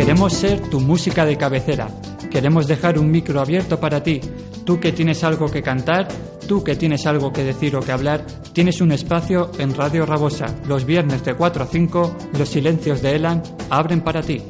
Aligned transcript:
Queremos 0.00 0.32
ser 0.32 0.58
tu 0.62 0.80
música 0.80 1.26
de 1.26 1.36
cabecera. 1.36 1.88
Queremos 2.30 2.66
dejar 2.66 2.98
un 2.98 3.10
micro 3.10 3.38
abierto 3.38 3.78
para 3.78 4.02
ti. 4.02 4.18
Tú 4.64 4.80
que 4.80 4.92
tienes 4.92 5.22
algo 5.24 5.50
que 5.50 5.62
cantar, 5.62 6.08
tú 6.48 6.64
que 6.64 6.74
tienes 6.74 7.04
algo 7.04 7.34
que 7.34 7.44
decir 7.44 7.76
o 7.76 7.80
que 7.80 7.92
hablar, 7.92 8.24
tienes 8.54 8.80
un 8.80 8.92
espacio 8.92 9.50
en 9.58 9.74
Radio 9.74 10.06
Rabosa. 10.06 10.54
Los 10.66 10.86
viernes 10.86 11.22
de 11.22 11.34
4 11.34 11.64
a 11.64 11.66
5, 11.66 12.16
los 12.38 12.48
silencios 12.48 13.02
de 13.02 13.16
Elan 13.16 13.42
abren 13.68 14.00
para 14.00 14.22
ti. 14.22 14.42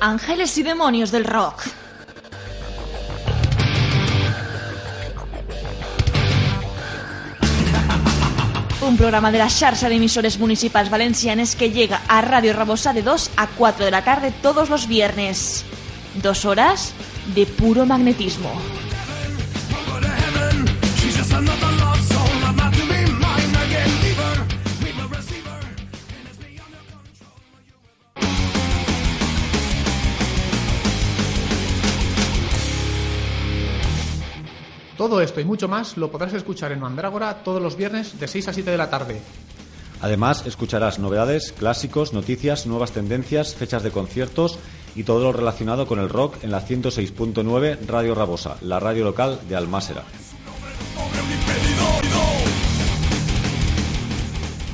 Ángeles 0.00 0.56
y 0.56 0.62
demonios 0.62 1.10
del 1.10 1.24
rock. 1.24 1.62
Un 8.80 8.96
programa 8.96 9.30
de 9.30 9.38
la 9.38 9.50
xarxa 9.52 9.92
d'emissores 9.92 10.40
municipals 10.40 10.88
valencianes 10.88 11.54
que 11.54 11.68
llega 11.68 12.00
a 12.08 12.22
Radio 12.22 12.54
Rabosa 12.56 12.94
de 12.94 13.02
2 13.02 13.30
a 13.36 13.46
4 13.46 13.84
de 13.84 13.90
la 13.90 14.02
tarde 14.02 14.32
todos 14.40 14.70
los 14.70 14.88
viernes. 14.88 15.66
Dos 16.22 16.46
horas 16.46 16.94
de 17.34 17.44
puro 17.44 17.84
magnetismo. 17.84 18.50
Todo 35.00 35.22
esto 35.22 35.40
y 35.40 35.46
mucho 35.46 35.66
más 35.66 35.96
lo 35.96 36.10
podrás 36.10 36.34
escuchar 36.34 36.72
en 36.72 36.80
Mandrágora 36.80 37.42
todos 37.42 37.62
los 37.62 37.74
viernes 37.74 38.20
de 38.20 38.28
6 38.28 38.48
a 38.48 38.52
7 38.52 38.70
de 38.70 38.76
la 38.76 38.90
tarde. 38.90 39.18
Además, 40.02 40.44
escucharás 40.44 40.98
novedades, 40.98 41.52
clásicos, 41.52 42.12
noticias, 42.12 42.66
nuevas 42.66 42.92
tendencias, 42.92 43.54
fechas 43.54 43.82
de 43.82 43.92
conciertos 43.92 44.58
y 44.94 45.04
todo 45.04 45.22
lo 45.24 45.32
relacionado 45.32 45.86
con 45.86 46.00
el 46.00 46.10
rock 46.10 46.44
en 46.44 46.50
la 46.50 46.60
106.9 46.60 47.78
Radio 47.86 48.14
Rabosa, 48.14 48.58
la 48.60 48.78
radio 48.78 49.04
local 49.04 49.40
de 49.48 49.56
Almásera. 49.56 50.02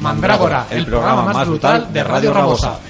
Mandrágora, 0.00 0.66
el 0.70 0.86
programa 0.86 1.32
más 1.32 1.46
brutal 1.46 1.92
de 1.92 2.02
Radio 2.02 2.32
Rabosa. 2.34 2.80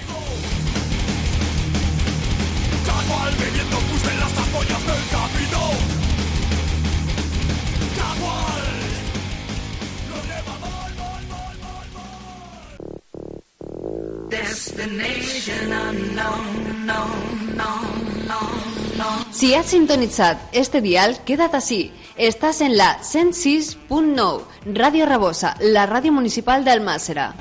Si 19.31 19.55
has 19.55 19.67
sintonizado 19.67 20.39
este 20.53 20.81
dial, 20.81 21.21
quédate 21.25 21.57
así. 21.59 21.93
Estás 22.17 22.61
en 22.61 22.77
la 22.77 22.99
106.9, 23.01 24.43
Radio 24.73 25.07
Rabosa, 25.07 25.57
la 25.61 25.87
radio 25.87 26.13
municipal 26.13 26.65
de 26.65 26.71
Almásera. 26.71 27.35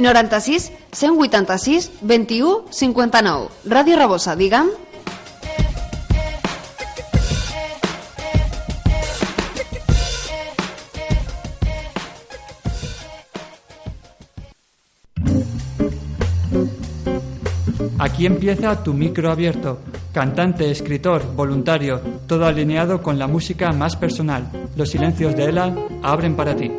...96 0.00 0.79
186 0.92 1.90
21 2.02 2.64
59. 2.70 3.48
Ràdio 3.64 3.96
Rabosa, 3.96 4.36
digue'm. 4.36 4.70
Aquí 17.98 18.24
empieza 18.24 18.82
tu 18.82 18.94
micro 18.94 19.30
abierto. 19.30 19.78
Cantante, 20.12 20.70
escritor, 20.70 21.34
voluntario, 21.36 22.00
todo 22.26 22.46
alineado 22.46 23.02
con 23.02 23.18
la 23.18 23.26
música 23.26 23.72
más 23.72 23.94
personal. 23.94 24.50
Los 24.74 24.90
silencios 24.90 25.36
de 25.36 25.44
Ela 25.44 25.74
abren 26.02 26.34
para 26.34 26.56
ti. 26.56 26.70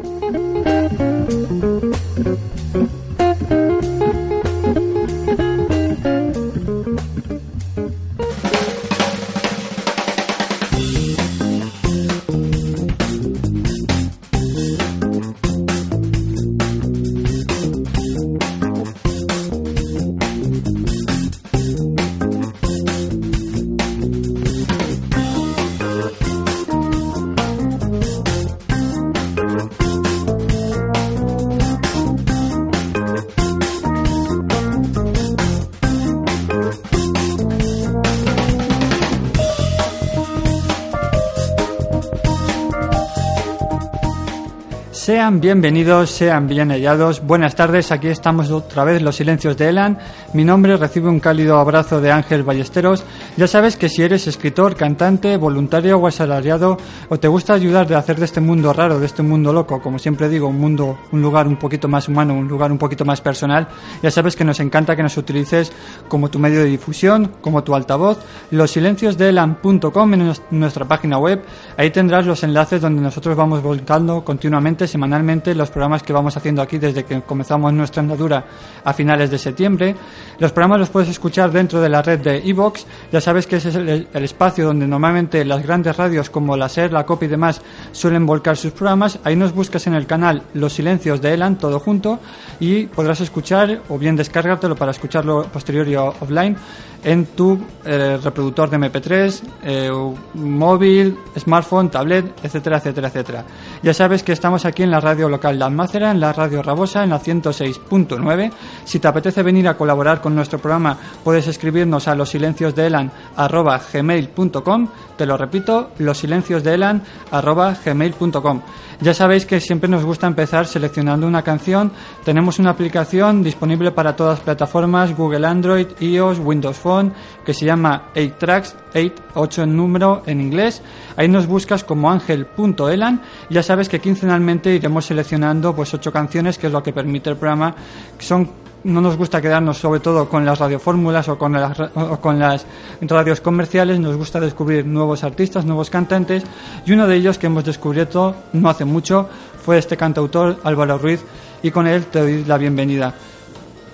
Sean 45.21 45.39
bienvenidos, 45.39 46.09
sean 46.09 46.47
bien 46.47 46.71
hallados. 46.71 47.21
Buenas 47.23 47.53
tardes, 47.53 47.91
aquí 47.91 48.07
estamos 48.07 48.49
otra 48.49 48.83
vez, 48.83 49.03
Los 49.03 49.17
Silencios 49.17 49.55
de 49.55 49.69
Elan. 49.69 49.99
Mi 50.33 50.43
nombre 50.43 50.77
recibe 50.77 51.09
un 51.09 51.19
cálido 51.19 51.59
abrazo 51.59 52.01
de 52.01 52.11
Ángel 52.11 52.41
Ballesteros. 52.41 53.03
Ya 53.37 53.45
sabes 53.45 53.77
que 53.77 53.87
si 53.87 54.01
eres 54.01 54.25
escritor, 54.25 54.75
cantante, 54.75 55.37
voluntario 55.37 55.99
o 55.99 56.07
asalariado, 56.07 56.75
o 57.07 57.19
te 57.19 57.27
gusta 57.27 57.53
ayudar 57.53 57.93
a 57.93 57.99
hacer 57.99 58.17
de 58.17 58.25
este 58.25 58.41
mundo 58.41 58.73
raro, 58.73 58.99
de 58.99 59.05
este 59.05 59.21
mundo 59.21 59.53
loco, 59.53 59.79
como 59.79 59.99
siempre 59.99 60.27
digo, 60.27 60.47
un 60.47 60.59
mundo, 60.59 60.97
un 61.11 61.21
lugar 61.21 61.47
un 61.47 61.57
poquito 61.57 61.87
más 61.87 62.07
humano, 62.07 62.33
un 62.33 62.47
lugar 62.47 62.71
un 62.71 62.79
poquito 62.79 63.05
más 63.05 63.21
personal, 63.21 63.67
ya 64.01 64.09
sabes 64.09 64.35
que 64.35 64.43
nos 64.43 64.59
encanta 64.59 64.95
que 64.95 65.03
nos 65.03 65.17
utilices 65.17 65.71
como 66.07 66.31
tu 66.31 66.39
medio 66.39 66.61
de 66.61 66.65
difusión, 66.65 67.33
como 67.41 67.63
tu 67.63 67.75
altavoz. 67.75 68.17
Losilenciosdeelan.com 68.49 70.13
en 70.15 70.33
nuestra 70.49 70.85
página 70.85 71.19
web. 71.19 71.43
Ahí 71.77 71.91
tendrás 71.91 72.25
los 72.25 72.43
enlaces 72.43 72.81
donde 72.81 73.03
nosotros 73.03 73.37
vamos 73.37 73.61
volcando 73.61 74.25
continuamente 74.25 74.87
semanalmente 75.11 75.53
los 75.53 75.69
programas 75.69 76.03
que 76.03 76.13
vamos 76.13 76.37
haciendo 76.37 76.61
aquí 76.61 76.77
desde 76.77 77.03
que 77.03 77.21
comenzamos 77.21 77.73
nuestra 77.73 78.01
andadura 78.01 78.45
a 78.81 78.93
finales 78.93 79.29
de 79.29 79.37
septiembre. 79.37 79.93
Los 80.39 80.53
programas 80.53 80.79
los 80.79 80.89
puedes 80.89 81.09
escuchar 81.09 81.51
dentro 81.51 81.81
de 81.81 81.89
la 81.89 82.01
red 82.01 82.19
de 82.19 82.37
Evox. 82.37 82.85
Ya 83.11 83.19
sabes 83.19 83.45
que 83.45 83.57
ese 83.57 83.69
es 83.69 83.75
el, 83.75 84.07
el 84.13 84.23
espacio 84.23 84.65
donde 84.65 84.87
normalmente 84.87 85.43
las 85.43 85.63
grandes 85.63 85.97
radios 85.97 86.29
como 86.29 86.55
la 86.55 86.69
SER, 86.69 86.93
la 86.93 87.05
COP 87.05 87.23
y 87.23 87.27
demás 87.27 87.61
suelen 87.91 88.25
volcar 88.25 88.55
sus 88.55 88.71
programas. 88.71 89.19
Ahí 89.25 89.35
nos 89.35 89.53
buscas 89.53 89.85
en 89.87 89.95
el 89.95 90.07
canal 90.07 90.43
Los 90.53 90.73
Silencios 90.73 91.19
de 91.21 91.33
Elan, 91.33 91.57
todo 91.57 91.81
junto, 91.81 92.19
y 92.61 92.85
podrás 92.85 93.19
escuchar 93.19 93.81
o 93.89 93.97
bien 93.97 94.15
descárgatelo 94.15 94.77
para 94.77 94.91
escucharlo 94.91 95.43
posterior 95.51 95.85
y 95.89 95.97
offline 95.97 96.55
en 97.03 97.25
tu 97.25 97.59
eh, 97.83 98.19
reproductor 98.23 98.69
de 98.69 98.77
MP3, 98.77 99.41
eh, 99.63 99.89
móvil, 100.35 101.17
smartphone, 101.37 101.89
tablet, 101.89 102.25
etcétera, 102.43 102.77
etcétera, 102.77 103.07
etcétera. 103.07 103.43
Ya 103.81 103.91
sabes 103.93 104.21
que 104.23 104.33
estamos 104.33 104.65
aquí 104.65 104.83
en 104.83 104.91
la 104.91 104.99
radio 104.99 105.29
local 105.29 105.57
de 105.57 105.63
Almácera, 105.65 106.11
en 106.11 106.19
la 106.19 106.33
radio 106.33 106.61
Rabosa, 106.61 107.03
en 107.03 107.09
la 107.09 107.19
106.9. 107.19 108.51
Si 108.85 108.99
te 108.99 109.07
apetece 109.07 109.41
venir 109.43 109.67
a 109.67 109.75
colaborar 109.75 110.21
con 110.21 110.35
nuestro 110.35 110.59
programa, 110.59 110.95
puedes 111.23 111.47
escribirnos 111.47 112.07
a 112.07 112.13
losilenciosdeelan.gmail.com 112.15 114.87
Te 115.21 115.27
lo 115.27 115.37
repito, 115.37 115.91
losilenciosdeelan.gmail.com 115.99 118.61
Ya 119.01 119.13
sabéis 119.13 119.45
que 119.45 119.59
siempre 119.59 119.87
nos 119.87 120.03
gusta 120.03 120.25
empezar 120.25 120.65
seleccionando 120.65 121.27
una 121.27 121.43
canción. 121.43 121.91
Tenemos 122.25 122.57
una 122.57 122.71
aplicación 122.71 123.43
disponible 123.43 123.91
para 123.91 124.15
todas 124.15 124.39
las 124.39 124.43
plataformas, 124.43 125.15
Google 125.15 125.45
Android, 125.45 125.89
iOS, 125.99 126.39
Windows 126.39 126.77
Phone, 126.77 127.13
que 127.45 127.53
se 127.53 127.67
llama 127.67 128.09
8 128.15 128.33
Tracks, 128.39 128.75
8, 128.95 129.13
8 129.35 129.61
en 129.61 129.77
número 129.77 130.23
en 130.25 130.41
inglés. 130.41 130.81
Ahí 131.15 131.27
nos 131.27 131.45
buscas 131.45 131.83
como 131.83 132.09
ángel.elan. 132.09 133.21
Ya 133.51 133.61
sabes 133.61 133.89
que 133.89 133.99
quincenalmente 133.99 134.73
iremos 134.73 135.05
seleccionando 135.05 135.75
pues 135.75 135.93
ocho 135.93 136.11
canciones, 136.11 136.57
que 136.57 136.65
es 136.65 136.73
lo 136.73 136.81
que 136.81 136.93
permite 136.93 137.29
el 137.29 137.37
programa, 137.37 137.75
son 138.17 138.49
no 138.83 139.01
nos 139.01 139.17
gusta 139.17 139.41
quedarnos 139.41 139.77
sobre 139.77 139.99
todo 139.99 140.27
con 140.27 140.45
las 140.45 140.59
radiofórmulas 140.59 141.27
o 141.29 141.37
con 141.37 141.53
las, 141.53 141.79
o 141.79 142.19
con 142.19 142.39
las 142.39 142.65
radios 143.01 143.41
comerciales, 143.41 143.99
nos 143.99 144.17
gusta 144.17 144.39
descubrir 144.39 144.85
nuevos 144.85 145.23
artistas, 145.23 145.65
nuevos 145.65 145.89
cantantes. 145.89 146.43
Y 146.85 146.93
uno 146.93 147.07
de 147.07 147.15
ellos 147.15 147.37
que 147.37 147.47
hemos 147.47 147.65
descubierto 147.65 148.35
no 148.53 148.69
hace 148.69 148.85
mucho 148.85 149.29
fue 149.63 149.77
este 149.77 149.97
cantautor 149.97 150.57
Álvaro 150.63 150.97
Ruiz. 150.97 151.23
Y 151.63 151.71
con 151.71 151.87
él 151.87 152.05
te 152.05 152.19
doy 152.19 152.45
la 152.45 152.57
bienvenida. 152.57 153.13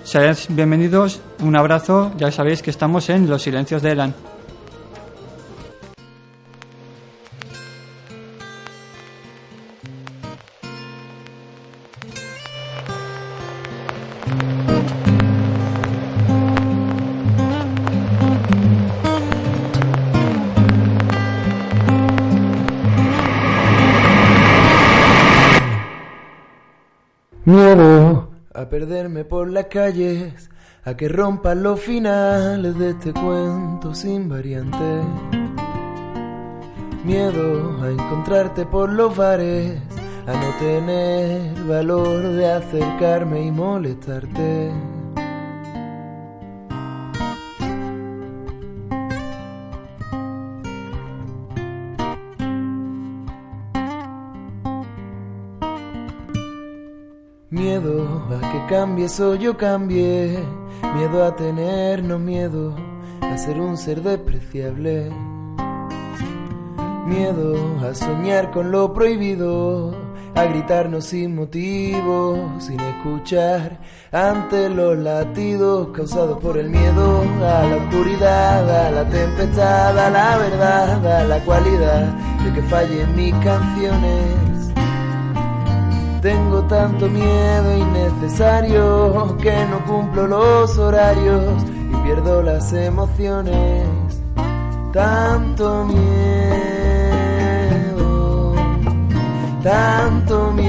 Seáis 0.04 0.46
bienvenidos, 0.48 1.20
un 1.40 1.54
abrazo, 1.54 2.12
ya 2.16 2.32
sabéis 2.32 2.62
que 2.62 2.70
estamos 2.70 3.10
en 3.10 3.28
Los 3.28 3.42
Silencios 3.42 3.82
de 3.82 3.92
Elan. 3.92 4.37
Miedo 27.48 28.28
a 28.52 28.68
perderme 28.68 29.24
por 29.24 29.50
las 29.50 29.68
calles, 29.68 30.50
a 30.84 30.94
que 30.98 31.08
rompan 31.08 31.62
los 31.62 31.80
finales 31.80 32.78
de 32.78 32.90
este 32.90 33.14
cuento 33.14 33.94
sin 33.94 34.28
variante. 34.28 35.00
Miedo 37.04 37.82
a 37.82 37.88
encontrarte 37.88 38.66
por 38.66 38.92
los 38.92 39.16
bares, 39.16 39.80
a 40.26 40.32
no 40.34 40.58
tener 40.58 41.64
valor 41.64 42.20
de 42.34 42.52
acercarme 42.52 43.46
y 43.46 43.50
molestarte. 43.50 44.70
Cambies 58.78 59.18
o 59.18 59.34
yo 59.34 59.56
cambie, 59.56 60.38
miedo 60.94 61.24
a 61.24 61.34
tenernos 61.34 62.20
miedo, 62.20 62.76
a 63.20 63.36
ser 63.36 63.60
un 63.60 63.76
ser 63.76 64.02
despreciable. 64.02 65.10
Miedo 67.04 67.56
a 67.84 67.92
soñar 67.92 68.52
con 68.52 68.70
lo 68.70 68.94
prohibido, 68.94 69.92
a 70.36 70.44
gritarnos 70.44 71.06
sin 71.06 71.34
motivo, 71.34 72.52
sin 72.60 72.78
escuchar 72.78 73.80
ante 74.12 74.68
los 74.68 74.96
latidos 74.96 75.88
causados 75.88 76.38
por 76.38 76.56
el 76.56 76.70
miedo 76.70 77.24
a 77.42 77.66
la 77.66 77.76
oscuridad, 77.78 78.86
a 78.86 78.90
la 78.92 79.08
tempestad, 79.08 79.98
a 79.98 80.08
la 80.08 80.38
verdad, 80.38 81.20
a 81.20 81.24
la 81.24 81.44
cualidad 81.44 82.02
de 82.44 82.52
que 82.52 82.62
fallen 82.68 83.16
mis 83.16 83.34
canciones. 83.42 84.57
Tengo 86.20 86.62
tanto 86.64 87.08
miedo 87.08 87.76
innecesario 87.76 89.36
que 89.40 89.64
no 89.66 89.84
cumplo 89.84 90.26
los 90.26 90.76
horarios 90.76 91.62
y 91.92 91.96
pierdo 92.04 92.42
las 92.42 92.72
emociones. 92.72 93.86
Tanto 94.92 95.84
miedo, 95.84 96.02
tanto 99.62 100.50
miedo, 100.52 100.68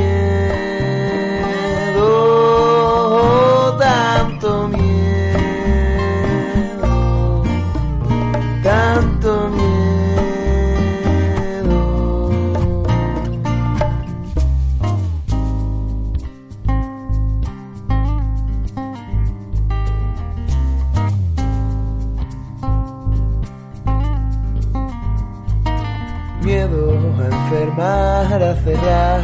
enfermar, 27.80 28.44
a 28.44 28.56
cerrar 28.56 29.22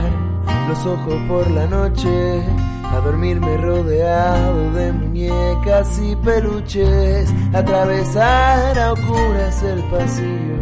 los 0.67 0.85
ojos 0.85 1.15
por 1.27 1.49
la 1.51 1.67
noche, 1.67 2.41
a 2.83 2.99
dormirme 2.99 3.57
rodeado 3.57 4.71
de 4.73 4.93
muñecas 4.93 5.99
y 5.99 6.15
peluches, 6.15 7.33
atravesar 7.53 8.79
a 8.79 8.93
oscuras 8.93 9.63
el 9.63 9.83
pasillo 9.89 10.57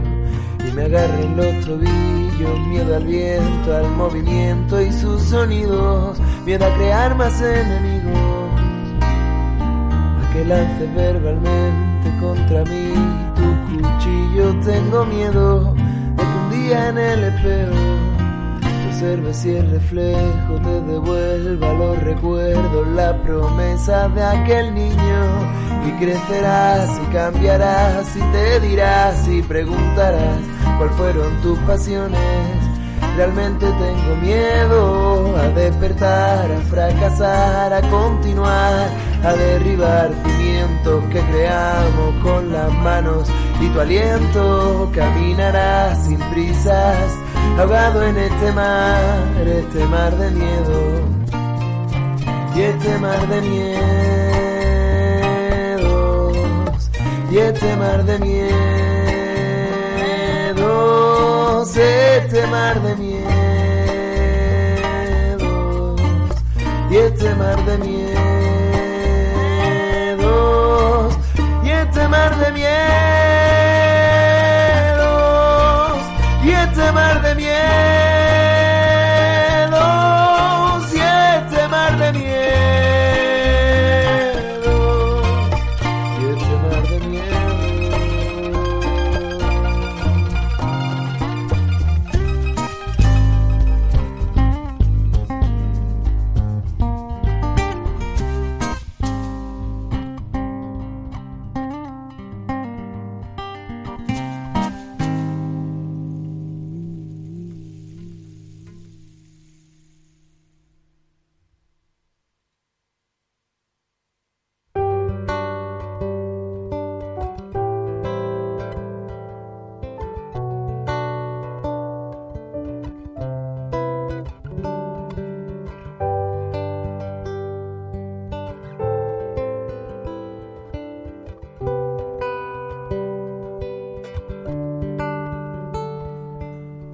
y 0.68 0.72
me 0.72 0.84
agarren 0.84 1.38
los 1.38 1.66
tobillos, 1.66 2.68
miedo 2.68 2.96
al 2.96 3.06
viento, 3.06 3.76
al 3.76 3.90
movimiento 3.92 4.82
y 4.82 4.92
sus 4.92 5.22
sonidos, 5.22 6.20
miedo 6.46 6.66
a 6.66 6.76
crear 6.76 7.16
más 7.16 7.42
enemigos, 7.42 8.62
a 10.22 10.34
que 10.34 10.46
lances 10.46 10.96
verbalmente 10.96 12.10
contra 12.20 12.64
mí 12.64 12.94
tu 13.36 13.78
cuchillo, 13.78 14.56
tengo 14.62 15.06
miedo 15.06 15.83
en 16.72 16.98
el 16.98 17.24
espejo. 17.24 17.74
Te 18.62 18.88
observes 18.88 19.46
y 19.46 19.56
el 19.56 19.72
reflejo 19.72 20.56
te 20.64 20.82
devuelva 20.82 21.74
los 21.74 22.04
recuerdos, 22.04 22.88
la 22.90 23.22
promesa 23.22 24.08
de 24.10 24.24
aquel 24.24 24.74
niño. 24.74 25.24
Y 25.86 25.92
crecerás 26.04 26.90
y 27.02 27.14
cambiarás 27.14 28.16
y 28.16 28.20
te 28.20 28.60
dirás 28.62 29.28
y 29.28 29.42
preguntarás 29.42 30.40
cuál 30.78 30.90
fueron 30.92 31.42
tus 31.42 31.60
pasiones. 31.60 32.20
Realmente 33.18 33.66
tengo 33.66 34.16
miedo 34.22 35.38
a 35.38 35.50
despertar, 35.50 36.52
a 36.52 36.60
fracasar, 36.62 37.74
a 37.74 37.82
continuar, 37.90 38.90
a 39.24 39.34
derribar 39.34 40.12
cimientos 40.24 41.04
que 41.12 41.20
creamos 41.20 42.24
con 42.24 42.52
las 42.52 42.74
manos 42.74 43.30
y 43.62 43.70
tu 43.70 43.80
aliento 43.80 44.92
caminará 44.94 45.96
sin 45.96 46.20
prisas, 46.32 47.12
ahogado 47.58 48.04
en 48.04 48.18
este 48.18 48.52
mar, 48.52 49.48
este 49.48 49.86
mar 49.86 50.16
de 50.18 50.32
miedo 50.32 51.02
y 52.56 52.62
este 52.62 52.98
mar 53.00 53.28
de 53.28 53.42
miedos 53.42 53.74
y 57.32 57.38
este 57.38 57.76
mar 57.78 58.04
de 58.04 58.20
miedos, 58.20 58.44
este 61.76 62.48
mar 62.48 62.82
de 62.82 62.96
miedos 62.96 63.24
y 66.92 66.96
este 66.98 67.36
mar 67.36 67.66
de 67.66 67.78
miedos 67.80 68.04
y 71.64 71.70
este 71.70 72.08
mar 72.08 72.38
de 72.38 72.52
miedos 72.52 73.23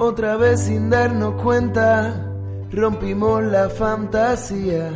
Otra 0.10 0.38
vez 0.38 0.62
sin 0.62 0.89
darnos 0.89 1.39
cuenta, 1.39 2.25
rompimos 2.72 3.44
la 3.44 3.70
fantasía. 3.70 4.89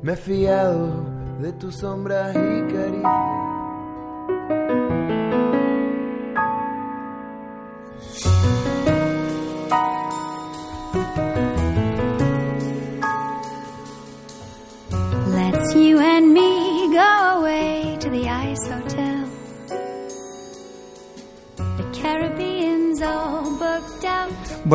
Me 0.00 0.14
he 0.14 0.16
fiado 0.16 1.04
de 1.42 1.52
tus 1.52 1.76
sombras 1.76 2.34
y 2.34 2.72
caricias. 2.72 3.39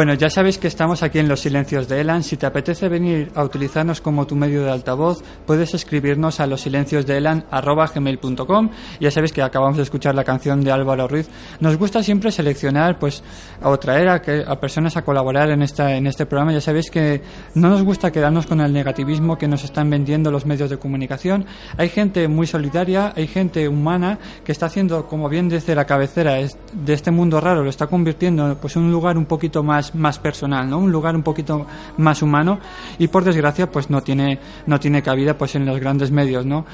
Bueno, 0.05 0.19
ya 0.19 0.29
sabéis 0.29 0.59
que 0.59 0.67
estamos 0.67 1.01
aquí 1.01 1.17
en 1.17 1.27
Los 1.27 1.39
Silencios 1.39 1.87
de 1.87 1.99
Elan. 1.99 2.21
Si 2.21 2.37
te 2.37 2.45
apetece 2.45 2.89
venir 2.89 3.31
a 3.33 3.43
utilizarnos 3.43 4.01
como 4.01 4.27
tu 4.27 4.35
medio 4.35 4.63
de 4.63 4.69
altavoz, 4.69 5.23
puedes 5.47 5.73
escribirnos 5.73 6.39
a 6.39 6.45
losilenciosdeelan.gmail.com 6.45 8.69
Ya 8.99 9.09
sabéis 9.09 9.33
que 9.33 9.41
acabamos 9.41 9.77
de 9.77 9.83
escuchar 9.83 10.13
la 10.13 10.23
canción 10.23 10.63
de 10.63 10.71
Álvaro 10.71 11.07
Ruiz. 11.07 11.27
Nos 11.59 11.75
gusta 11.77 12.03
siempre 12.03 12.31
seleccionar 12.31 12.99
pues, 12.99 13.23
o 13.63 13.79
traer 13.79 14.09
a, 14.09 14.21
que- 14.21 14.43
a 14.47 14.59
personas 14.59 14.95
a 14.95 15.01
colaborar 15.01 15.49
en, 15.49 15.63
esta, 15.63 15.95
en 15.95 16.05
este 16.05 16.27
programa. 16.27 16.53
Ya 16.53 16.61
sabéis 16.61 16.91
que 16.91 17.23
no 17.55 17.69
nos 17.69 17.81
gusta 17.81 18.11
quedarnos 18.11 18.45
con 18.45 18.61
el 18.61 18.71
negativismo 18.71 19.39
que 19.39 19.47
nos 19.47 19.63
están 19.63 19.89
vendiendo 19.89 20.29
los 20.29 20.45
medios 20.45 20.69
de 20.69 20.77
comunicación. 20.77 21.47
Hay 21.77 21.89
gente 21.89 22.27
muy 22.27 22.45
solidaria, 22.45 23.11
hay 23.15 23.25
gente 23.25 23.67
humana 23.67 24.19
que 24.43 24.51
está 24.51 24.67
haciendo, 24.67 25.07
como 25.07 25.29
bien 25.29 25.49
desde 25.49 25.73
la 25.73 25.85
cabecera 25.85 26.35
de 26.35 26.93
este 26.93 27.09
mundo 27.09 27.41
raro, 27.41 27.63
lo 27.63 27.71
está 27.71 27.87
convirtiendo 27.87 28.55
pues, 28.61 28.75
en 28.75 28.83
un 28.83 28.91
lugar 28.91 29.17
un 29.17 29.25
poquito 29.25 29.63
más, 29.63 29.94
más 29.95 30.19
personal, 30.19 30.69
¿no? 30.69 30.77
un 30.77 30.91
lugar 30.91 31.15
un 31.15 31.23
poquito 31.23 31.65
más 31.97 32.21
humano 32.21 32.59
y 32.99 33.07
por 33.07 33.23
desgracia 33.23 33.69
pues 33.69 33.89
no 33.89 34.01
tiene, 34.01 34.39
no 34.65 34.79
tiene 34.79 35.01
cabida 35.01 35.37
pues, 35.37 35.55
en 35.55 35.65
los 35.65 35.79
grandes 35.79 36.11
medios. 36.11 36.45
¿no? 36.45 36.65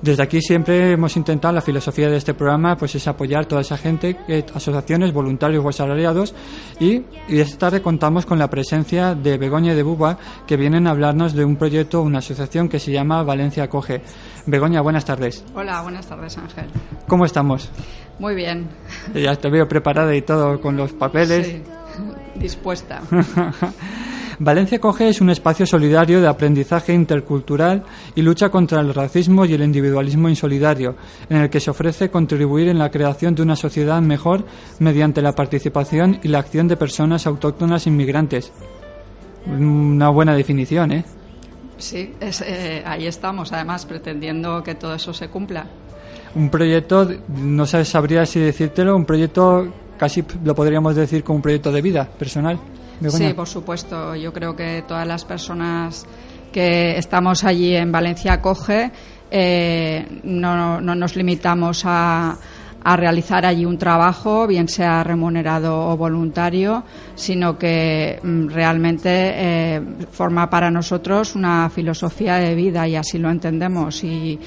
Desde 0.00 0.22
aquí 0.22 0.40
siempre 0.40 0.92
hemos 0.92 1.16
intentado, 1.16 1.52
la 1.52 1.60
filosofía 1.60 2.08
de 2.08 2.16
este 2.16 2.32
programa 2.32 2.76
pues 2.76 2.94
es 2.94 3.08
apoyar 3.08 3.46
toda 3.46 3.62
esa 3.62 3.76
gente, 3.76 4.16
eh, 4.28 4.46
asociaciones, 4.54 5.12
voluntarios 5.12 5.64
o 5.64 5.68
asalariados 5.68 6.34
y, 6.78 7.02
y 7.28 7.40
esta 7.40 7.58
tarde 7.58 7.82
contamos 7.82 8.24
con 8.24 8.38
la 8.38 8.48
presencia 8.48 9.16
de 9.16 9.38
Begoña 9.38 9.72
y 9.72 9.76
de 9.76 9.82
Buba 9.82 10.16
que 10.46 10.56
vienen 10.56 10.86
a 10.86 10.90
hablarnos 10.90 11.32
de 11.34 11.44
un 11.44 11.56
proyecto, 11.56 12.00
una 12.02 12.18
asociación 12.18 12.68
que 12.68 12.78
se 12.78 12.92
llama 12.92 13.24
Valencia 13.24 13.64
Acoge. 13.64 14.02
Begoña, 14.46 14.80
buenas 14.82 15.04
tardes. 15.04 15.44
Hola, 15.54 15.82
buenas 15.82 16.06
tardes 16.06 16.38
Ángel. 16.38 16.66
¿Cómo 17.08 17.24
estamos? 17.24 17.68
Muy 18.20 18.34
bien. 18.36 18.68
Ya 19.14 19.34
te 19.34 19.50
veo 19.50 19.66
preparada 19.66 20.14
y 20.14 20.22
todo 20.22 20.60
con 20.60 20.76
los 20.76 20.92
papeles. 20.92 21.46
Sí, 21.46 21.62
dispuesta. 22.38 23.02
Valencia 24.40 24.78
Coge 24.78 25.08
es 25.08 25.20
un 25.20 25.30
espacio 25.30 25.66
solidario 25.66 26.20
de 26.20 26.28
aprendizaje 26.28 26.92
intercultural 26.92 27.82
y 28.14 28.22
lucha 28.22 28.50
contra 28.50 28.80
el 28.80 28.94
racismo 28.94 29.44
y 29.44 29.52
el 29.52 29.64
individualismo 29.64 30.28
insolidario, 30.28 30.94
en 31.28 31.38
el 31.38 31.50
que 31.50 31.58
se 31.58 31.70
ofrece 31.70 32.08
contribuir 32.08 32.68
en 32.68 32.78
la 32.78 32.90
creación 32.90 33.34
de 33.34 33.42
una 33.42 33.56
sociedad 33.56 34.00
mejor 34.00 34.44
mediante 34.78 35.22
la 35.22 35.34
participación 35.34 36.20
y 36.22 36.28
la 36.28 36.38
acción 36.38 36.68
de 36.68 36.76
personas 36.76 37.26
autóctonas 37.26 37.88
inmigrantes. 37.88 38.52
Una 39.46 40.08
buena 40.10 40.36
definición, 40.36 40.92
¿eh? 40.92 41.04
Sí, 41.78 42.14
es, 42.20 42.40
eh, 42.42 42.82
ahí 42.86 43.08
estamos, 43.08 43.52
además 43.52 43.86
pretendiendo 43.86 44.62
que 44.62 44.76
todo 44.76 44.94
eso 44.94 45.12
se 45.12 45.28
cumpla. 45.28 45.66
Un 46.36 46.48
proyecto, 46.50 47.08
no 47.28 47.66
sabría 47.66 48.24
si 48.24 48.38
decírtelo, 48.38 48.94
un 48.94 49.04
proyecto 49.04 49.66
casi 49.98 50.24
lo 50.44 50.54
podríamos 50.54 50.94
decir 50.96 51.22
como 51.22 51.36
un 51.36 51.42
proyecto 51.42 51.70
de 51.70 51.82
vida 51.82 52.06
personal. 52.06 52.58
Sí, 53.10 53.32
por 53.34 53.46
supuesto. 53.46 54.16
Yo 54.16 54.32
creo 54.32 54.56
que 54.56 54.82
todas 54.86 55.06
las 55.06 55.24
personas 55.24 56.06
que 56.52 56.96
estamos 56.96 57.44
allí 57.44 57.76
en 57.76 57.92
Valencia 57.92 58.40
Coge 58.40 58.90
eh, 59.30 60.20
no, 60.24 60.80
no 60.80 60.94
nos 60.94 61.14
limitamos 61.14 61.82
a, 61.84 62.38
a 62.82 62.96
realizar 62.96 63.44
allí 63.44 63.64
un 63.64 63.76
trabajo, 63.76 64.46
bien 64.46 64.68
sea 64.68 65.04
remunerado 65.04 65.88
o 65.88 65.96
voluntario, 65.96 66.84
sino 67.14 67.58
que 67.58 68.18
mm, 68.22 68.48
realmente 68.48 69.10
eh, 69.12 69.82
forma 70.10 70.48
para 70.48 70.70
nosotros 70.70 71.34
una 71.34 71.68
filosofía 71.70 72.36
de 72.36 72.54
vida 72.54 72.88
y 72.88 72.96
así 72.96 73.18
lo 73.18 73.30
entendemos. 73.30 74.02
Y 74.04 74.38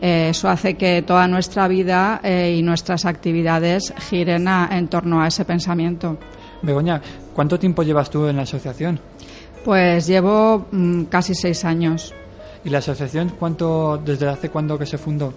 eh, 0.00 0.28
eso 0.30 0.48
hace 0.48 0.74
que 0.74 1.02
toda 1.02 1.26
nuestra 1.28 1.68
vida 1.68 2.20
eh, 2.22 2.56
y 2.58 2.62
nuestras 2.62 3.04
actividades 3.04 3.92
giren 4.08 4.48
a- 4.48 4.68
en 4.72 4.88
torno 4.88 5.20
a 5.22 5.28
ese 5.28 5.44
pensamiento. 5.44 6.16
Begoña, 6.62 7.00
¿cuánto 7.34 7.58
tiempo 7.58 7.82
llevas 7.82 8.10
tú 8.10 8.26
en 8.26 8.36
la 8.36 8.42
asociación? 8.42 8.98
Pues 9.64 10.06
llevo 10.06 10.66
mm, 10.70 11.04
casi 11.04 11.34
seis 11.34 11.64
años. 11.64 12.14
¿Y 12.64 12.70
la 12.70 12.78
asociación 12.78 13.32
cuánto, 13.38 14.00
desde 14.04 14.28
hace 14.28 14.48
cuándo 14.50 14.78
que 14.78 14.86
se 14.86 14.98
fundó? 14.98 15.32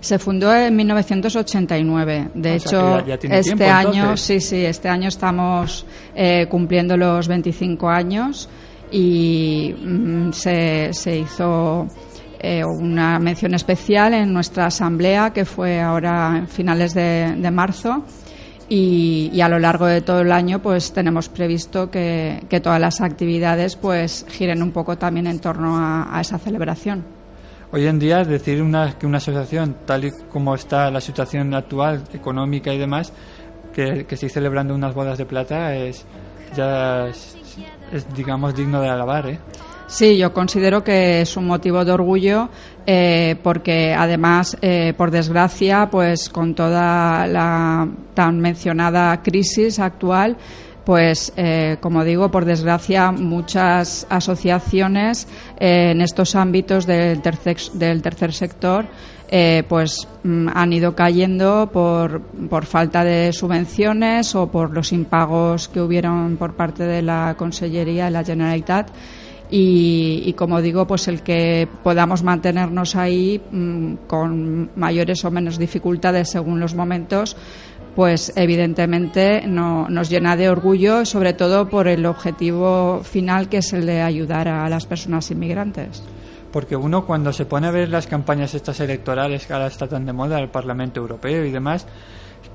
Se 0.00 0.18
fundó 0.18 0.54
en 0.54 0.74
1989. 0.76 2.28
De 2.34 2.56
O 2.56 2.60
sea 2.60 2.68
hecho, 2.70 2.98
ya- 3.00 3.06
ya 3.06 3.18
tiene 3.18 3.38
este 3.38 3.54
tiempo, 3.54 3.74
año, 3.74 4.16
sí, 4.16 4.40
sí, 4.40 4.64
este 4.64 4.88
año 4.88 5.08
estamos 5.08 5.84
eh, 6.14 6.46
cumpliendo 6.48 6.96
los 6.96 7.26
25 7.28 7.88
años 7.88 8.48
y 8.90 9.74
mm, 9.78 10.32
se, 10.32 10.92
se 10.92 11.18
hizo 11.18 11.86
eh, 12.40 12.64
una 12.64 13.18
mención 13.18 13.54
especial 13.54 14.14
en 14.14 14.32
nuestra 14.32 14.66
asamblea 14.66 15.32
que 15.32 15.44
fue 15.44 15.80
ahora 15.80 16.36
en 16.38 16.48
finales 16.48 16.94
de, 16.94 17.34
marzo. 17.50 18.04
Y, 18.68 19.30
y 19.32 19.40
a 19.42 19.48
lo 19.48 19.60
largo 19.60 19.86
de 19.86 20.00
todo 20.00 20.22
el 20.22 20.32
año 20.32 20.60
pues 20.60 20.92
tenemos 20.92 21.28
previsto 21.28 21.88
que, 21.88 22.42
que 22.48 22.58
todas 22.60 22.80
las 22.80 23.00
actividades 23.00 23.76
pues 23.76 24.26
giren 24.28 24.60
un 24.60 24.72
poco 24.72 24.98
también 24.98 25.28
en 25.28 25.38
torno 25.38 25.76
a- 25.78 26.08
a 26.16 26.20
esa 26.20 26.36
celebración. 26.38 27.04
Hoy 27.70 27.86
en 27.86 27.98
día 28.00 28.24
decir 28.24 28.60
una, 28.62 28.98
que 28.98 29.06
una 29.06 29.18
asociación, 29.18 29.76
tal 29.86 30.06
y 30.06 30.10
como 30.32 30.54
está 30.56 30.90
la 30.90 31.00
situación 31.00 31.54
actual, 31.54 32.02
económica 32.12 32.72
y 32.74 32.78
demás, 32.78 33.12
que, 33.72 34.04
que 34.04 34.14
estéis 34.16 34.32
celebrando 34.32 34.74
unas 34.74 34.94
bodas 34.94 35.18
de 35.18 35.26
plata 35.26 35.74
es 35.76 36.04
ya 36.56 37.06
es, 37.06 37.36
digamos 38.16 38.54
digno 38.56 38.80
de 38.80 38.88
alabar, 38.88 39.28
¿eh? 39.28 39.38
Sí, 39.88 40.18
yo 40.18 40.32
considero 40.32 40.82
que 40.82 41.20
es 41.20 41.36
un 41.36 41.46
motivo 41.46 41.84
de 41.84 41.92
orgullo 41.92 42.48
eh, 42.86 43.36
porque 43.42 43.94
además, 43.94 44.56
eh, 44.60 44.94
por 44.96 45.12
desgracia, 45.12 45.88
pues 45.90 46.28
con 46.28 46.54
toda 46.56 47.26
la 47.28 47.88
tan 48.14 48.40
mencionada 48.40 49.22
crisis 49.22 49.78
actual, 49.78 50.36
pues 50.84 51.32
eh, 51.36 51.76
como 51.80 52.02
digo, 52.02 52.32
por 52.32 52.44
desgracia, 52.44 53.12
muchas 53.12 54.06
asociaciones 54.10 55.28
en 55.58 56.00
estos 56.00 56.34
ámbitos 56.34 56.84
del 56.84 57.22
tercer, 57.22 58.32
sector 58.32 58.86
pues 59.68 60.06
mm, 60.22 60.48
han 60.54 60.72
ido 60.72 60.94
cayendo 60.94 61.70
por, 61.72 62.22
por 62.22 62.66
falta 62.66 63.02
de 63.02 63.32
subvenciones 63.32 64.34
o 64.34 64.48
por 64.48 64.72
los 64.72 64.92
impagos 64.92 65.68
que 65.68 65.80
hubieron 65.80 66.36
por 66.36 66.54
parte 66.54 66.84
de 66.84 67.02
la 67.02 67.34
Consellería 67.36 68.04
de 68.06 68.10
la 68.12 68.24
Generalitat 68.24 68.90
y, 69.50 70.22
y, 70.26 70.32
como 70.32 70.60
digo, 70.60 70.86
pues 70.86 71.08
el 71.08 71.22
que 71.22 71.68
podamos 71.82 72.22
mantenernos 72.22 72.96
ahí 72.96 73.40
mmm, 73.50 73.94
con 74.06 74.70
mayores 74.76 75.24
o 75.24 75.30
menos 75.30 75.58
dificultades 75.58 76.30
según 76.30 76.58
los 76.60 76.74
momentos, 76.74 77.36
pues 77.96 78.32
evidentemente 78.36 79.46
no, 79.46 79.88
nos 79.88 80.10
llena 80.10 80.36
de 80.36 80.50
orgullo, 80.50 81.06
sobre 81.06 81.32
todo 81.32 81.68
por 81.68 81.88
el 81.88 82.04
objetivo 82.04 83.00
final 83.02 83.48
que 83.48 83.58
es 83.58 83.72
el 83.72 83.86
de 83.86 84.02
ayudar 84.02 84.48
a 84.48 84.68
las 84.68 84.84
personas 84.84 85.30
inmigrantes. 85.30 86.02
Porque 86.52 86.76
uno 86.76 87.06
cuando 87.06 87.32
se 87.32 87.46
pone 87.46 87.66
a 87.66 87.70
ver 87.70 87.88
las 87.88 88.06
campañas 88.06 88.54
estas 88.54 88.80
electorales 88.80 89.46
que 89.46 89.52
ahora 89.54 89.66
está 89.66 89.88
tan 89.88 90.04
de 90.04 90.12
moda, 90.12 90.38
el 90.38 90.50
Parlamento 90.50 91.00
Europeo 91.00 91.44
y 91.46 91.50
demás, 91.50 91.86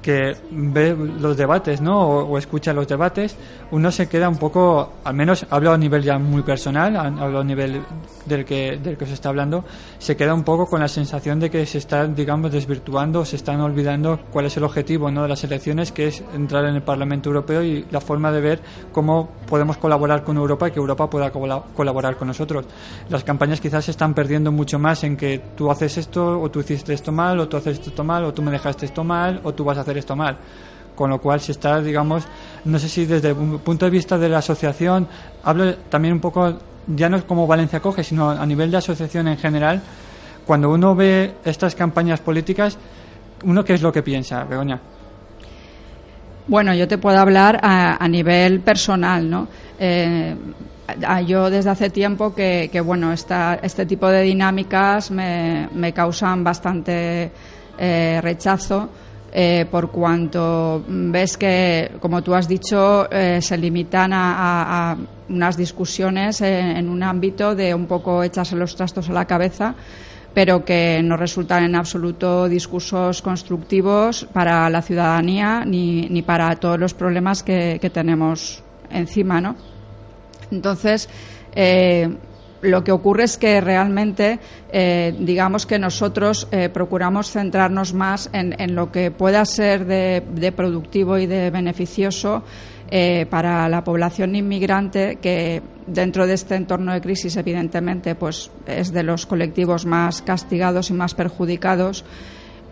que 0.01 0.35
ve 0.49 0.95
los 0.95 1.37
debates, 1.37 1.81
¿no? 1.81 2.01
O, 2.01 2.25
o, 2.25 2.37
escucha 2.37 2.73
los 2.73 2.87
debates, 2.87 3.35
uno 3.71 3.91
se 3.91 4.07
queda 4.07 4.27
un 4.29 4.37
poco, 4.37 4.93
al 5.03 5.13
menos 5.13 5.45
hablo 5.49 5.71
a 5.71 5.77
nivel 5.77 6.03
ya 6.03 6.17
muy 6.17 6.41
personal, 6.41 6.95
hablo 6.95 7.39
a 7.39 7.43
nivel 7.43 7.81
del 8.25 8.45
que, 8.45 8.77
del 8.77 8.97
que 8.97 9.05
se 9.05 9.13
está 9.13 9.29
hablando, 9.29 9.63
se 9.99 10.15
queda 10.15 10.33
un 10.33 10.43
poco 10.43 10.67
con 10.67 10.79
la 10.79 10.87
sensación 10.87 11.39
de 11.39 11.49
que 11.49 11.65
se 11.65 11.77
está, 11.77 12.07
digamos, 12.07 12.51
desvirtuando, 12.51 13.25
se 13.25 13.35
están 13.35 13.61
olvidando 13.61 14.19
cuál 14.31 14.45
es 14.45 14.57
el 14.57 14.63
objetivo, 14.63 15.11
¿no? 15.11 15.23
De 15.23 15.29
las 15.29 15.43
elecciones, 15.43 15.91
que 15.91 16.07
es 16.07 16.23
entrar 16.33 16.65
en 16.65 16.75
el 16.75 16.81
Parlamento 16.81 17.29
Europeo 17.29 17.63
y 17.63 17.85
la 17.91 18.01
forma 18.01 18.31
de 18.31 18.41
ver 18.41 18.61
cómo 18.91 19.29
podemos 19.47 19.77
colaborar 19.77 20.23
con 20.23 20.37
Europa 20.37 20.67
y 20.67 20.71
que 20.71 20.79
Europa 20.79 21.09
pueda 21.09 21.31
colaborar 21.31 22.15
con 22.15 22.27
nosotros. 22.27 22.65
Las 23.09 23.23
campañas 23.23 23.61
quizás 23.61 23.85
se 23.85 23.91
están 23.91 24.13
perdiendo 24.13 24.51
mucho 24.51 24.79
más 24.79 25.03
en 25.03 25.17
que 25.17 25.41
tú 25.55 25.69
haces 25.69 25.97
esto, 25.97 26.41
o 26.41 26.49
tú 26.49 26.59
hiciste 26.59 26.93
esto 26.93 27.11
mal, 27.11 27.39
o 27.39 27.47
tú 27.47 27.57
haces 27.57 27.79
esto 27.79 28.03
mal, 28.03 28.23
o 28.25 28.33
tú 28.33 28.41
me 28.41 28.51
dejaste 28.51 28.85
esto 28.85 29.03
mal, 29.03 29.41
o 29.43 29.53
tú 29.53 29.63
vas 29.63 29.77
a 29.77 29.81
hacer 29.81 29.90
esto 29.97 30.15
mal. 30.15 30.37
Con 30.95 31.09
lo 31.09 31.19
cual 31.19 31.39
se 31.39 31.53
está, 31.53 31.81
digamos, 31.81 32.23
no 32.65 32.77
sé 32.77 32.89
si 32.89 33.05
desde 33.05 33.33
un 33.33 33.59
punto 33.59 33.85
de 33.85 33.91
vista 33.91 34.17
de 34.17 34.29
la 34.29 34.39
asociación, 34.39 35.07
hablo 35.43 35.75
también 35.89 36.13
un 36.13 36.19
poco, 36.19 36.53
ya 36.87 37.09
no 37.09 37.25
como 37.25 37.47
Valencia 37.47 37.79
Coge, 37.79 38.03
sino 38.03 38.29
a 38.29 38.45
nivel 38.45 38.69
de 38.69 38.77
asociación 38.77 39.27
en 39.27 39.37
general, 39.37 39.81
cuando 40.45 40.69
uno 40.69 40.95
ve 40.95 41.35
estas 41.45 41.75
campañas 41.75 42.19
políticas, 42.19 42.77
¿uno 43.45 43.63
qué 43.63 43.73
es 43.73 43.81
lo 43.81 43.91
que 43.91 44.03
piensa, 44.03 44.43
Begoña? 44.43 44.79
Bueno, 46.47 46.73
yo 46.73 46.87
te 46.87 46.97
puedo 46.97 47.17
hablar 47.17 47.59
a, 47.63 48.03
a 48.03 48.07
nivel 48.07 48.59
personal, 48.59 49.29
¿no? 49.29 49.47
Eh, 49.79 50.35
yo 51.25 51.49
desde 51.49 51.69
hace 51.69 51.89
tiempo 51.89 52.33
que, 52.33 52.69
que 52.71 52.81
bueno, 52.81 53.13
este 53.13 53.85
tipo 53.85 54.07
de 54.09 54.21
dinámicas 54.23 55.11
me, 55.11 55.69
me 55.73 55.93
causan 55.93 56.43
bastante 56.43 57.31
eh, 57.77 58.19
rechazo. 58.21 58.89
Eh, 59.33 59.65
por 59.71 59.91
cuanto 59.91 60.83
ves 60.87 61.37
que, 61.37 61.91
como 62.01 62.21
tú 62.21 62.35
has 62.35 62.49
dicho, 62.49 63.09
eh, 63.09 63.41
se 63.41 63.57
limitan 63.57 64.11
a, 64.13 64.97
unas 65.29 65.55
discusiones 65.55 66.41
en, 66.41 66.75
en 66.75 66.89
un 66.89 67.01
ámbito 67.01 67.55
de 67.55 67.73
un 67.73 67.85
poco 67.85 68.23
echarse 68.23 68.57
los 68.57 68.75
trastos 68.75 69.09
a 69.09 69.13
la 69.13 69.25
cabeza, 69.25 69.73
pero 70.33 70.65
que 70.65 71.01
no 71.03 71.15
resultan 71.15 71.63
en 71.63 71.75
absoluto 71.75 72.49
discursos 72.49 73.21
constructivos 73.21 74.27
para 74.33 74.69
la 74.69 74.81
ciudadanía 74.81 75.63
ni, 75.65 76.09
ni 76.09 76.21
para 76.21 76.53
todos 76.57 76.77
los 76.77 76.93
problemas 76.93 77.43
que, 77.43 77.79
que 77.81 77.89
tenemos 77.89 78.61
encima, 78.89 79.39
¿no? 79.39 79.55
Entonces, 80.51 81.07
eh, 81.55 82.09
lo 82.61 82.83
que 82.83 82.91
ocurre 82.91 83.23
es 83.23 83.37
que 83.37 83.59
realmente, 83.61 84.39
eh, 84.71 85.13
digamos 85.19 85.65
que 85.65 85.79
nosotros 85.79 86.47
eh, 86.51 86.69
procuramos 86.69 87.31
centrarnos 87.31 87.93
más 87.93 88.29
en, 88.33 88.59
en 88.59 88.75
lo 88.75 88.91
que 88.91 89.11
pueda 89.11 89.45
ser 89.45 89.85
de, 89.85 90.23
de 90.33 90.51
productivo 90.51 91.17
y 91.17 91.25
de 91.25 91.49
beneficioso 91.49 92.43
eh, 92.89 93.25
para 93.29 93.67
la 93.69 93.83
población 93.83 94.35
inmigrante, 94.35 95.17
que 95.21 95.61
dentro 95.87 96.27
de 96.27 96.33
este 96.33 96.55
entorno 96.55 96.93
de 96.93 97.01
crisis, 97.01 97.35
evidentemente, 97.37 98.15
pues 98.15 98.51
es 98.67 98.91
de 98.91 99.03
los 99.03 99.25
colectivos 99.25 99.85
más 99.85 100.21
castigados 100.21 100.89
y 100.89 100.93
más 100.93 101.13
perjudicados. 101.13 102.03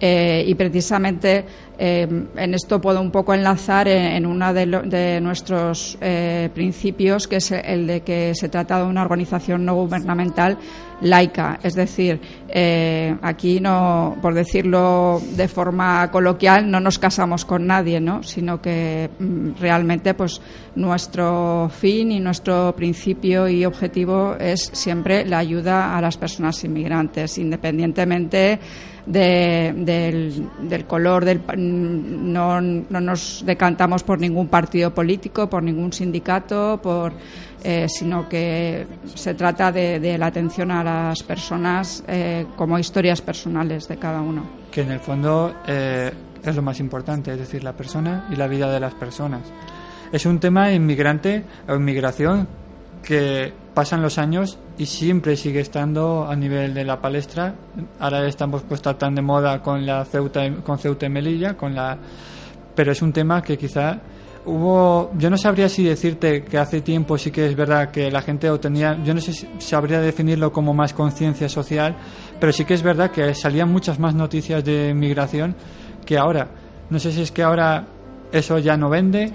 Y 0.01 0.55
precisamente 0.55 1.43
eh, 1.79 2.07
en 2.35 2.53
esto 2.53 2.81
puedo 2.81 3.01
un 3.01 3.09
poco 3.09 3.33
enlazar 3.33 3.87
en, 3.87 4.05
en 4.17 4.25
uno 4.25 4.53
de, 4.53 5.19
nuestros 5.21 5.97
eh, 6.01 6.49
principios, 6.53 7.27
que 7.27 7.37
es 7.37 7.51
el 7.51 7.87
de 7.87 8.01
que 8.01 8.33
se 8.35 8.49
trata 8.49 8.79
de 8.79 8.83
una 8.83 9.01
organización 9.01 9.63
no 9.65 9.75
gubernamental 9.75 10.57
laica. 11.01 11.59
Es 11.63 11.75
decir, 11.75 12.19
eh, 12.49 13.15
aquí 13.21 13.61
no, 13.61 14.17
por 14.21 14.33
decirlo 14.33 15.21
de 15.37 15.47
forma 15.47 16.11
coloquial, 16.11 16.69
no 16.69 16.81
nos 16.81 16.99
casamos 16.99 17.45
con 17.45 17.65
nadie, 17.65 18.01
¿no? 18.01 18.21
sino 18.23 18.61
que 18.61 19.09
mm, 19.17 19.51
realmente 19.61 20.13
pues 20.13 20.41
nuestro 20.75 21.69
fin 21.73 22.11
y 22.11 22.19
nuestro 22.19 22.75
principio 22.75 23.47
y 23.47 23.63
objetivo 23.63 24.35
es 24.37 24.69
siempre 24.73 25.25
la 25.25 25.37
ayuda 25.39 25.97
a 25.97 26.01
las 26.01 26.17
personas 26.17 26.61
inmigrantes, 26.65 27.37
independientemente 27.37 28.59
de- 29.05 29.73
del, 29.77 30.49
del 30.67 30.85
color 30.85 31.23
del 31.25 31.39
no, 31.69 32.61
no 32.61 33.01
nos 33.01 33.43
decantamos 33.45 34.03
por 34.03 34.19
ningún 34.19 34.47
partido 34.47 34.93
político 34.93 35.49
por 35.49 35.63
ningún 35.63 35.93
sindicato 35.93 36.79
por 36.81 37.13
eh, 37.63 37.87
sino 37.89 38.29
que 38.29 38.87
se 39.15 39.33
trata 39.33 39.71
de, 39.71 40.17
la 40.17 40.27
atención 40.27 40.71
a 40.71 40.83
las 40.83 41.23
personas 41.23 42.03
eh, 42.07 42.45
como 42.55 42.79
historias 42.79 43.21
personales 43.21 43.87
de 43.87 43.97
cada 43.97 44.21
uno 44.21 44.59
que 44.71 44.81
en 44.81 44.91
el 44.91 44.99
fondo 44.99 45.55
eh, 45.67 46.11
es 46.43 46.55
lo 46.55 46.61
más 46.61 46.79
importante, 46.79 47.31
es 47.31 47.39
decir, 47.39 47.63
la 47.63 47.73
persona 47.73 48.27
y 48.31 48.35
la 48.35 48.47
vida 48.47 48.71
de 48.71 48.79
las 48.79 48.93
personas. 48.93 49.41
Es 50.11 50.25
un 50.25 50.39
tema 50.39 50.71
inmigrante 50.71 51.43
o 51.67 51.75
inmigración 51.75 52.47
que 53.03 53.53
pasan 53.73 54.01
los 54.01 54.17
años 54.17 54.57
y 54.77 54.85
siempre 54.85 55.35
sigue 55.35 55.59
estando 55.59 56.27
a 56.27 56.35
nivel 56.35 56.73
de 56.73 56.83
la 56.83 57.01
palestra. 57.01 57.55
Ahora 57.99 58.25
estamos 58.27 58.63
puesta 58.63 58.97
tan 58.97 59.15
de 59.15 59.21
moda 59.21 59.61
con 59.61 59.85
la 59.85 60.05
Ceuta, 60.05 60.49
con 60.63 60.77
Ceuta 60.79 61.05
y 61.05 61.09
Melilla, 61.09 61.55
con 61.55 61.75
la, 61.75 61.97
pero 62.75 62.91
es 62.91 63.01
un 63.01 63.13
tema 63.13 63.41
que 63.41 63.57
quizá 63.57 63.99
hubo, 64.45 65.11
yo 65.17 65.29
no 65.29 65.37
sabría 65.37 65.69
si 65.69 65.83
decirte 65.83 66.43
que 66.43 66.57
hace 66.57 66.81
tiempo 66.81 67.17
sí 67.17 67.31
que 67.31 67.45
es 67.45 67.55
verdad 67.55 67.91
que 67.91 68.09
la 68.09 68.21
gente 68.21 68.49
o 68.49 68.59
tenía, 68.59 68.97
yo 69.03 69.13
no 69.13 69.21
sé 69.21 69.33
si 69.33 69.47
sabría 69.59 69.99
definirlo 69.99 70.51
como 70.51 70.73
más 70.73 70.93
conciencia 70.93 71.49
social, 71.49 71.95
pero 72.39 72.51
sí 72.51 72.65
que 72.65 72.73
es 72.73 72.81
verdad 72.81 73.11
que 73.11 73.33
salían 73.35 73.71
muchas 73.71 73.99
más 73.99 74.15
noticias 74.15 74.63
de 74.63 74.89
inmigración 74.89 75.55
que 76.05 76.17
ahora. 76.17 76.47
No 76.89 76.99
sé 76.99 77.11
si 77.11 77.21
es 77.21 77.31
que 77.31 77.43
ahora 77.43 77.85
eso 78.31 78.57
ya 78.57 78.75
no 78.77 78.89
vende, 78.89 79.31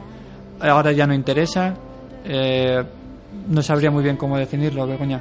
ahora 0.60 0.92
ya 0.92 1.06
no 1.06 1.14
interesa, 1.14 1.74
eh, 2.24 2.82
no 3.48 3.62
sabría 3.62 3.90
muy 3.90 4.02
bien 4.02 4.16
cómo 4.16 4.36
definirlo, 4.36 4.86
Begoña. 4.86 5.20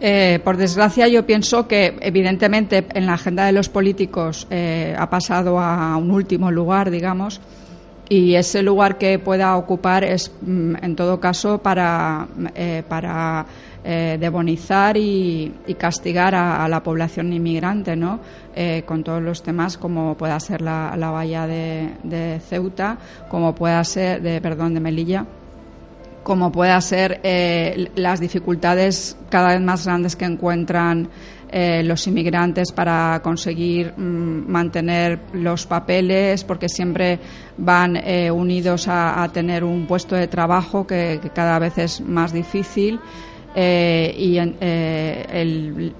Eh, 0.00 0.40
por 0.44 0.56
desgracia, 0.56 1.08
yo 1.08 1.24
pienso 1.24 1.66
que, 1.66 1.96
evidentemente, 2.00 2.86
en 2.94 3.06
la 3.06 3.14
agenda 3.14 3.46
de 3.46 3.52
los 3.52 3.68
políticos 3.68 4.46
eh, 4.50 4.94
ha 4.98 5.08
pasado 5.08 5.58
a 5.58 5.96
un 5.96 6.10
último 6.10 6.50
lugar, 6.50 6.90
digamos, 6.90 7.40
y 8.08 8.34
ese 8.34 8.62
lugar 8.62 8.98
que 8.98 9.18
pueda 9.18 9.56
ocupar 9.56 10.04
es, 10.04 10.30
mm, 10.42 10.74
en 10.82 10.96
todo 10.96 11.20
caso, 11.20 11.58
para, 11.58 12.26
eh, 12.54 12.82
para 12.86 13.46
eh, 13.82 14.16
demonizar 14.20 14.96
y, 14.96 15.52
y 15.66 15.74
castigar 15.74 16.34
a, 16.34 16.68
la 16.68 16.82
población 16.82 17.32
inmigrante, 17.32 17.96
¿no? 17.96 18.20
Eh, 18.54 18.82
con 18.86 19.02
todos 19.02 19.22
los 19.22 19.42
temas 19.42 19.76
como 19.78 20.16
pueda 20.16 20.38
ser 20.40 20.60
la, 20.62 20.94
la 20.96 21.10
valla 21.10 21.46
de, 21.46 21.90
de 22.02 22.40
Ceuta, 22.40 22.98
como 23.28 23.54
pueda 23.54 23.82
ser, 23.84 24.22
de, 24.22 24.40
perdón, 24.40 24.74
de 24.74 24.80
Melilla 24.80 25.26
como 26.24 26.50
pueda 26.50 26.80
ser 26.80 27.20
eh, 27.22 27.90
las 27.94 28.18
dificultades 28.18 29.16
cada 29.28 29.50
vez 29.50 29.60
más 29.60 29.84
grandes 29.84 30.16
que 30.16 30.24
encuentran 30.24 31.08
eh, 31.52 31.84
los 31.84 32.04
inmigrantes 32.08 32.72
para 32.72 33.20
conseguir 33.22 33.92
mm, 33.96 34.50
mantener 34.50 35.20
los 35.34 35.66
papeles, 35.66 36.42
porque 36.42 36.68
siempre 36.68 37.20
van 37.58 37.96
eh, 37.96 38.30
unidos 38.30 38.88
a, 38.88 39.28
tener 39.32 39.62
un 39.62 39.86
puesto 39.86 40.16
de 40.16 40.26
trabajo 40.26 40.84
que, 40.84 41.20
cada 41.32 41.60
vez 41.60 41.78
es 41.78 42.00
más 42.00 42.32
difícil 42.32 42.98
eh, 43.54 44.12
y 44.18 44.38
el- 44.38 45.94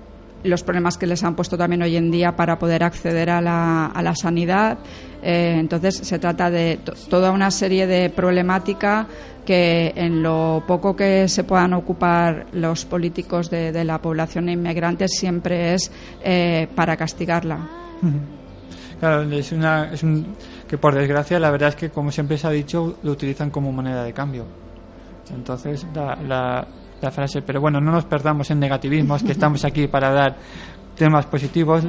los 0.44 0.62
problemas 0.62 0.96
que 0.96 1.06
les 1.06 1.24
han 1.24 1.34
puesto 1.34 1.58
también 1.58 1.82
hoy 1.82 1.96
en 1.96 2.10
día 2.10 2.36
para 2.36 2.58
poder 2.58 2.84
acceder 2.84 3.30
a 3.30 3.40
la, 3.40 3.86
a 3.86 4.02
la 4.02 4.14
sanidad. 4.14 4.78
Eh, 5.22 5.56
entonces, 5.58 5.96
se 5.96 6.18
trata 6.18 6.50
de 6.50 6.78
to- 6.84 6.92
toda 7.08 7.32
una 7.32 7.50
serie 7.50 7.86
de 7.86 8.10
problemática 8.10 9.06
que 9.44 9.92
en 9.96 10.22
lo 10.22 10.62
poco 10.66 10.96
que 10.96 11.28
se 11.28 11.44
puedan 11.44 11.74
ocupar 11.74 12.46
los 12.52 12.84
políticos 12.86 13.50
de, 13.50 13.72
de 13.72 13.84
la 13.84 13.98
población 14.00 14.48
inmigrante 14.48 15.08
siempre 15.08 15.74
es 15.74 15.90
eh, 16.22 16.66
para 16.74 16.96
castigarla. 16.96 17.58
Claro, 19.00 19.22
es 19.30 19.52
una, 19.52 19.92
es 19.92 20.02
un, 20.02 20.34
que 20.68 20.78
por 20.78 20.94
desgracia 20.94 21.38
la 21.38 21.50
verdad 21.50 21.70
es 21.70 21.76
que 21.76 21.90
como 21.90 22.10
siempre 22.10 22.38
se 22.38 22.46
ha 22.46 22.50
dicho 22.50 22.98
lo 23.02 23.12
utilizan 23.12 23.50
como 23.50 23.70
moneda 23.70 24.04
de 24.04 24.12
cambio. 24.14 24.44
Entonces 25.34 25.86
la, 25.94 26.16
la, 26.26 26.66
frase, 27.10 27.42
pero 27.42 27.60
bueno, 27.60 27.80
no 27.80 27.92
nos 27.92 28.04
perdamos 28.04 28.50
en 28.50 28.60
negativismos, 28.60 29.22
que 29.22 29.32
estamos 29.32 29.64
aquí 29.64 29.86
para 29.86 30.10
dar 30.10 30.36
temas 30.96 31.26
positivos. 31.26 31.84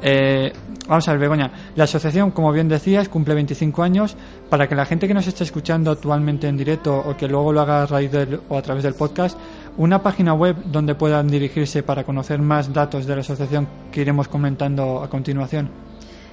Eh, 0.00 0.52
vamos 0.86 1.08
a 1.08 1.12
ver, 1.12 1.20
Begoña, 1.20 1.50
la 1.74 1.84
asociación, 1.84 2.30
como 2.30 2.52
bien 2.52 2.68
decías, 2.68 3.08
cumple 3.08 3.34
25 3.34 3.82
años. 3.82 4.16
Para 4.48 4.68
que 4.68 4.74
la 4.74 4.86
gente 4.86 5.06
que 5.08 5.14
nos 5.14 5.26
esté 5.26 5.44
escuchando 5.44 5.90
actualmente 5.90 6.48
en 6.48 6.56
directo 6.56 6.96
o 6.96 7.14
que 7.16 7.28
luego 7.28 7.52
lo 7.52 7.60
haga 7.60 7.82
a 7.82 7.86
raíz 7.86 8.10
del, 8.10 8.40
o 8.48 8.56
a 8.56 8.62
través 8.62 8.84
del 8.84 8.94
podcast, 8.94 9.38
una 9.76 10.02
página 10.02 10.32
web 10.34 10.56
donde 10.66 10.94
puedan 10.94 11.28
dirigirse 11.28 11.82
para 11.82 12.04
conocer 12.04 12.40
más 12.40 12.72
datos 12.72 13.06
de 13.06 13.14
la 13.14 13.20
asociación 13.20 13.68
que 13.92 14.00
iremos 14.00 14.28
comentando 14.28 15.02
a 15.02 15.10
continuación. 15.10 15.68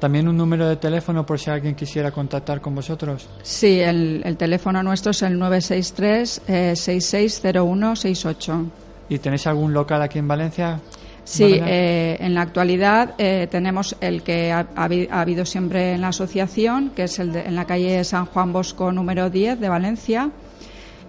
También 0.00 0.26
un 0.26 0.36
número 0.38 0.66
de 0.66 0.76
teléfono 0.76 1.26
por 1.26 1.38
si 1.38 1.50
alguien 1.50 1.74
quisiera 1.74 2.10
contactar 2.10 2.62
con 2.62 2.74
vosotros. 2.74 3.28
Sí, 3.42 3.80
el, 3.80 4.22
el 4.24 4.38
teléfono 4.38 4.82
nuestro 4.82 5.10
es 5.10 5.20
el 5.20 5.38
963 5.38 6.42
eh, 6.48 6.72
660168. 6.74 8.64
¿Y 9.10 9.18
tenéis 9.18 9.46
algún 9.46 9.74
local 9.74 10.00
aquí 10.00 10.18
en 10.18 10.26
Valencia? 10.28 10.80
Sí, 11.24 11.42
Lorena? 11.48 11.66
eh, 11.68 12.16
en 12.20 12.34
la 12.34 12.40
actualidad 12.42 13.14
eh, 13.18 13.46
tenemos 13.50 13.94
el 14.00 14.22
que 14.22 14.50
ha, 14.52 14.60
ha 14.74 14.88
habi- 14.88 15.08
ha 15.10 15.20
habido 15.20 15.44
siempre 15.44 15.92
en 15.92 16.00
la 16.00 16.08
asociación, 16.08 16.90
que 16.96 17.04
es 17.04 17.18
el 17.18 17.32
de- 17.32 17.42
en 17.46 17.54
la 17.54 17.66
calle 17.66 18.02
San 18.04 18.24
Juan 18.26 18.52
Bosco 18.52 18.90
número 18.90 19.28
10 19.28 19.60
de 19.60 19.68
Valencia. 19.68 20.30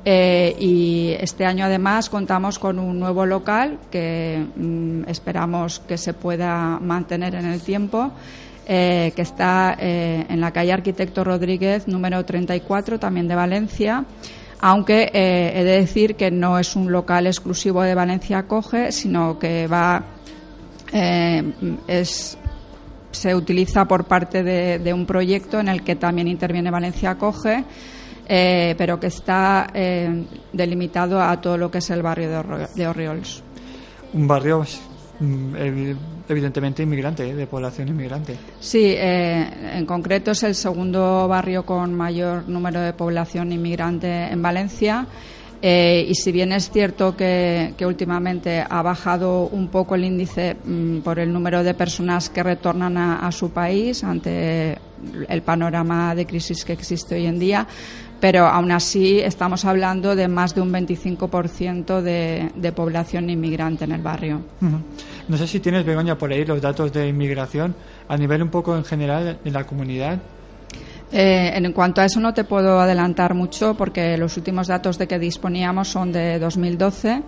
Eh, 0.04 0.56
y 0.60 1.16
este 1.20 1.46
año 1.46 1.66
además 1.66 2.10
contamos 2.10 2.58
con 2.60 2.80
un 2.80 3.00
nuevo 3.00 3.26
local 3.26 3.78
que 3.92 4.44
mm, 4.56 5.04
esperamos 5.08 5.80
que 5.80 5.98
se 5.98 6.14
pueda 6.14 6.80
mantener 6.80 7.36
en 7.36 7.46
el 7.46 7.62
tiempo, 7.62 8.12
que 8.68 9.14
está 9.18 9.76
en 9.80 10.40
la 10.40 10.52
calle 10.52 10.72
Arquitecto 10.72 11.24
Rodríguez 11.26 11.90
número 11.90 12.24
34, 12.24 13.00
también 13.00 13.28
de 13.28 13.36
Valencia. 13.36 14.06
Aunque 14.62 15.10
eh, 15.14 15.52
he 15.56 15.64
de 15.64 15.80
decir 15.80 16.16
que 16.16 16.30
no 16.30 16.60
es 16.60 16.76
un 16.76 16.92
local 16.92 17.28
exclusivo 17.28 17.82
de 17.82 17.96
Valencia 17.96 18.44
Coge, 18.44 18.92
sino 18.92 19.40
que 19.40 19.68
va 19.68 20.04
eh, 20.94 21.44
es 21.88 22.38
se 23.12 23.36
utiliza 23.36 23.86
por 23.86 24.06
parte 24.06 24.42
de, 24.42 24.94
un 24.94 25.06
proyecto 25.06 25.60
en 25.60 25.68
el 25.68 25.84
que 25.84 25.98
también 25.98 26.30
interviene 26.30 26.72
Valencia 26.72 27.16
Coge, 27.16 27.66
eh, 28.26 28.74
pero 28.78 29.00
que 29.02 29.08
está 29.08 29.68
delimitado 30.54 31.22
a 31.22 31.42
todo 31.42 31.58
lo 31.58 31.70
que 31.70 31.80
es 31.80 31.90
el 31.90 32.02
barrio 32.02 32.30
de, 32.30 32.68
de 32.74 32.88
Orriols. 32.88 33.44
Un 34.14 34.28
barrio 34.28 34.64
evidentemente 36.28 36.84
inmigrante, 36.84 37.34
de 37.34 37.48
población 37.48 37.90
inmigrante. 37.90 38.38
Sí, 38.60 38.96
en 38.98 39.86
concreto 39.86 40.32
es 40.32 40.44
el 40.44 40.56
segundo 40.56 41.28
barrio 41.28 41.66
con 41.66 41.94
mayor 41.94 42.48
número 42.50 42.82
de 42.82 42.94
población 42.94 43.52
inmigrante 43.52 44.32
en 44.32 44.42
Valencia. 44.42 45.08
Eh, 45.64 46.08
y 46.10 46.16
si 46.16 46.32
bien 46.32 46.52
es 46.54 46.72
cierto 46.72 47.16
que, 47.16 47.76
últimamente 47.86 48.66
ha 48.68 48.82
bajado 48.82 49.44
un 49.44 49.68
poco 49.68 49.94
el 49.94 50.06
índice 50.06 50.56
mm, 50.56 51.00
por 51.02 51.20
el 51.20 51.32
número 51.32 51.64
de 51.64 51.76
personas 51.76 52.30
que 52.30 52.42
retornan 52.42 52.98
a, 52.98 53.32
su 53.32 53.52
país 53.52 54.04
ante 54.04 54.80
el 55.30 55.42
panorama 55.44 56.16
de 56.16 56.26
crisis 56.26 56.66
que 56.66 56.74
existe 56.74 57.16
hoy 57.16 57.28
en 57.28 57.38
día, 57.38 57.68
pero 58.22 58.46
aún 58.46 58.72
así 58.72 59.20
estamos 59.20 59.66
hablando 59.66 60.16
de 60.16 60.28
más 60.28 60.54
de 60.54 60.62
un 60.62 60.72
25% 60.72 62.02
de, 62.02 62.52
de 62.56 62.72
población 62.72 63.30
inmigrante 63.32 63.84
en 63.84 63.92
el 63.94 64.02
barrio. 64.02 64.42
No 65.28 65.38
sé 65.38 65.48
si 65.48 65.60
tienes, 65.60 65.84
Begoña, 65.84 66.18
por 66.18 66.32
ahí 66.32 66.46
los 66.46 66.62
datos 66.62 66.94
de 66.94 67.08
inmigración 67.08 67.76
a 68.08 68.16
nivel 68.16 68.44
un 68.44 68.50
poco 68.50 68.78
en 68.78 68.86
general 68.86 69.40
en 69.44 69.54
la 69.54 69.66
comunidad. 69.66 70.20
Eh, 71.12 71.52
en 71.56 71.74
cuanto 71.74 72.00
a 72.00 72.06
eso 72.06 72.20
no 72.20 72.34
te 72.34 72.44
puedo 72.44 72.80
adelantar 72.80 73.34
mucho 73.34 73.76
porque 73.76 74.16
los 74.18 74.38
últimos 74.38 74.68
datos 74.68 74.98
de 75.00 75.08
que 75.08 75.18
disponíamos 75.18 75.88
son 75.88 76.12
de 76.12 76.38
2012. 76.38 77.24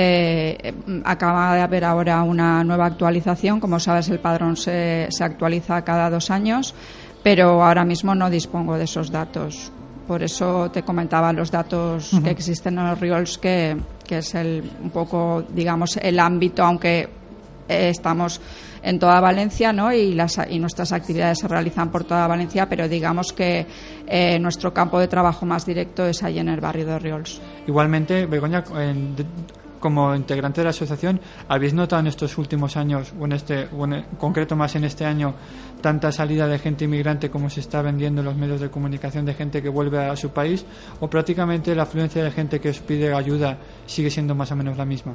Eh, 0.00 0.74
acaba 1.04 1.56
de 1.56 1.62
haber 1.62 1.84
ahora 1.84 2.22
una 2.22 2.62
nueva 2.62 2.86
actualización. 2.86 3.58
Como 3.58 3.80
sabes, 3.80 4.08
el 4.08 4.20
padrón 4.20 4.56
se, 4.56 5.08
se 5.10 5.24
actualiza 5.24 5.82
cada 5.82 6.08
dos 6.08 6.30
años, 6.30 6.74
pero 7.24 7.64
ahora 7.64 7.84
mismo 7.84 8.14
no 8.14 8.30
dispongo 8.30 8.78
de 8.78 8.84
esos 8.84 9.10
datos. 9.10 9.72
Por 10.08 10.22
eso 10.22 10.70
te 10.70 10.82
comentaba 10.82 11.34
los 11.34 11.50
datos 11.50 12.10
que 12.24 12.30
existen 12.30 12.78
en 12.78 12.86
los 12.86 12.98
RIOLS, 12.98 13.36
que, 13.36 13.76
que 14.06 14.18
es 14.18 14.34
el, 14.34 14.68
un 14.82 14.88
poco, 14.88 15.44
digamos, 15.50 15.98
el 15.98 16.18
ámbito, 16.18 16.64
aunque 16.64 17.00
eh, 17.68 17.90
estamos 17.90 18.40
en 18.82 18.98
toda 18.98 19.20
Valencia 19.20 19.70
¿no? 19.70 19.92
y, 19.92 20.14
las, 20.14 20.40
y 20.48 20.58
nuestras 20.58 20.92
actividades 20.92 21.40
se 21.40 21.48
realizan 21.48 21.90
por 21.90 22.04
toda 22.04 22.26
Valencia, 22.26 22.66
pero 22.66 22.88
digamos 22.88 23.34
que 23.34 23.66
eh, 24.06 24.38
nuestro 24.38 24.72
campo 24.72 24.98
de 24.98 25.08
trabajo 25.08 25.44
más 25.44 25.66
directo 25.66 26.06
es 26.06 26.22
allí 26.22 26.38
en 26.38 26.48
el 26.48 26.60
barrio 26.60 26.86
de 26.86 26.98
Riols. 26.98 27.40
Igualmente, 27.66 28.24
Begoña, 28.24 28.64
como 29.80 30.14
integrante 30.14 30.60
de 30.60 30.64
la 30.64 30.70
asociación, 30.70 31.20
¿habéis 31.48 31.74
notado 31.74 32.00
en 32.00 32.06
estos 32.06 32.36
últimos 32.38 32.76
años, 32.76 33.12
o 33.18 33.24
en, 33.24 33.32
este, 33.32 33.68
o 33.76 33.84
en 33.84 34.04
concreto 34.18 34.56
más 34.56 34.74
en 34.76 34.84
este 34.84 35.04
año, 35.04 35.34
tanta 35.80 36.12
salida 36.12 36.46
de 36.46 36.58
gente 36.58 36.84
inmigrante 36.84 37.30
como 37.30 37.50
se 37.50 37.60
está 37.60 37.82
vendiendo 37.82 38.20
en 38.20 38.26
los 38.26 38.36
medios 38.36 38.60
de 38.60 38.70
comunicación 38.70 39.24
de 39.24 39.34
gente 39.34 39.62
que 39.62 39.68
vuelve 39.68 39.98
a 39.98 40.16
su 40.16 40.30
país? 40.30 40.64
¿O 41.00 41.08
prácticamente 41.08 41.74
la 41.74 41.84
afluencia 41.84 42.22
de 42.22 42.30
gente 42.30 42.60
que 42.60 42.70
os 42.70 42.80
pide 42.80 43.14
ayuda 43.14 43.58
sigue 43.86 44.10
siendo 44.10 44.34
más 44.34 44.50
o 44.52 44.56
menos 44.56 44.76
la 44.76 44.84
misma? 44.84 45.14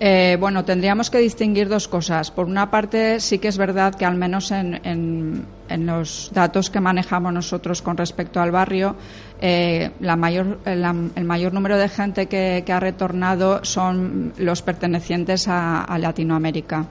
Eh, 0.00 0.36
bueno, 0.40 0.64
tendríamos 0.64 1.08
que 1.08 1.18
distinguir 1.18 1.68
dos 1.68 1.86
cosas. 1.86 2.30
Por 2.30 2.46
una 2.46 2.70
parte, 2.70 3.20
sí 3.20 3.38
que 3.38 3.48
es 3.48 3.56
verdad 3.56 3.94
que 3.94 4.04
al 4.04 4.16
menos 4.16 4.50
en, 4.50 5.46
los 5.68 6.30
datos 6.34 6.68
que 6.68 6.80
manejamos 6.80 7.32
nosotros 7.32 7.80
con 7.80 7.96
respecto 7.96 8.40
al 8.40 8.50
barrio, 8.50 8.96
eh, 9.46 9.90
el 10.00 11.24
mayor 11.24 11.52
número 11.52 11.76
de 11.76 11.88
gente 11.88 12.26
que, 12.26 12.64
ha 12.66 12.80
retornado 12.80 13.64
son 13.64 14.32
los 14.38 14.62
pertenecientes 14.62 15.46
a, 15.48 15.96
Latinoamérica. 15.98 16.86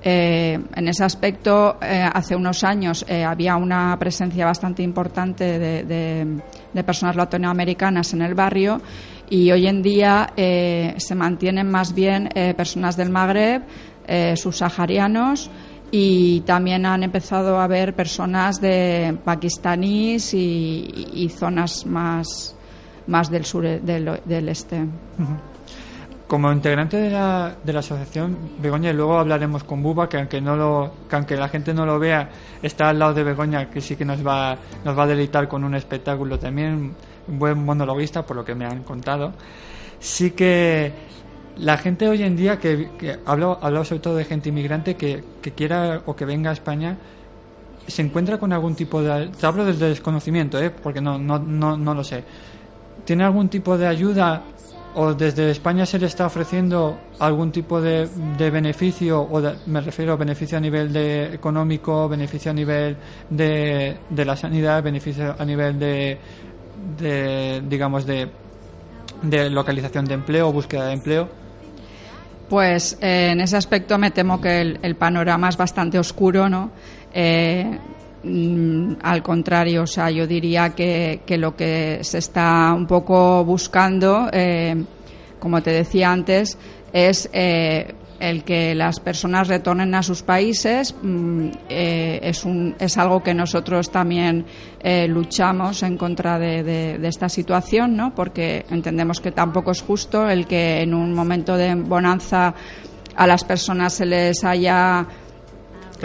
Eh, 0.00 0.58
en 0.76 0.88
ese 0.88 1.04
aspecto, 1.04 1.76
hace 1.80 2.36
unos 2.36 2.62
años 2.62 3.04
había 3.08 3.56
una 3.56 3.96
presencia 3.98 4.46
bastante 4.46 4.82
importante 4.82 5.58
de 5.58 6.84
personas 6.84 7.16
latinoamericanas 7.16 8.12
en 8.12 8.22
el 8.22 8.34
barrio 8.34 8.80
y 9.30 9.50
hoy 9.50 9.66
en 9.66 9.82
día 9.82 10.32
eh, 10.36 10.94
se 10.96 11.14
mantienen 11.14 11.70
más 11.70 11.94
bien 11.94 12.28
eh, 12.34 12.54
personas 12.54 12.96
del 12.96 13.10
Magreb, 13.10 13.62
eh, 14.06 14.36
subsaharianos 14.36 15.50
y 15.90 16.40
también 16.40 16.84
han 16.86 17.02
empezado 17.02 17.58
a 17.58 17.64
haber 17.64 17.94
personas 17.94 18.60
de 18.60 19.16
pakistaníes 19.24 20.34
y, 20.34 21.32
zonas 21.34 21.86
más, 21.86 22.54
más 23.06 23.30
del 23.30 23.44
sur 23.44 23.64
del, 23.64 24.48
este. 24.48 24.84
Como 26.26 26.52
integrante 26.52 26.98
de 26.98 27.10
la, 27.10 27.56
de 27.64 27.72
la 27.72 27.78
asociación, 27.78 28.36
Begoña, 28.60 28.90
y 28.90 28.92
luego 28.92 29.18
hablaremos 29.18 29.64
con 29.64 29.82
Buba, 29.82 30.08
que 30.08 30.18
aunque 30.18 30.42
no 30.42 30.56
lo, 30.56 30.92
que 31.08 31.16
aunque 31.16 31.36
la 31.36 31.48
gente 31.48 31.72
no 31.72 31.86
lo 31.86 31.98
vea, 31.98 32.28
está 32.62 32.90
al 32.90 32.98
lado 32.98 33.14
de 33.14 33.24
Begoña, 33.24 33.70
que 33.70 33.80
sí 33.80 33.96
que 33.96 34.04
nos 34.04 34.26
va, 34.26 34.58
nos 34.84 34.98
va 34.98 35.04
a 35.04 35.06
deleitar 35.06 35.48
con 35.48 35.64
un 35.64 35.74
espectáculo 35.74 36.38
también 36.38 36.94
un 37.28 37.38
buen 37.38 37.64
monologuista, 37.64 38.26
por 38.26 38.36
lo 38.36 38.44
que 38.44 38.54
me 38.54 38.66
han 38.66 38.82
contado, 38.82 39.32
sí 40.00 40.32
que 40.32 40.92
la 41.58 41.76
gente 41.76 42.08
hoy 42.08 42.22
en 42.22 42.36
día, 42.36 42.58
que, 42.58 42.90
que 42.98 43.18
hablo, 43.24 43.58
hablo 43.60 43.84
sobre 43.84 44.00
todo 44.00 44.16
de 44.16 44.24
gente 44.24 44.48
inmigrante 44.48 44.96
que, 44.96 45.22
quiera 45.56 46.02
o 46.06 46.14
que 46.14 46.24
venga 46.24 46.50
a 46.50 46.52
España, 46.52 46.96
se 47.86 48.02
encuentra 48.02 48.38
con 48.38 48.52
algún 48.52 48.74
tipo 48.74 49.02
de... 49.02 49.28
Te 49.28 49.46
hablo 49.46 49.64
desde 49.64 49.88
desconocimiento, 49.88 50.60
¿eh? 50.60 50.70
porque 50.70 51.00
no, 51.00 51.18
no, 51.18 51.38
no, 51.38 51.76
no 51.76 51.94
lo 51.94 52.04
sé. 52.04 52.22
¿Tiene 53.04 53.24
algún 53.24 53.48
tipo 53.48 53.78
de 53.78 53.86
ayuda 53.86 54.42
o 54.94 55.14
desde 55.14 55.50
España 55.50 55.86
se 55.86 55.98
le 55.98 56.06
está 56.06 56.26
ofreciendo 56.26 56.98
algún 57.18 57.52
tipo 57.52 57.80
de, 57.80 58.08
de 58.36 58.50
beneficio, 58.50 59.20
o 59.20 59.40
me 59.66 59.80
refiero 59.80 60.12
a 60.12 60.16
beneficio 60.16 60.58
a 60.58 60.60
nivel 60.60 60.92
de 60.92 61.34
económico, 61.34 62.08
beneficio 62.08 62.50
a 62.50 62.54
nivel 62.54 62.96
de, 63.30 63.96
de 64.08 64.24
la 64.24 64.36
sanidad, 64.36 64.82
beneficio 64.82 65.34
a 65.38 65.44
nivel 65.44 65.78
de, 65.78 66.18
de 66.98 67.62
digamos, 67.68 68.06
de, 68.06 68.28
de 69.22 69.50
localización 69.50 70.04
de 70.04 70.14
empleo 70.14 70.52
búsqueda 70.52 70.86
de 70.86 70.92
empleo? 70.94 71.47
Pues 72.48 72.96
eh, 73.00 73.30
en 73.32 73.40
ese 73.40 73.56
aspecto 73.56 73.98
me 73.98 74.10
temo 74.10 74.40
que 74.40 74.78
el, 74.80 74.96
panorama 74.96 75.48
es 75.48 75.56
bastante 75.56 75.98
oscuro, 75.98 76.48
¿no? 76.48 76.70
Eh, 77.12 77.78
mm, 78.24 78.92
al 79.02 79.22
contrario, 79.22 79.82
o 79.82 79.86
sea, 79.86 80.10
yo 80.10 80.26
diría 80.26 80.70
que, 80.70 81.20
que, 81.26 81.36
lo 81.36 81.54
que 81.54 81.98
se 82.02 82.18
está 82.18 82.72
un 82.74 82.86
poco 82.86 83.44
buscando, 83.44 84.28
eh, 84.32 84.82
como 85.38 85.62
te 85.62 85.72
decía 85.72 86.10
antes, 86.10 86.56
es 86.92 87.28
el 88.20 88.44
que 88.44 88.74
las 88.74 89.00
personas 89.00 89.48
retornen 89.48 89.94
a 89.94 90.02
sus 90.02 90.22
países 90.22 90.94
mm, 91.02 91.48
eh, 91.68 92.20
es, 92.22 92.44
un, 92.44 92.74
es 92.78 92.98
algo 92.98 93.22
que 93.22 93.34
nosotros 93.34 93.90
también 93.90 94.44
eh, 94.80 95.06
luchamos 95.06 95.82
en 95.82 95.96
contra 95.96 96.38
de, 96.38 96.98
esta 97.02 97.28
situación, 97.28 97.96
¿no? 97.96 98.14
porque 98.14 98.64
entendemos 98.70 99.20
que 99.20 99.32
tampoco 99.32 99.70
es 99.70 99.82
justo 99.82 100.28
el 100.28 100.46
que 100.46 100.82
en 100.82 100.94
un 100.94 101.14
momento 101.14 101.56
de 101.56 101.74
bonanza 101.74 102.54
a 103.14 103.26
las 103.26 103.44
personas 103.44 103.94
se 103.94 104.06
les 104.06 104.44
haya 104.44 105.06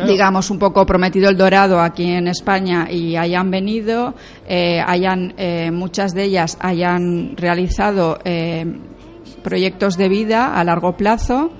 digamos, 0.07 0.49
un 0.49 0.57
poco 0.57 0.87
prometido 0.87 1.29
el 1.29 1.37
dorado 1.37 1.79
aquí 1.79 2.13
en 2.13 2.27
España 2.27 2.87
y 2.89 3.15
hayan 3.15 3.51
venido, 3.51 4.15
eh, 4.47 4.81
hayan, 4.83 5.35
muchas 5.71 6.15
de 6.15 6.23
ellas 6.23 6.57
hayan 6.59 7.37
realizado 7.37 8.17
proyectos 9.43 9.95
de 9.95 10.09
vida 10.09 10.59
a 10.59 10.63
largo 10.63 10.97
plazo 10.97 11.51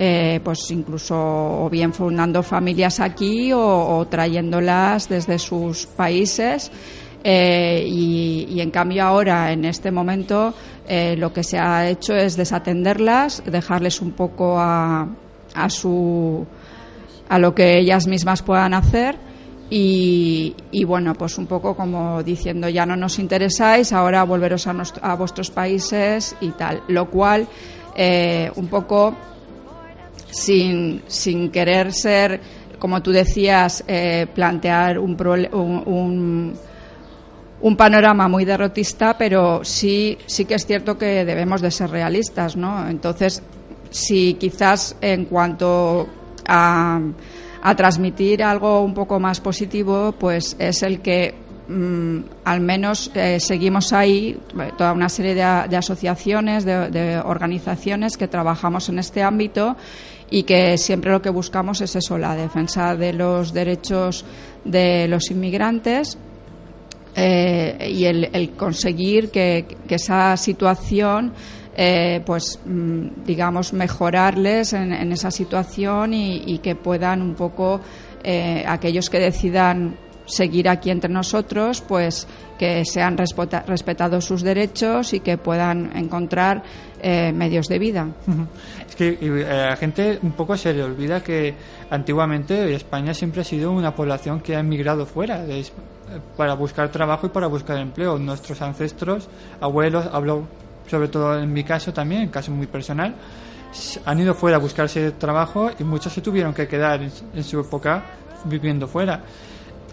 eh, 0.00 0.38
pues 0.44 0.70
incluso 0.70 1.16
o 1.16 1.68
bien 1.68 1.92
fundando 1.92 2.44
familias 2.44 3.00
aquí 3.00 3.50
o, 3.52 4.06
trayéndolas 4.08 5.08
desde 5.08 5.40
sus 5.40 5.86
países. 5.86 6.70
Eh, 7.24 7.84
y, 7.84 8.60
en 8.60 8.70
cambio 8.70 9.02
ahora, 9.02 9.50
en 9.50 9.64
este 9.64 9.90
momento, 9.90 10.54
eh, 10.86 11.16
lo 11.16 11.32
que 11.32 11.42
se 11.42 11.58
ha 11.58 11.88
hecho 11.88 12.14
es 12.14 12.36
desatenderlas, 12.36 13.42
dejarles 13.44 14.00
un 14.00 14.12
poco 14.12 14.60
a, 14.60 15.08
a, 15.54 15.68
su, 15.68 16.46
a 17.28 17.38
lo 17.40 17.52
que 17.52 17.80
ellas 17.80 18.06
mismas 18.06 18.42
puedan 18.42 18.74
hacer. 18.74 19.16
Y, 19.68 20.54
bueno, 20.86 21.12
pues 21.14 21.38
un 21.38 21.48
poco 21.48 21.74
como 21.74 22.22
diciendo 22.22 22.68
ya 22.68 22.86
no 22.86 22.94
nos 22.94 23.18
interesáis, 23.18 23.92
ahora 23.92 24.22
volveros 24.22 24.68
a, 24.68 24.76
a 25.02 25.16
vuestros 25.16 25.50
países 25.50 26.36
y 26.40 26.50
tal. 26.52 26.84
Lo 26.86 27.10
cual, 27.10 27.48
un 28.54 28.66
poco 28.68 29.16
sin, 30.30 31.02
sin 31.06 31.50
querer 31.50 31.92
ser, 31.92 32.40
como 32.78 33.02
tú 33.02 33.10
decías, 33.10 33.84
eh, 33.86 34.26
plantear 34.34 34.98
un, 34.98 35.16
un, 37.60 37.76
panorama 37.76 38.28
muy 38.28 38.44
derrotista, 38.44 39.16
pero 39.18 39.64
sí, 39.64 40.16
sí 40.26 40.44
que 40.44 40.54
es 40.54 40.66
cierto 40.66 40.96
que 40.96 41.24
debemos 41.24 41.60
de 41.60 41.70
ser 41.70 41.90
realistas, 41.90 42.56
¿no? 42.56 42.88
Entonces, 42.88 43.42
si 43.90 44.34
quizás 44.34 44.96
en 45.00 45.24
cuanto 45.24 46.08
a, 46.46 47.00
a 47.62 47.74
transmitir 47.74 48.42
algo 48.42 48.82
un 48.82 48.94
poco 48.94 49.18
más 49.18 49.40
positivo, 49.40 50.14
pues 50.18 50.56
es 50.58 50.82
el 50.82 51.00
que 51.00 51.34
mm, 51.68 52.18
al 52.44 52.60
menos 52.60 53.10
eh, 53.14 53.40
seguimos 53.40 53.92
ahí 53.92 54.38
toda 54.76 54.92
una 54.92 55.08
serie 55.08 55.34
de, 55.34 55.42
asociaciones, 55.42 56.64
de, 56.64 57.20
organizaciones 57.24 58.16
que 58.16 58.28
trabajamos 58.28 58.88
en 58.88 58.98
este 58.98 59.22
ámbito 59.22 59.76
y 60.30 60.42
que 60.42 60.76
siempre 60.78 61.10
lo 61.10 61.22
que 61.22 61.30
buscamos 61.30 61.80
es 61.80 61.96
eso, 61.96 62.18
la 62.18 62.34
defensa 62.34 62.94
de 62.94 63.12
los 63.12 63.52
derechos 63.52 64.24
de 64.64 65.08
los 65.08 65.30
inmigrantes 65.30 66.18
eh, 67.14 67.90
y 67.90 68.04
el, 68.04 68.50
conseguir 68.56 69.30
que, 69.30 69.66
esa 69.88 70.36
situación 70.36 71.32
eh, 71.76 72.22
pues 72.24 72.60
mm, 72.64 73.24
digamos 73.24 73.72
mejorarles 73.72 74.72
en, 74.72 75.12
esa 75.12 75.30
situación 75.30 76.12
y, 76.12 76.58
que 76.58 76.74
puedan 76.74 77.22
un 77.22 77.34
poco 77.34 77.80
eh, 78.22 78.64
aquellos 78.66 79.08
que 79.08 79.18
decidan 79.18 79.96
seguir 80.26 80.68
aquí 80.68 80.90
entre 80.90 81.10
nosotros 81.10 81.80
pues 81.80 82.28
que 82.58 82.84
sean 82.84 83.16
respetados 83.16 84.24
sus 84.24 84.42
derechos 84.42 85.14
y 85.14 85.20
que 85.20 85.38
puedan 85.38 85.96
encontrar 85.96 86.62
medios 87.02 87.68
de 87.68 87.78
vida 87.78 88.08
es 88.88 88.96
que 88.96 89.46
a 89.48 89.68
la 89.70 89.76
gente 89.76 90.18
un 90.22 90.32
poco 90.32 90.56
se 90.56 90.72
le 90.72 90.82
olvida 90.82 91.22
que 91.22 91.54
antiguamente 91.90 92.74
España 92.74 93.14
siempre 93.14 93.42
ha 93.42 93.44
sido 93.44 93.70
una 93.70 93.94
población 93.94 94.40
que 94.40 94.56
ha 94.56 94.60
emigrado 94.60 95.06
fuera 95.06 95.44
de, 95.44 95.64
para 96.36 96.54
buscar 96.54 96.90
trabajo 96.90 97.26
y 97.26 97.30
para 97.30 97.46
buscar 97.46 97.78
empleo. 97.78 98.18
Nuestros 98.18 98.60
ancestros, 98.62 99.28
abuelos, 99.60 100.08
hablo 100.12 100.46
sobre 100.88 101.08
todo 101.08 101.38
en 101.38 101.52
mi 101.52 101.64
caso 101.64 101.92
también, 101.92 102.22
en 102.22 102.28
caso 102.28 102.50
muy 102.50 102.66
personal, 102.66 103.14
han 104.04 104.18
ido 104.18 104.34
fuera 104.34 104.56
a 104.56 104.60
buscarse 104.60 105.12
trabajo 105.12 105.70
y 105.78 105.84
muchos 105.84 106.12
se 106.12 106.22
tuvieron 106.22 106.54
que 106.54 106.66
quedar 106.66 107.02
en, 107.02 107.44
su 107.44 107.60
época 107.60 108.02
viviendo 108.44 108.88
fuera. 108.88 109.22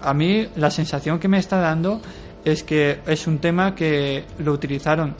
A 0.01 0.13
mí 0.13 0.47
la 0.55 0.71
sensación 0.71 1.19
que 1.19 1.27
me 1.27 1.39
está 1.39 1.59
dando 1.59 2.01
es 2.43 2.63
que 2.63 3.01
es 3.05 3.27
un 3.27 3.39
tema 3.39 3.75
que 3.75 4.23
lo 4.39 4.53
utilizaron 4.53 5.15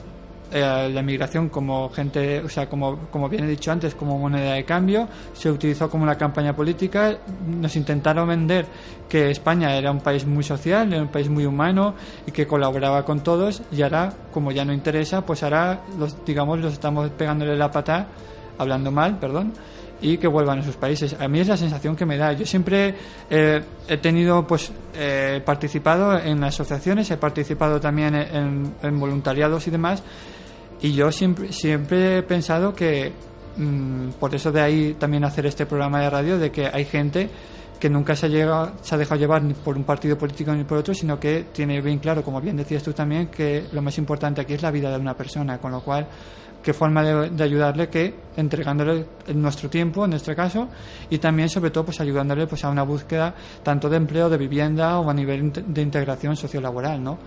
eh, 0.52 0.90
la 0.92 1.00
inmigración 1.00 1.48
como 1.48 1.88
gente, 1.90 2.40
o 2.40 2.48
sea, 2.48 2.68
como, 2.68 2.96
como 3.10 3.28
bien 3.28 3.44
he 3.44 3.48
dicho 3.48 3.72
antes, 3.72 3.94
como 3.94 4.18
moneda 4.18 4.54
de 4.54 4.64
cambio, 4.64 5.08
se 5.32 5.50
utilizó 5.50 5.90
como 5.90 6.04
una 6.04 6.16
campaña 6.16 6.54
política, 6.54 7.16
nos 7.46 7.74
intentaron 7.74 8.28
vender 8.28 8.66
que 9.08 9.30
España 9.30 9.76
era 9.76 9.90
un 9.90 10.00
país 10.00 10.24
muy 10.24 10.44
social, 10.44 10.92
era 10.92 11.02
un 11.02 11.08
país 11.08 11.28
muy 11.28 11.46
humano 11.46 11.94
y 12.26 12.30
que 12.30 12.46
colaboraba 12.46 13.04
con 13.04 13.20
todos 13.20 13.62
y 13.72 13.82
ahora, 13.82 14.12
como 14.32 14.52
ya 14.52 14.64
no 14.64 14.72
interesa, 14.72 15.26
pues 15.26 15.42
ahora, 15.42 15.80
los, 15.98 16.24
digamos, 16.24 16.60
los 16.60 16.72
estamos 16.72 17.10
pegándole 17.10 17.56
la 17.56 17.70
pata, 17.70 18.06
hablando 18.58 18.90
mal, 18.90 19.18
perdón, 19.18 19.52
y 20.00 20.18
que 20.18 20.26
vuelvan 20.26 20.60
a 20.60 20.62
sus 20.62 20.76
países. 20.76 21.16
A 21.18 21.26
mí 21.28 21.40
es 21.40 21.48
la 21.48 21.56
sensación 21.56 21.96
que 21.96 22.06
me 22.06 22.16
da. 22.16 22.32
Yo 22.32 22.46
siempre 22.46 22.94
eh, 23.30 23.62
he 23.88 23.96
tenido, 23.96 24.46
pues, 24.46 24.70
eh, 24.94 25.40
participado 25.44 26.18
en 26.18 26.44
asociaciones, 26.44 27.10
he 27.10 27.16
participado 27.16 27.80
también 27.80 28.14
en, 28.14 28.74
en 28.82 29.00
voluntariados 29.00 29.66
y 29.66 29.70
demás, 29.70 30.02
y 30.80 30.92
yo 30.92 31.10
siempre, 31.10 31.52
siempre 31.52 32.18
he 32.18 32.22
pensado 32.22 32.74
que, 32.74 33.12
mm, 33.56 34.10
por 34.20 34.34
eso 34.34 34.52
de 34.52 34.60
ahí 34.60 34.96
también 34.98 35.24
hacer 35.24 35.46
este 35.46 35.66
programa 35.66 36.00
de 36.00 36.10
radio, 36.10 36.38
de 36.38 36.50
que 36.50 36.66
hay 36.66 36.84
gente 36.84 37.30
que 37.78 37.90
nunca 37.90 38.16
se 38.16 38.26
ha, 38.26 38.28
llegado, 38.28 38.72
se 38.82 38.94
ha 38.94 38.98
dejado 38.98 39.20
llevar 39.20 39.42
ni 39.42 39.54
por 39.54 39.76
un 39.76 39.84
partido 39.84 40.16
político 40.16 40.52
ni 40.52 40.64
por 40.64 40.78
otro, 40.78 40.94
sino 40.94 41.18
que 41.20 41.46
tiene 41.52 41.80
bien 41.80 41.98
claro, 41.98 42.22
como 42.22 42.40
bien 42.40 42.56
decías 42.56 42.82
tú 42.82 42.92
también, 42.92 43.28
que 43.28 43.66
lo 43.72 43.82
más 43.82 43.96
importante 43.98 44.40
aquí 44.40 44.54
es 44.54 44.62
la 44.62 44.70
vida 44.70 44.90
de 44.90 44.98
una 44.98 45.14
persona, 45.14 45.58
con 45.58 45.72
lo 45.72 45.80
cual, 45.80 46.06
qué 46.62 46.72
forma 46.72 47.02
de, 47.02 47.44
ayudarle 47.44 47.88
que 47.88 48.14
entregándole 48.36 49.04
nuestro 49.34 49.68
tiempo, 49.68 50.04
en 50.04 50.10
nuestro 50.10 50.34
caso, 50.34 50.68
y 51.10 51.18
también, 51.18 51.48
sobre 51.48 51.70
todo, 51.70 51.84
pues 51.84 52.00
ayudándole 52.00 52.46
pues 52.46 52.64
a 52.64 52.70
una 52.70 52.82
búsqueda 52.82 53.34
tanto 53.62 53.88
de 53.88 53.96
empleo, 53.96 54.28
de 54.28 54.38
vivienda 54.38 54.98
o 54.98 55.08
a 55.08 55.14
nivel 55.14 55.52
de 55.52 55.82
integración 55.82 56.36
sociolaboral, 56.36 57.02
¿no? 57.02 57.18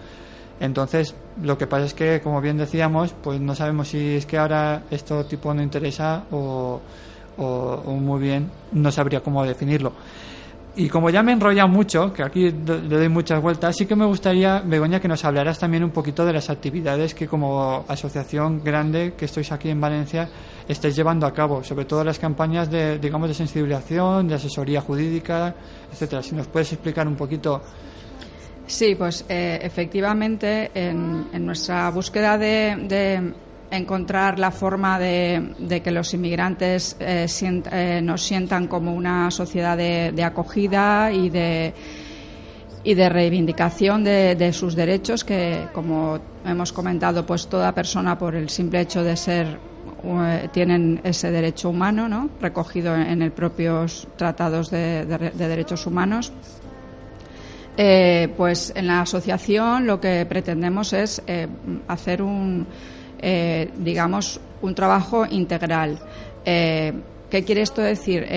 Entonces, 0.60 1.16
lo 1.42 1.58
que 1.58 1.68
pasa 1.68 1.86
es 1.86 1.94
que, 1.94 2.20
como 2.22 2.42
bien 2.42 2.58
decíamos, 2.58 3.14
pues 3.24 3.40
no 3.40 3.56
sabemos 3.56 3.88
si 3.88 4.16
es 4.16 4.26
que 4.26 4.38
ahora 4.38 4.84
esto 4.92 5.26
tipo 5.26 5.54
no 5.54 5.62
interesa 5.62 6.24
o, 6.32 6.82
muy 7.86 8.20
bien 8.20 8.52
no 8.74 8.92
sabría 8.92 9.22
cómo 9.22 9.46
definirlo. 9.46 9.94
Y 10.76 10.88
como 10.88 11.10
ya 11.10 11.24
me 11.24 11.32
he 11.32 11.34
enrollado 11.34 11.68
mucho, 11.68 12.14
que 12.14 12.22
aquí 12.22 12.52
le 12.52 12.80
doy 12.80 13.10
muchas 13.10 13.42
vueltas, 13.42 13.76
sí 13.76 13.86
que 13.86 13.96
me 13.96 14.06
gustaría, 14.06 14.60
Begoña, 14.60 15.00
que 15.00 15.08
nos 15.08 15.24
hablaras 15.26 15.58
también 15.58 15.84
un 15.84 15.90
poquito 15.90 16.26
de 16.26 16.34
las 16.34 16.50
actividades 16.50 17.14
que 17.14 17.28
como 17.28 17.86
asociación 17.88 18.62
grande 18.64 19.14
que 19.18 19.26
estáis 19.26 19.52
aquí 19.52 19.70
en 19.70 19.82
Valencia 19.82 20.30
estáis 20.68 20.96
llevando 20.96 21.26
a 21.26 21.34
cabo, 21.34 21.64
sobre 21.64 21.86
todo 21.86 22.04
las 22.04 22.20
campañas 22.20 22.70
de, 22.70 23.00
digamos, 23.00 23.30
de 23.30 23.34
sensibilización, 23.34 24.28
de 24.28 24.36
asesoría 24.36 24.82
jurídica, 24.82 25.56
etcétera. 25.92 26.22
Si 26.22 26.36
nos 26.36 26.48
puedes 26.48 26.72
explicar 26.72 27.08
un 27.08 27.16
poquito 27.16 27.62
Sí, 28.70 28.94
pues 28.94 29.26
eh, 29.28 29.60
efectivamente 29.64 30.70
en, 30.76 31.44
nuestra 31.44 31.90
búsqueda 31.90 32.38
de, 32.38 33.34
encontrar 33.72 34.38
la 34.38 34.52
forma 34.52 35.00
de, 35.00 35.82
que 35.84 35.90
los 35.90 36.14
inmigrantes 36.14 36.96
eh, 37.00 37.26
eh, 37.42 38.00
nos 38.04 38.22
sientan 38.22 38.68
como 38.68 38.94
una 38.94 39.32
sociedad 39.32 39.76
de, 39.76 40.24
acogida 40.24 41.12
y 41.12 41.32
de 41.32 41.74
y 42.84 42.94
de 42.94 43.10
reivindicación 43.10 44.04
de, 44.04 44.54
sus 44.54 44.76
derechos 44.76 45.24
que 45.24 45.68
como 45.74 46.20
hemos 46.46 46.72
comentado 46.72 47.26
pues 47.26 47.48
toda 47.48 47.74
persona 47.74 48.18
por 48.20 48.36
el 48.36 48.50
simple 48.50 48.82
hecho 48.82 49.04
de 49.04 49.18
ser 49.18 49.60
tienen 50.54 51.02
ese 51.04 51.30
derecho 51.32 51.70
humano 51.72 52.08
¿no? 52.08 52.30
recogido 52.40 52.96
en, 52.96 53.22
el 53.22 53.32
propios 53.32 54.08
tratados 54.16 54.70
de 54.70 55.06
derechos 55.36 55.86
humanos 55.88 56.32
eh, 57.82 58.28
pues 58.36 58.74
en 58.76 58.88
la 58.88 59.00
asociación 59.00 59.88
lo 59.88 60.02
que 60.02 60.26
pretendemos 60.26 60.92
es 60.92 61.22
eh, 61.28 61.48
hacer 61.88 62.22
un, 62.22 62.68
eh, 63.22 63.72
digamos, 63.78 64.42
un 64.62 64.76
trabajo 64.76 65.26
integral. 65.26 65.98
¿Qué 66.44 67.44
quiere 67.46 67.62
esto 67.62 67.82
decir? 67.82 68.28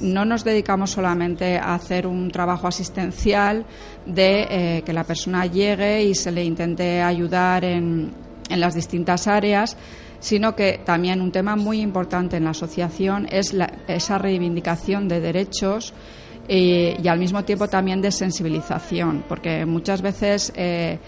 no 0.00 0.24
nos 0.24 0.42
dedicamos 0.42 0.90
solamente 0.90 1.58
a 1.58 1.74
hacer 1.74 2.08
un 2.08 2.28
trabajo 2.30 2.66
asistencial 2.66 3.66
de 4.04 4.82
que 4.84 4.92
la 4.92 5.04
persona 5.04 5.46
llegue 5.46 6.02
y 6.02 6.14
se 6.14 6.32
le 6.32 6.42
intente 6.42 7.00
ayudar 7.00 7.64
en, 7.64 8.10
en 8.48 8.60
las 8.60 8.74
distintas 8.74 9.28
áreas, 9.28 9.76
sino 10.18 10.56
que 10.56 10.80
también 10.84 11.20
un 11.20 11.30
tema 11.30 11.54
muy 11.54 11.82
importante 11.82 12.38
en 12.38 12.44
la 12.44 12.50
asociación 12.50 13.28
es 13.30 13.54
esa 13.86 14.18
reivindicación 14.18 15.06
de 15.06 15.20
derechos 15.20 15.92
y, 16.48 17.06
al 17.06 17.18
mismo 17.18 17.44
tiempo 17.44 17.68
también 17.68 18.00
de 18.00 18.10
sensibilización, 18.10 19.24
porque 19.28 19.66
muchas 19.66 20.00
veces 20.00 20.50
eh, 20.56 20.98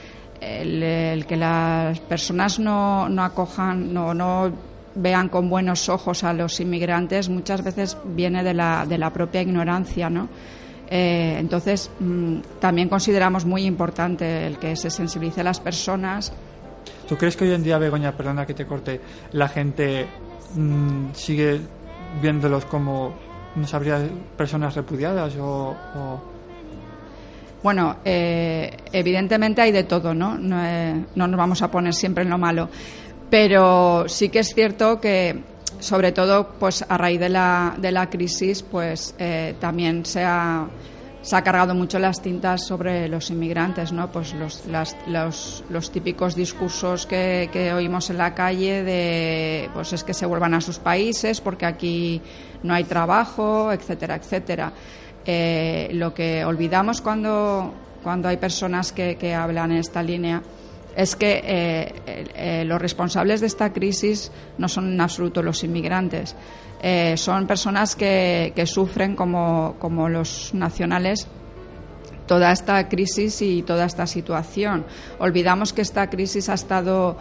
el, 0.40 1.24
que 1.26 1.36
las 1.36 1.98
personas 2.00 2.58
no, 2.58 3.08
no 3.08 3.24
acojan, 3.24 3.92
no, 3.92 4.12
no 4.12 4.52
vean 4.94 5.28
con 5.28 5.48
buenos 5.48 5.88
ojos 5.88 6.24
a 6.24 6.32
los 6.32 6.60
inmigrantes, 6.60 7.28
muchas 7.28 7.64
veces 7.64 7.96
viene 8.04 8.42
de 8.42 8.54
la, 8.54 8.84
de 8.86 8.98
la 8.98 9.10
propia 9.12 9.40
ignorancia, 9.40 10.10
¿no? 10.10 10.28
Eh, 10.90 11.36
entonces, 11.38 11.90
mm, 12.00 12.38
también 12.58 12.88
consideramos 12.88 13.44
muy 13.44 13.64
importante 13.64 14.46
el 14.46 14.58
que 14.58 14.74
se 14.74 14.90
sensibilice 14.90 15.40
a 15.40 15.44
las 15.44 15.60
personas. 15.60 16.32
¿Tú 17.08 17.16
crees 17.16 17.36
que 17.36 17.44
hoy 17.44 17.52
en 17.52 17.62
día, 17.62 17.78
Begoña, 17.78 18.12
perdona 18.12 18.44
que 18.44 18.54
te 18.54 18.66
corte, 18.66 19.00
la 19.32 19.48
gente 19.48 20.06
mm, 20.54 21.12
sigue 21.14 21.60
viéndolos 22.20 22.64
como 22.64 23.29
¿No 23.56 23.66
sabría 23.66 24.00
personas 24.36 24.74
repudiadas 24.74 25.34
o...? 25.38 25.74
Bueno, 27.62 27.96
eh, 28.04 28.74
evidentemente 28.90 29.60
hay 29.60 29.70
de 29.70 29.84
todo, 29.84 30.14
¿no? 30.14 30.38
Eh, 30.64 31.04
no, 31.14 31.26
nos 31.26 31.36
vamos 31.36 31.60
a 31.60 31.70
poner 31.70 31.92
siempre 31.92 32.24
en 32.24 32.30
lo 32.30 32.38
malo. 32.38 32.68
Pero 33.28 34.08
sí 34.08 34.30
que 34.30 34.38
es 34.38 34.54
cierto 34.54 35.00
que, 35.00 35.40
sobre 35.78 36.12
todo, 36.12 36.54
pues 36.58 36.84
a 36.88 36.96
raíz 36.96 37.20
de 37.20 37.28
la, 37.28 37.74
de 37.76 37.92
la 37.92 38.08
crisis, 38.08 38.62
pues 38.62 39.14
eh, 39.18 39.54
también 39.60 40.06
se 40.06 40.24
ha 40.24 40.66
se 41.22 41.36
ha 41.36 41.42
cargado 41.42 41.74
mucho 41.74 41.98
las 41.98 42.22
tintas 42.22 42.66
sobre 42.66 43.08
los 43.08 43.30
inmigrantes, 43.30 43.92
¿no? 43.92 44.10
Pues 44.10 44.32
los, 44.34 44.64
los, 44.66 45.64
los, 45.68 45.92
típicos 45.92 46.34
discursos 46.34 47.06
que, 47.06 47.50
que, 47.52 47.72
oímos 47.72 48.08
en 48.10 48.18
la 48.18 48.34
calle 48.34 48.82
de, 48.82 49.70
pues 49.74 49.92
es 49.92 50.02
que 50.02 50.14
se 50.14 50.26
vuelvan 50.26 50.54
a 50.54 50.60
sus 50.60 50.78
países 50.78 51.40
porque 51.40 51.66
aquí 51.66 52.22
no 52.62 52.74
hay 52.74 52.84
trabajo, 52.84 53.72
etcétera, 53.72 54.16
etcétera. 54.16 54.72
Eh, 55.26 55.90
lo 55.92 56.14
que 56.14 56.44
olvidamos 56.44 57.02
cuando, 57.02 57.74
cuando 58.02 58.28
hay 58.28 58.38
personas 58.38 58.92
que, 58.92 59.16
que 59.16 59.34
hablan 59.34 59.72
en 59.72 59.78
esta 59.78 60.02
línea 60.02 60.42
es 60.96 61.16
que 61.16 61.40
eh, 61.44 61.94
eh, 62.34 62.64
los 62.66 62.80
responsables 62.80 63.40
de 63.40 63.46
esta 63.46 63.72
crisis 63.72 64.30
no 64.58 64.68
son 64.68 64.92
en 64.92 65.00
absoluto 65.00 65.42
los 65.42 65.62
inmigrantes, 65.64 66.34
eh, 66.82 67.16
son 67.16 67.46
personas 67.46 67.96
que, 67.96 68.52
sufren 68.66 69.14
como, 69.16 70.08
los 70.08 70.54
nacionales 70.54 71.26
toda 72.26 72.52
esta 72.52 72.88
crisis 72.88 73.42
y 73.42 73.62
toda 73.62 73.86
esta 73.86 74.06
situación. 74.06 74.84
Olvidamos 75.18 75.72
que 75.72 75.82
esta 75.82 76.08
crisis 76.08 76.48
ha 76.48 76.54
estado 76.54 77.16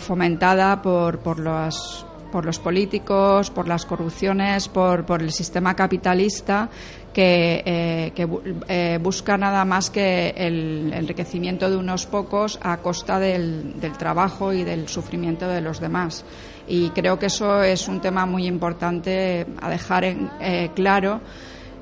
fomentada 0.00 0.82
por, 0.82 1.20
por, 1.20 1.38
los, 1.38 2.04
por 2.30 2.44
los 2.44 2.58
políticos, 2.58 3.50
por 3.50 3.66
las 3.66 3.86
corrupciones, 3.86 4.68
por, 4.68 5.06
por 5.06 5.22
el 5.22 5.32
sistema 5.32 5.74
capitalista 5.74 6.68
que, 7.12 7.62
eh, 7.64 8.12
que 8.14 8.28
eh, 8.68 8.98
busca 9.00 9.36
nada 9.36 9.64
más 9.64 9.90
que 9.90 10.30
el 10.36 10.92
enriquecimiento 10.94 11.70
de 11.70 11.76
unos 11.76 12.06
pocos 12.06 12.58
a 12.62 12.78
costa 12.78 13.18
del, 13.18 13.78
del 13.80 13.92
trabajo 13.92 14.52
y 14.52 14.64
del 14.64 14.88
sufrimiento 14.88 15.46
de 15.46 15.60
los 15.60 15.80
demás. 15.80 16.24
Y 16.66 16.90
creo 16.90 17.18
que 17.18 17.26
eso 17.26 17.62
es 17.62 17.88
un 17.88 18.00
tema 18.00 18.24
muy 18.26 18.46
importante 18.46 19.46
a 19.60 19.68
dejar 19.68 20.04
en, 20.04 20.30
eh, 20.40 20.70
claro, 20.74 21.20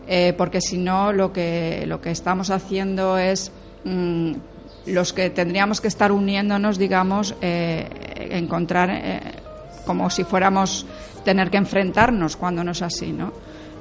eh, 0.08 0.34
porque 0.36 0.60
si 0.60 0.78
no, 0.78 1.12
lo 1.12 1.32
que, 1.32 1.84
lo 1.86 2.00
que 2.00 2.10
estamos 2.10 2.50
haciendo 2.50 3.18
es. 3.18 3.52
mm, 3.84 4.32
los 4.86 5.12
que 5.12 5.28
tendríamos 5.28 5.80
que 5.80 5.88
estar 5.88 6.10
uniéndonos, 6.10 6.78
digamos, 6.78 7.34
eh, 7.42 7.86
encontrar 8.32 8.88
eh, 8.90 9.20
como 9.84 10.08
si 10.08 10.24
fuéramos 10.24 10.86
tener 11.22 11.50
que 11.50 11.58
enfrentarnos 11.58 12.36
cuando 12.36 12.64
no 12.64 12.72
es 12.72 12.80
así, 12.80 13.12
¿no? 13.12 13.30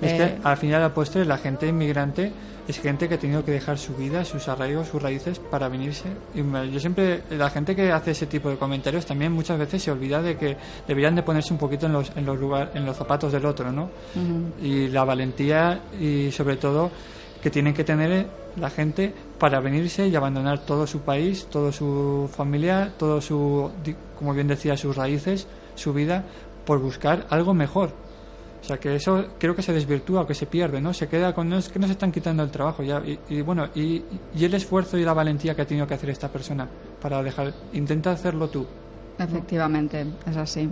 Es 0.01 0.11
Eh, 0.11 0.17
que 0.17 0.47
al 0.47 0.57
final, 0.57 0.83
a 0.83 0.93
postre, 0.93 1.23
la 1.23 1.37
gente 1.37 1.67
inmigrante 1.67 2.31
es 2.69 2.79
gente 2.79 3.09
que 3.09 3.15
ha 3.15 3.19
tenido 3.19 3.43
que 3.43 3.51
dejar 3.51 3.79
su 3.79 3.95
vida, 3.95 4.23
sus 4.23 4.47
arraigos, 4.47 4.89
sus 4.89 5.01
raíces 5.01 5.39
para 5.39 5.67
venirse. 5.69 6.05
Y 6.35 6.43
yo 6.71 6.79
siempre, 6.79 7.23
la 7.31 7.49
gente 7.49 7.75
que 7.75 7.91
hace 7.91 8.11
ese 8.11 8.27
tipo 8.27 8.47
de 8.47 8.57
comentarios 8.57 9.07
también 9.07 9.31
muchas 9.31 9.57
veces 9.57 9.81
se 9.81 9.89
olvida 9.89 10.21
de 10.21 10.37
que 10.37 10.55
deberían 10.87 11.15
de 11.15 11.23
ponerse 11.23 11.51
un 11.51 11.57
poquito 11.57 11.87
en 11.87 11.93
los, 11.93 12.11
en 12.15 12.27
los, 12.27 12.39
lugar, 12.39 12.69
en 12.75 12.85
los 12.85 12.95
zapatos 12.95 13.31
del 13.31 13.43
otro, 13.47 13.71
¿no? 13.71 13.89
Y 14.61 14.87
la 14.89 15.03
valentía 15.03 15.81
y 15.99 16.31
sobre 16.31 16.57
todo 16.57 16.91
que 17.41 17.49
tienen 17.49 17.73
que 17.73 17.83
tener 17.83 18.27
la 18.55 18.69
gente 18.69 19.11
para 19.39 19.59
venirse 19.61 20.07
y 20.07 20.15
abandonar 20.15 20.59
todo 20.59 20.85
su 20.85 20.99
país, 20.99 21.47
toda 21.49 21.71
su 21.71 22.29
familia, 22.31 22.93
todo 22.99 23.19
su, 23.19 23.71
como 24.15 24.35
bien 24.35 24.47
decía, 24.47 24.77
sus 24.77 24.95
raíces, 24.95 25.47
su 25.73 25.91
vida, 25.91 26.23
por 26.65 26.79
buscar 26.79 27.25
algo 27.31 27.55
mejor. 27.55 28.08
O 28.61 28.63
sea, 28.69 28.77
que 28.77 28.95
eso 28.95 29.25
creo 29.39 29.55
que 29.55 29.61
se 29.61 29.71
desvirtúa 29.73 30.21
o 30.21 30.27
que 30.27 30.33
se 30.35 30.45
pierde, 30.45 30.81
¿no? 30.81 30.93
Se 30.93 31.07
queda 31.07 31.33
con, 31.33 31.47
no 31.49 31.57
es 31.57 31.69
que 31.69 31.79
nos 31.79 31.89
están 31.89 32.11
quitando 32.11 32.43
el 32.43 32.51
trabajo 32.51 32.83
ya. 32.83 33.01
Y, 33.29 33.41
bueno, 33.41 33.67
y, 33.73 34.03
el 34.39 34.53
esfuerzo 34.53 34.97
y 34.97 35.03
la 35.03 35.13
valentía 35.13 35.55
que 35.55 35.61
ha 35.61 35.65
tenido 35.65 35.87
que 35.87 35.93
hacer 35.93 36.09
esta 36.09 36.27
persona 36.27 36.67
para 37.01 37.23
dejar, 37.23 37.53
intenta 37.73 38.11
hacerlo 38.11 38.49
tú. 38.49 38.65
Efectivamente, 39.17 40.05
es 40.29 40.37
así. 40.37 40.69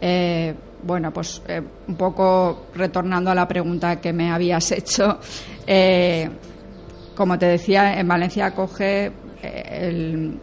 Eh, 0.00 0.54
bueno, 0.82 1.12
pues 1.12 1.42
eh, 1.46 1.60
un 1.88 1.94
poco 1.94 2.66
retornando 2.74 3.30
a 3.30 3.34
la 3.34 3.46
pregunta 3.46 4.00
que 4.00 4.12
me 4.14 4.30
habías 4.32 4.72
hecho, 4.72 5.18
eh, 5.66 6.28
como 7.14 7.38
te 7.38 7.46
decía, 7.46 8.00
en 8.00 8.08
Valencia 8.08 8.46
acoge 8.46 9.12
eh, 9.42 9.62
el- 9.82 10.40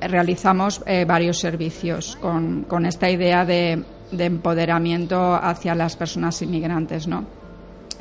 realizamos 0.00 0.82
varios 1.06 1.38
servicios 1.38 2.16
con, 2.20 2.64
con 2.64 2.84
esta 2.86 3.10
idea 3.10 3.44
de, 3.46 3.82
de 4.10 4.24
empoderamiento 4.24 5.34
hacia 5.34 5.74
las 5.74 5.96
personas 5.96 6.40
inmigrantes, 6.42 7.06
¿no? 7.06 7.24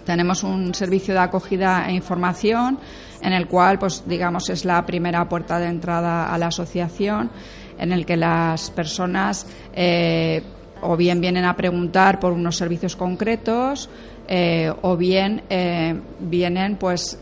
Tenemos 0.06 0.44
un 0.44 0.74
servicio 0.76 1.14
de 1.14 1.20
acogida 1.20 1.90
e 1.90 1.94
información 1.94 2.78
en 3.22 3.34
el 3.34 3.48
cual, 3.48 3.80
pues, 3.80 4.04
digamos, 4.06 4.50
es 4.50 4.64
la 4.64 4.86
primera 4.86 5.28
puerta 5.28 5.58
de 5.60 5.68
entrada 5.68 6.32
a 6.32 6.38
la 6.38 6.48
asociación, 6.48 7.32
en 7.78 7.92
el 7.92 8.06
que 8.06 8.16
las 8.16 8.70
personas 8.70 9.48
eh, 9.74 10.44
o 10.82 10.96
bien 10.96 11.20
vienen 11.22 11.46
a 11.46 11.56
preguntar 11.56 12.20
por 12.20 12.32
unos 12.32 12.56
servicios 12.56 12.96
concretos 12.96 13.90
eh, 14.28 14.72
o 14.82 14.96
bien 14.96 15.42
eh, 15.50 16.00
vienen 16.20 16.78
pues 16.78 17.18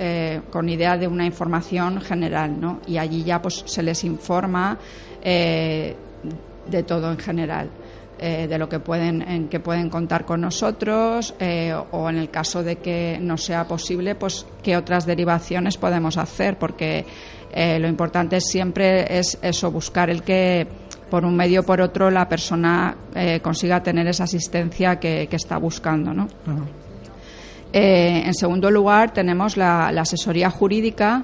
con 0.51 0.69
idea 0.69 0.97
de 0.97 1.07
una 1.07 1.25
información 1.25 2.01
general, 2.01 2.59
¿no? 2.59 2.79
Y 2.87 2.97
allí 2.97 3.23
ya 3.23 3.41
pues 3.41 3.63
se 3.65 3.81
les 3.81 4.03
informa 4.03 4.77
de 5.23 5.95
todo 6.85 7.11
en 7.11 7.17
general 7.17 7.69
eh, 8.19 8.47
de 8.47 8.57
lo 8.57 8.69
que 8.69 8.79
pueden 8.79 9.21
en 9.21 9.47
que 9.49 9.59
pueden 9.59 9.89
contar 9.89 10.25
con 10.25 10.41
nosotros 10.41 11.33
eh, 11.39 11.73
o 11.91 12.09
en 12.09 12.17
el 12.17 12.29
caso 12.29 12.63
de 12.63 12.77
que 12.77 13.17
no 13.21 13.37
sea 13.37 13.67
posible 13.67 14.15
pues 14.15 14.45
qué 14.61 14.77
otras 14.77 15.05
derivaciones 15.05 15.77
podemos 15.77 16.17
hacer 16.17 16.57
porque 16.57 17.05
eh, 17.53 17.79
lo 17.79 17.87
importante 17.87 18.39
siempre 18.41 19.17
es 19.19 19.37
eso 19.41 19.71
buscar 19.71 20.09
el 20.09 20.23
que 20.23 20.67
por 21.09 21.25
un 21.25 21.35
medio 21.35 21.61
o 21.61 21.63
por 21.63 21.79
otro 21.81 22.09
la 22.09 22.27
persona 22.27 22.95
consiga 23.43 23.83
tener 23.83 24.07
esa 24.07 24.23
asistencia 24.23 24.99
que, 24.99 25.27
que 25.29 25.35
está 25.35 25.57
buscando 25.57 26.11
¿no? 26.13 26.27
En 27.71 28.33
segundo 28.35 28.69
lugar, 28.69 29.13
tenemos 29.13 29.57
la, 29.57 29.91
la 29.91 30.01
asesoría 30.01 30.49
jurídica, 30.51 31.23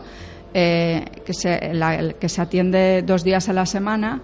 que, 0.51 1.03
se, 1.33 1.73
la- 1.73 2.13
que 2.13 2.27
se 2.29 2.41
atiende 2.41 3.03
dos 3.05 3.23
días 3.23 3.49
a 3.49 3.53
la 3.53 3.65
semana 3.67 4.19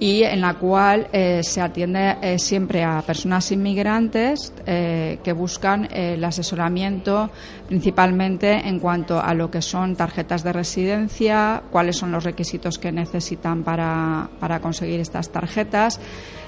y 0.00 0.24
en 0.24 0.40
la 0.40 0.54
cual 0.54 1.08
eh, 1.12 1.40
se 1.42 1.60
atiende 1.60 2.16
eh, 2.20 2.38
siempre 2.38 2.82
a 2.82 3.00
personas 3.02 3.50
inmigrantes 3.52 4.52
eh, 4.66 5.18
que 5.22 5.32
buscan 5.32 5.88
el 5.92 6.22
asesoramiento 6.24 7.30
principalmente 7.68 8.52
en 8.52 8.80
cuanto 8.80 9.20
a 9.20 9.32
lo 9.34 9.50
que 9.50 9.62
son 9.62 9.94
tarjetas 9.94 10.42
de 10.42 10.52
residencia, 10.52 11.62
cuáles 11.70 11.96
son 11.96 12.10
los 12.10 12.24
requisitos 12.24 12.78
que 12.78 12.90
necesitan 12.90 13.62
para, 13.62 14.28
para 14.40 14.60
conseguir 14.60 15.00
estas 15.00 15.30
tarjetas, 15.30 16.00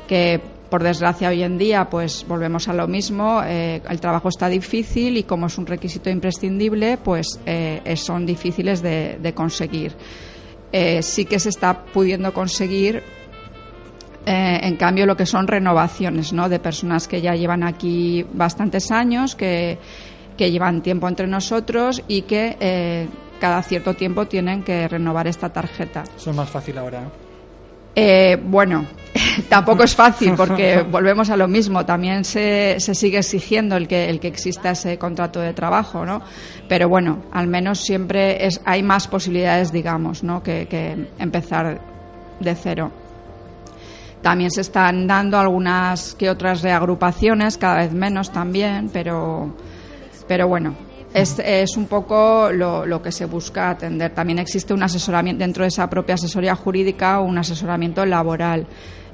que 0.08 0.40
por 0.68 0.82
desgracia 0.82 1.28
hoy 1.28 1.42
en 1.44 1.56
día 1.56 1.88
pues 1.88 2.26
volvemos 2.28 2.68
a 2.68 2.74
lo 2.74 2.88
mismo, 2.88 3.40
el 3.42 4.00
trabajo 4.00 4.28
está 4.28 4.48
difícil 4.48 5.16
y 5.16 5.22
como 5.22 5.46
es 5.46 5.56
un 5.56 5.66
requisito 5.66 6.10
imprescindible 6.10 6.98
pues 6.98 7.38
son 7.94 8.26
difíciles 8.26 8.82
de, 8.82 9.32
conseguir. 9.34 9.92
Sí 11.00 11.24
que 11.24 11.38
se 11.38 11.48
está 11.48 11.84
pudiendo 11.84 12.34
conseguir 12.34 13.02
eh, 14.26 14.58
en 14.62 14.76
cambio, 14.76 15.06
lo 15.06 15.16
que 15.16 15.24
son 15.24 15.46
renovaciones, 15.46 16.32
¿no? 16.32 16.48
De 16.48 16.58
personas 16.58 17.06
que 17.06 17.20
ya 17.20 17.36
llevan 17.36 17.62
aquí 17.62 18.26
bastantes 18.32 18.90
años, 18.90 19.36
que, 19.36 19.78
que 20.36 20.50
llevan 20.50 20.82
tiempo 20.82 21.06
entre 21.06 21.28
nosotros 21.28 22.02
y 22.08 22.22
que 22.22 22.56
eh, 22.58 23.06
cada 23.38 23.62
cierto 23.62 23.94
tiempo 23.94 24.26
tienen 24.26 24.64
que 24.64 24.88
renovar 24.88 25.28
esta 25.28 25.50
tarjeta. 25.50 26.02
Eso 26.16 26.30
es 26.30 26.36
más 26.36 26.50
fácil 26.50 26.76
ahora. 26.76 27.08
Eh, 27.94 28.36
bueno, 28.42 28.84
tampoco 29.48 29.84
es 29.84 29.94
fácil 29.94 30.32
porque 30.36 30.82
volvemos 30.90 31.30
a 31.30 31.36
lo 31.36 31.46
mismo. 31.46 31.86
También 31.86 32.24
se, 32.24 32.80
se 32.80 32.96
sigue 32.96 33.18
exigiendo 33.18 33.76
el 33.76 33.86
que, 33.86 34.10
el 34.10 34.18
que 34.18 34.26
exista 34.26 34.72
ese 34.72 34.98
contrato 34.98 35.38
de 35.38 35.54
trabajo, 35.54 36.04
¿no? 36.04 36.20
Pero 36.68 36.88
bueno, 36.88 37.22
al 37.30 37.46
menos 37.46 37.78
siempre 37.78 38.44
es, 38.44 38.60
hay 38.64 38.82
más 38.82 39.06
posibilidades, 39.06 39.70
digamos, 39.70 40.24
¿no? 40.24 40.42
Que, 40.42 40.66
que 40.66 41.06
empezar 41.20 41.80
de 42.40 42.54
cero. 42.56 43.05
También 44.26 44.50
se 44.50 44.62
están 44.62 45.06
dando 45.06 45.38
algunas 45.38 46.16
que 46.16 46.28
otras 46.28 46.60
reagrupaciones, 46.60 47.56
cada 47.58 47.76
vez 47.76 47.92
menos 47.92 48.32
también, 48.32 48.90
pero, 48.92 49.54
pero 50.26 50.48
bueno, 50.48 50.74
es, 51.14 51.38
es 51.38 51.76
un 51.76 51.86
poco 51.86 52.50
lo, 52.50 52.84
lo 52.86 53.00
que 53.00 53.12
se 53.12 53.26
busca 53.26 53.70
atender. 53.70 54.10
También 54.14 54.40
existe 54.40 54.74
un 54.74 54.82
asesoramiento 54.82 55.44
dentro 55.44 55.62
de 55.62 55.68
esa 55.68 55.88
propia 55.88 56.16
asesoría 56.16 56.56
jurídica, 56.56 57.20
un 57.20 57.38
asesoramiento 57.38 58.04
laboral 58.04 58.66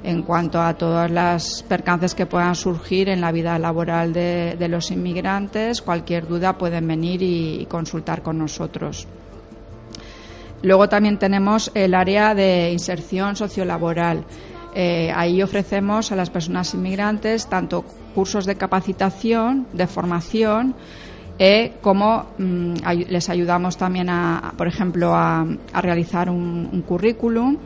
en 0.03 0.23
cuanto 0.23 0.59
a 0.59 0.73
todas 0.73 1.11
las 1.11 1.61
percances 1.61 2.15
que 2.15 2.25
puedan 2.25 2.55
surgir 2.55 3.07
en 3.07 3.21
la 3.21 3.31
vida 3.31 3.59
laboral 3.59 4.13
de, 4.13 4.55
de 4.57 4.67
los 4.67 4.89
inmigrantes. 4.89 5.83
Cualquier 5.83 6.27
duda 6.27 6.57
pueden 6.57 6.87
venir 6.87 7.21
y, 7.21 7.61
y 7.61 7.65
consultar 7.67 8.23
con 8.23 8.39
nosotros. 8.39 9.07
Luego 10.63 10.89
también 10.89 11.19
tenemos 11.19 11.69
el 11.75 11.93
área 11.93 12.33
de 12.33 12.71
inserción 12.71 13.35
sociolaboral. 13.35 14.23
Eh, 14.75 15.11
ahí 15.15 15.41
ofrecemos 15.41 16.11
a 16.11 16.15
las 16.15 16.29
personas 16.29 16.73
inmigrantes 16.73 17.47
tanto 17.47 17.83
cursos 18.15 18.45
de 18.45 18.55
capacitación, 18.55 19.67
de 19.73 19.87
formación, 19.87 20.75
eh, 21.39 21.73
como 21.81 22.27
mm, 22.37 22.73
les 23.09 23.29
ayudamos 23.29 23.75
también, 23.75 24.07
a, 24.09 24.53
por 24.55 24.67
ejemplo, 24.67 25.15
a, 25.15 25.45
a 25.73 25.81
realizar 25.81 26.29
un, 26.29 26.69
un 26.71 26.81
currículum, 26.83 27.57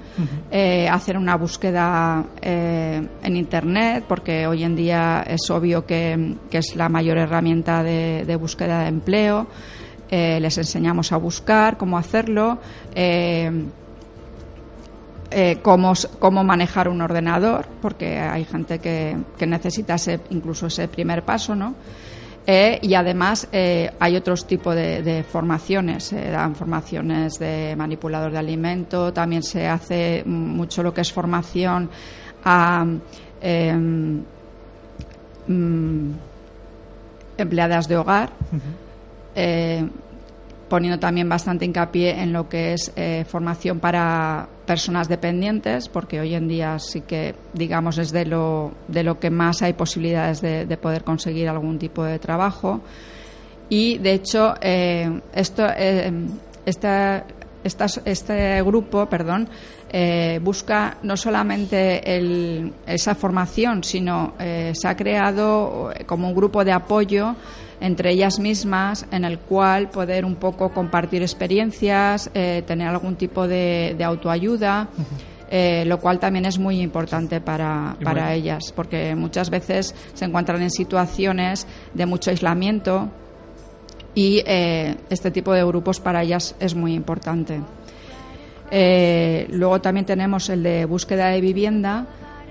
eh, 0.50 0.88
hacer 0.88 1.18
una 1.18 1.36
búsqueda 1.36 2.24
eh, 2.42 3.06
en 3.22 3.36
Internet, 3.36 4.06
porque 4.08 4.48
hoy 4.48 4.64
en 4.64 4.76
día 4.76 5.24
es 5.28 5.50
obvio 5.50 5.86
que, 5.86 6.36
que 6.50 6.60
es 6.60 6.76
la 6.78 6.88
mayor 6.88 7.18
herramienta 7.18 7.84
de, 7.84 8.24
de 8.26 8.36
búsqueda 8.38 8.82
de 8.84 8.88
empleo. 8.88 9.48
Les 10.10 10.58
enseñamos 10.58 11.12
a 11.12 11.18
buscar, 11.18 11.76
cómo 11.76 11.98
hacerlo. 11.98 12.60
Eh, 15.30 15.60
cómo, 15.62 15.94
cómo 16.20 16.44
manejar 16.44 16.88
un 16.88 17.02
ordenador, 17.02 17.66
porque 17.82 18.18
hay 18.18 18.46
gente 18.46 18.80
que, 18.80 19.18
que 19.38 19.46
necesita 19.46 19.96
ese, 19.96 20.22
incluso 20.30 20.68
ese 20.68 20.88
primer 20.88 21.24
paso, 21.24 21.56
¿no? 21.56 21.76
Eh, 22.50 22.80
y 22.82 22.94
además 22.94 23.50
eh, 23.52 23.92
hay 24.00 24.16
otros 24.16 24.48
tipos 24.48 24.74
de, 24.74 25.04
de 25.04 25.24
formaciones, 25.24 26.06
se 26.06 26.32
dan 26.32 26.56
formaciones 26.56 27.40
de 27.40 27.76
manipulador 27.76 28.32
de 28.32 28.38
alimento, 28.38 29.12
también 29.12 29.44
se 29.44 29.68
hace 29.68 30.24
mucho 30.26 30.82
lo 30.82 30.94
que 30.94 31.02
es 31.02 31.12
formación 31.12 31.90
a 32.46 32.86
em, 33.42 34.24
mm, 35.46 36.12
empleadas 37.38 37.90
de 37.90 37.98
hogar. 37.98 38.30
Poniendo 40.70 41.00
también 41.00 41.30
bastante 41.30 41.66
hincapié 41.66 42.22
en 42.22 42.34
lo 42.34 42.50
que 42.50 42.74
es 42.74 42.92
eh, 42.96 43.26
formación 43.28 43.80
para 43.80 44.48
personas 44.66 45.08
dependientes, 45.08 45.88
porque 45.88 46.20
hoy 46.20 46.36
en 46.36 46.48
día 46.48 46.78
sí 46.78 47.02
que, 47.02 47.34
digamos, 47.54 47.98
es 47.98 48.12
de 48.12 48.26
lo, 48.26 48.74
de 48.88 49.04
lo 49.04 49.20
que 49.20 49.30
más 49.30 49.62
hay 49.62 49.74
posibilidades 49.74 50.42
de, 50.42 50.78
poder 50.78 51.04
conseguir 51.04 51.50
algún 51.50 51.80
tipo 51.80 52.04
de 52.04 52.20
trabajo. 52.20 52.82
Y, 53.70 53.98
de 53.98 54.14
hecho, 54.14 54.56
eh, 54.62 55.22
esto, 55.34 55.66
eh, 55.76 56.12
este 56.66 58.62
grupo 58.64 59.08
perdón, 59.08 59.48
eh, 59.90 60.40
busca 60.44 60.98
no 61.04 61.16
solamente 61.16 62.02
esa 62.86 63.16
formación, 63.16 63.84
sino 63.84 64.34
se 64.38 64.88
ha 64.88 64.96
creado 64.96 65.92
como 66.06 66.28
un 66.28 66.36
grupo 66.36 66.64
de 66.66 66.74
apoyo 66.74 67.36
entre 67.80 68.12
ellas 68.12 68.40
mismas 68.40 69.06
en 69.12 69.24
el 69.24 69.40
cual 69.40 69.90
poder 69.90 70.26
un 70.26 70.36
poco 70.36 70.70
compartir 70.70 71.22
experiencias, 71.22 72.30
eh, 72.34 72.64
tener 72.66 72.88
algún 72.88 73.16
tipo 73.16 73.48
de, 73.48 73.96
autoayuda. 74.04 74.88
Eh, 75.50 75.86
lo 75.86 75.98
cual 76.02 76.20
también 76.20 76.46
es 76.46 76.60
muy 76.60 76.82
importante 76.82 77.40
para, 77.40 77.96
para 78.04 78.34
ellas, 78.34 78.74
porque 78.76 79.16
muchas 79.16 79.50
veces 79.50 79.96
se 80.14 80.26
encuentran 80.26 80.62
en 80.62 80.70
situaciones 80.70 81.66
de 81.94 82.06
mucho 82.06 82.32
aislamiento 82.32 83.10
y 84.14 84.44
eh, 84.46 84.98
este 85.10 85.32
tipo 85.32 85.54
de 85.54 85.64
grupos 85.64 86.02
para 86.02 86.22
ellas 86.22 86.54
es 86.60 86.76
muy 86.76 86.94
importante. 86.94 87.62
luego 89.50 89.80
también 89.80 90.06
tenemos 90.06 90.50
el 90.50 90.64
de 90.64 90.84
búsqueda 90.84 91.30
de 91.30 91.40
vivienda, 91.40 92.08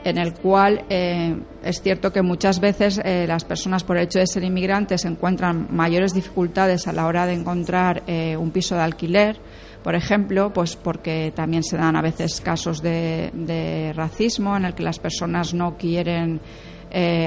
en 0.07 0.19
el 0.19 0.35
cual 0.35 0.85
eh, 0.89 1.37
es 1.65 1.83
cierto 1.83 2.13
que 2.13 2.23
muchas 2.23 2.61
veces 2.61 3.01
eh, 3.05 3.25
las 3.27 3.45
personas 3.45 3.83
por 3.83 3.97
el 3.97 4.05
hecho 4.05 4.21
de 4.21 4.29
ser 4.29 4.45
inmigrantes 4.45 5.05
encuentran 5.05 5.67
mayores 5.71 6.15
dificultades 6.15 6.87
a 6.87 6.93
la 6.93 7.07
hora 7.07 7.27
de 7.27 7.33
encontrar 7.33 8.05
eh, 8.07 8.37
un 8.37 8.53
piso 8.53 8.77
de 8.77 8.83
alquiler, 8.83 9.37
por 9.83 9.97
ejemplo, 9.97 10.53
pues 10.53 10.77
porque 10.77 11.33
también 11.35 11.65
se 11.65 11.77
dan 11.77 11.97
a 11.97 12.03
veces 12.03 12.41
casos 12.41 12.81
de, 12.83 13.93
racismo 13.97 14.57
en 14.57 14.67
el 14.67 14.75
que 14.75 14.85
las 14.85 15.01
personas 15.01 15.55
no 15.55 15.77
quieren 15.77 16.41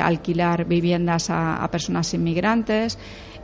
alquilar 0.01 0.65
viviendas 0.65 1.30
a 1.30 1.67
personas 1.71 2.13
inmigrantes 2.13 2.97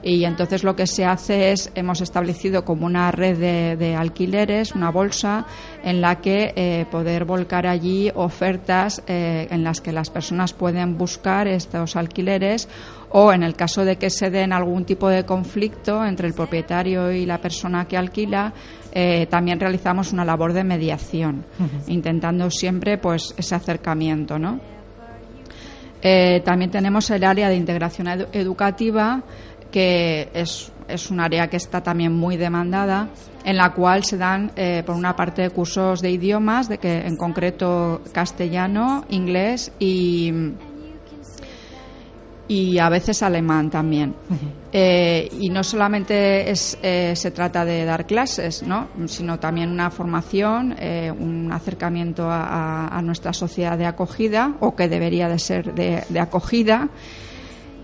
y 0.05 0.23
entonces 0.23 0.63
lo 0.63 0.75
que 0.75 0.85
se 0.85 1.03
hace 1.03 1.51
es, 1.51 1.71
hemos 1.73 1.99
establecido 1.99 2.63
como 2.63 2.85
una 2.85 3.09
red 3.09 3.75
de, 3.75 3.95
alquileres, 3.95 4.75
una 4.75 4.91
bolsa, 4.91 5.47
en 5.83 5.99
la 5.99 6.21
que 6.21 6.53
eh, 6.55 6.85
poder 6.91 7.25
volcar 7.25 7.65
allí 7.65 8.11
ofertas 8.13 9.01
eh, 9.07 9.47
en 9.49 9.63
las 9.63 9.81
que 9.81 9.91
las 9.91 10.11
personas 10.11 10.53
pueden 10.53 10.95
buscar 10.95 11.47
estos 11.47 11.95
alquileres 11.95 12.69
o 13.09 13.33
en 13.33 13.41
el 13.41 13.55
caso 13.55 13.83
de 13.83 13.95
que 13.95 14.11
se 14.11 14.29
den 14.29 14.53
algún 14.53 14.85
tipo 14.85 15.09
de 15.09 15.25
conflicto 15.25 16.05
entre 16.05 16.27
el 16.27 16.35
propietario 16.35 17.11
y 17.11 17.25
la 17.25 17.39
persona 17.39 17.87
que 17.87 17.97
alquila, 17.97 18.53
eh, 18.91 19.25
también 19.25 19.59
realizamos 19.59 20.13
una 20.13 20.23
labor 20.23 20.53
de 20.53 20.63
mediación, 20.63 21.45
intentando 21.87 22.51
siempre 22.51 22.99
pues 22.99 23.33
ese 23.37 23.55
acercamiento, 23.55 24.37
¿no? 24.37 24.59
también 26.43 26.69
tenemos 26.69 27.09
el 27.09 27.23
área 27.23 27.49
de 27.49 27.55
integración 27.55 28.07
educativa 28.31 29.23
que 29.75 30.29
es, 30.33 30.71
es 30.87 31.11
un 31.11 31.19
área 31.19 31.49
que 31.49 31.57
está 31.57 31.83
también 31.83 32.13
muy 32.13 32.37
demandada, 32.37 33.09
en 33.43 33.57
la 33.57 33.73
cual 33.73 34.05
se 34.05 34.17
dan, 34.17 34.53
eh, 34.55 34.83
por 34.85 34.95
una 34.95 35.17
parte, 35.17 35.49
cursos 35.49 36.01
de 36.01 36.11
idiomas, 36.11 36.69
de 36.69 36.77
que 36.77 36.99
en 36.99 37.17
concreto 37.17 38.01
castellano, 38.13 39.03
inglés 39.09 39.73
y, 39.77 40.31
y 42.47 42.79
a 42.79 42.87
veces 42.87 43.21
alemán 43.21 43.69
también. 43.69 44.15
Eh, 44.71 45.27
y 45.41 45.49
no 45.49 45.61
solamente 45.61 46.49
es, 46.49 46.77
eh, 46.81 47.11
se 47.17 47.31
trata 47.31 47.65
de 47.65 47.83
dar 47.83 48.05
clases, 48.05 48.63
¿no? 48.63 48.87
sino 49.07 49.39
también 49.39 49.69
una 49.71 49.91
formación, 49.91 50.73
un 51.19 51.51
acercamiento 51.51 52.29
a, 52.29 53.01
nuestra 53.03 53.33
sociedad 53.33 53.77
de 53.77 53.87
acogida, 53.87 54.55
o 54.61 54.73
que 54.73 54.87
debería 54.87 55.27
de 55.27 55.37
ser 55.37 55.73
de, 55.73 56.05
de 56.07 56.19
acogida. 56.21 56.87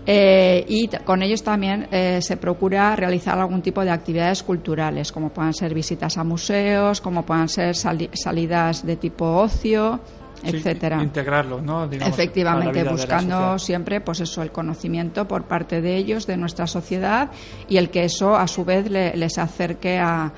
Eh, 0.04 0.64
y 0.68 0.88
con 0.88 1.22
ellos 1.22 1.42
también 1.44 1.86
eh, 1.92 2.18
se 2.22 2.36
procura 2.36 2.96
realizar 2.96 3.38
algún 3.38 3.62
tipo 3.62 3.84
de 3.84 3.90
actividades 3.90 4.42
culturales, 4.42 5.12
como 5.12 5.30
puedan 5.30 5.54
ser 5.54 5.74
visitas 5.74 6.18
a 6.18 6.24
museos, 6.24 7.00
como 7.00 7.24
puedan 7.24 7.48
ser 7.48 7.76
salidas 7.76 8.84
de 8.84 8.96
tipo 8.96 9.24
ocio, 9.36 10.00
etcétera. 10.42 11.00
integrarlo, 11.00 11.60
¿no? 11.60 11.84
Efectivamente, 11.84 12.82
buscando 12.82 13.58
siempre, 13.60 14.00
pues 14.00 14.20
eso, 14.20 14.42
el 14.42 14.50
conocimiento 14.50 15.28
por 15.28 15.44
parte 15.44 15.80
de 15.80 15.96
ellos, 15.96 16.26
de 16.26 16.36
nuestra 16.36 16.66
sociedad, 16.66 17.30
y 17.68 17.76
el 17.76 17.90
que 17.90 18.04
eso, 18.04 18.34
a 18.34 18.48
su 18.48 18.64
vez, 18.64 18.90
les 18.90 19.38
acerque 19.38 19.98
a, 19.98 20.32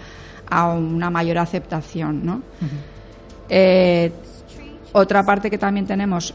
una 0.76 1.08
mayor 1.10 1.38
aceptación, 1.38 2.24
¿no? 2.24 2.42
Eh, 3.48 4.12
otra 4.92 5.24
parte 5.24 5.50
que 5.50 5.58
también 5.58 5.86
tenemos 5.86 6.34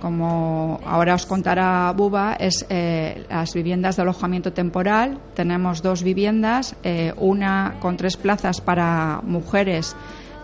como 0.00 0.80
ahora 0.86 1.14
os 1.14 1.26
contará 1.26 1.92
Buba, 1.96 2.34
es 2.38 2.66
eh, 2.70 3.24
las 3.28 3.52
viviendas 3.54 3.96
de 3.96 4.02
alojamiento 4.02 4.52
temporal. 4.52 5.18
Tenemos 5.34 5.82
dos 5.82 6.02
viviendas, 6.02 6.76
eh, 6.82 7.12
una 7.16 7.76
con 7.80 7.96
tres 7.96 8.16
plazas 8.16 8.60
para 8.60 9.20
mujeres 9.22 9.96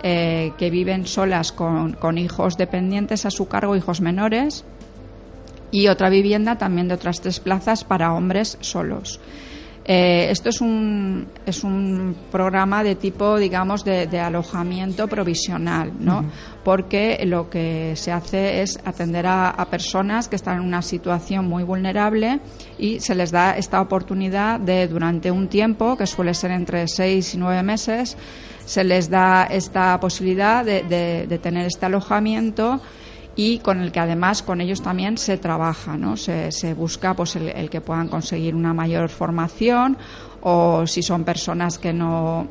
eh, 0.03 0.53
que 0.59 0.71
viven 0.71 1.07
solas 1.07 1.53
con, 1.53 1.93
con, 1.93 2.19
hijos 2.19 2.57
dependientes 2.57 3.27
a 3.27 3.31
su 3.31 3.49
cargo, 3.49 3.77
hijos 3.77 4.01
menores, 4.01 4.65
y 5.71 5.89
otra 5.89 6.09
vivienda 6.09 6.57
también 6.57 6.89
de 6.89 6.95
otras 6.95 7.21
tres 7.21 7.41
plazas 7.41 7.85
para 7.85 8.13
hombres 8.13 8.59
solos. 8.61 9.21
Eh, 9.87 10.29
esto 10.31 10.49
es 10.49 10.63
un, 10.63 11.27
es 11.45 11.63
un 11.63 12.17
programa 12.33 12.83
de 12.83 12.95
tipo, 12.95 13.37
digamos, 13.37 13.85
de, 13.85 14.19
alojamiento 14.19 15.09
provisional, 15.09 15.93
¿no? 15.99 16.25
Porque 16.65 17.21
lo 17.27 17.51
que 17.51 17.93
se 17.95 18.11
hace 18.11 18.63
es 18.63 18.79
atender 18.87 19.27
a, 19.27 19.67
personas 19.71 20.29
que 20.29 20.37
están 20.37 20.59
en 20.59 20.67
una 20.67 20.81
situación 20.81 21.47
muy 21.47 21.65
vulnerable 21.65 22.41
y 22.79 23.01
se 23.01 23.15
les 23.15 23.31
da 23.31 23.57
esta 23.59 23.81
oportunidad 23.81 24.59
de, 24.59 24.89
durante 24.89 25.31
un 25.31 25.49
tiempo, 25.49 25.97
que 25.99 26.07
suele 26.07 26.33
ser 26.33 26.53
entre 26.53 26.89
seis 26.89 27.35
y 27.35 27.39
nueve 27.39 27.63
meses, 27.63 28.17
se 28.65 28.85
les 28.85 29.11
da 29.11 29.45
esta 29.45 30.01
posibilidad 30.01 30.65
de, 30.65 30.83
de 31.29 31.39
tener 31.39 31.67
este 31.67 31.85
alojamiento 31.85 32.81
y 33.37 33.59
con 33.59 33.81
el 33.81 33.91
que 33.91 34.01
además 34.01 34.43
con 34.43 34.61
ellos 34.61 34.83
también 34.83 35.19
se 35.19 35.39
trabaja, 35.39 35.97
¿no? 35.97 36.17
Se, 36.17 36.53
se 36.53 36.75
busca 36.75 37.15
pues 37.15 37.37
el, 37.37 37.69
que 37.69 37.81
puedan 37.81 38.09
conseguir 38.09 38.55
una 38.55 38.73
mayor 38.73 39.09
formación 39.09 39.97
o 40.43 40.87
si 40.87 41.03
son 41.03 41.25
personas 41.25 41.79
que 41.79 41.93
no 41.93 42.47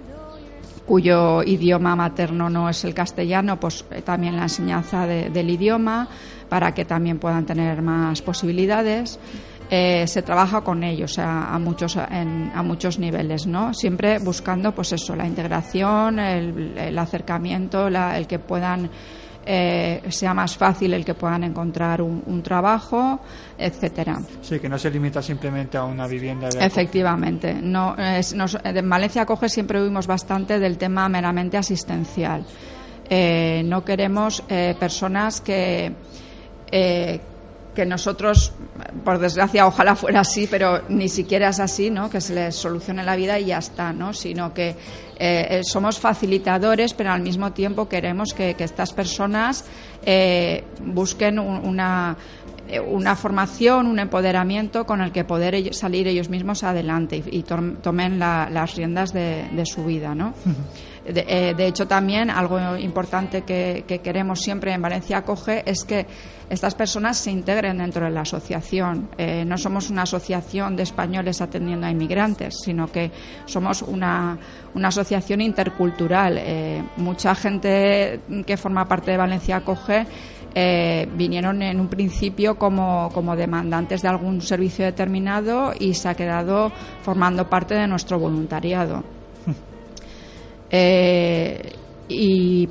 cuyo 0.86 1.44
idioma 1.44 1.96
materno 1.96 2.50
no 2.50 2.68
es 2.68 2.84
el 2.84 2.94
castellano, 2.94 3.58
pues 3.58 3.86
eh, 3.92 4.02
también 4.02 4.36
la 4.36 4.44
enseñanza 4.44 5.08
del 5.08 5.50
idioma 5.50 6.10
para 6.50 6.74
que 6.74 6.84
también 6.84 7.20
puedan 7.20 7.46
tener 7.46 7.82
más 7.82 8.22
posibilidades. 8.22 9.18
Eh, 9.70 10.06
se 10.08 10.22
trabaja 10.22 10.62
con 10.62 10.84
ellos 10.84 11.18
a, 11.18 11.58
muchos 11.58 11.96
a 11.98 12.64
muchos 12.64 13.00
niveles, 13.00 13.48
¿no? 13.48 13.74
Siempre 13.74 14.20
buscando, 14.20 14.74
pues 14.74 14.92
eso, 14.92 15.16
la 15.16 15.26
integración, 15.26 16.20
el, 16.20 17.00
acercamiento, 17.00 17.88
el 17.88 18.28
que 18.28 18.40
puedan 18.40 18.90
eh, 19.46 20.02
sea 20.10 20.34
más 20.34 20.58
fácil 20.58 20.94
el 20.94 21.04
que 21.04 21.14
puedan 21.14 21.44
encontrar 21.44 22.02
un, 22.02 22.42
trabajo, 22.44 23.20
etcétera. 23.58 24.20
Sí, 24.42 24.60
que 24.60 24.70
no 24.70 24.78
se 24.78 24.90
limita 24.90 25.22
simplemente 25.22 25.78
a 25.78 25.84
una 25.84 26.08
vivienda. 26.08 26.50
Efectivamente. 26.60 27.54
No, 27.54 27.96
en 27.98 28.90
Valencia 28.90 29.26
Coge 29.26 29.50
siempre 29.50 29.80
oímos 29.80 30.08
bastante 30.08 30.60
del 30.60 30.78
tema 30.78 31.08
meramente 31.10 31.58
asistencial. 31.58 32.46
Eh, 33.10 33.62
no 33.66 33.84
queremos 33.84 34.44
eh, 34.50 34.76
personas 34.80 35.42
que 35.42 35.94
que 37.74 37.86
nosotros, 37.86 38.54
por 39.04 39.20
desgracia, 39.20 39.68
ojalá 39.68 39.96
fuera 39.96 40.22
así, 40.22 40.48
pero 40.48 40.84
ni 40.90 41.10
siquiera 41.10 41.50
es 41.50 41.60
así, 41.60 41.90
¿no? 41.90 42.10
Que 42.10 42.22
se 42.22 42.34
les 42.34 42.56
solucione 42.56 43.04
la 43.04 43.16
vida 43.16 43.40
y 43.40 43.46
ya 43.46 43.58
está, 43.58 43.94
¿no? 43.94 44.14
Sino 44.14 44.54
que 44.54 44.76
eh, 45.18 45.62
somos 45.64 46.00
facilitadores, 46.00 46.94
pero 46.94 47.12
al 47.12 47.22
mismo 47.22 47.52
tiempo 47.52 47.88
queremos 47.88 48.34
que, 48.34 48.56
estas 48.58 48.94
personas 48.94 49.66
eh, 50.06 50.64
busquen 50.86 51.40
una 51.40 52.18
eh, 52.70 52.80
una 52.80 53.16
formación, 53.16 53.88
un 53.88 54.00
empoderamiento 54.00 54.86
con 54.86 55.02
el 55.02 55.12
que 55.12 55.26
poder 55.26 55.74
salir 55.74 56.08
ellos 56.08 56.30
mismos 56.30 56.64
adelante 56.64 57.22
y, 57.30 57.44
tomen 57.44 58.20
las 58.20 58.76
riendas 58.76 59.12
de, 59.12 59.66
su 59.66 59.84
vida, 59.84 60.16
¿no? 60.16 60.34
Eh, 60.48 60.93
de 61.06 61.68
hecho, 61.68 61.88
también 61.88 62.30
algo 62.30 62.78
importante 62.78 63.42
que, 63.42 63.84
que 63.88 64.00
queremos 64.00 64.42
siempre 64.42 64.74
en 64.74 64.82
Valencia 64.82 65.18
Acoge 65.18 65.64
es 65.70 65.84
que 65.84 66.06
estas 66.50 66.76
personas 66.76 67.18
se 67.18 67.32
integren 67.32 67.80
dentro 67.80 68.06
de 68.06 68.12
la 68.12 68.22
asociación. 68.22 69.10
Eh, 69.18 69.44
no 69.44 69.58
somos 69.58 69.90
una 69.90 70.04
asociación 70.04 70.76
de 70.76 70.84
españoles 70.84 71.42
atendiendo 71.42 71.88
a 71.88 71.92
inmigrantes, 71.92 72.60
sino 72.64 72.92
que 72.92 73.12
somos 73.46 73.82
una, 73.82 74.38
una 74.76 74.90
asociación 74.90 75.42
intercultural. 75.42 76.38
Eh, 76.38 76.84
mucha 76.98 77.34
gente 77.34 78.20
que 78.46 78.58
forma 78.58 78.88
parte 78.88 79.12
de 79.12 79.18
Valencia 79.18 79.58
Acoge 79.58 80.06
eh, 80.54 81.08
vinieron 81.16 81.62
en 81.64 81.80
un 81.80 81.88
principio 81.88 82.56
como, 82.56 83.10
como, 83.14 83.36
demandantes 83.36 84.04
de 84.04 84.10
algún 84.10 84.40
servicio 84.42 84.86
determinado 84.86 85.74
y 85.80 85.96
se 85.96 86.10
ha 86.10 86.14
quedado 86.14 86.72
formando 87.02 87.50
parte 87.50 87.74
de 87.74 87.88
nuestro 87.88 88.20
voluntariado. 88.20 89.23
Eh, 90.70 91.74
y 92.08 92.68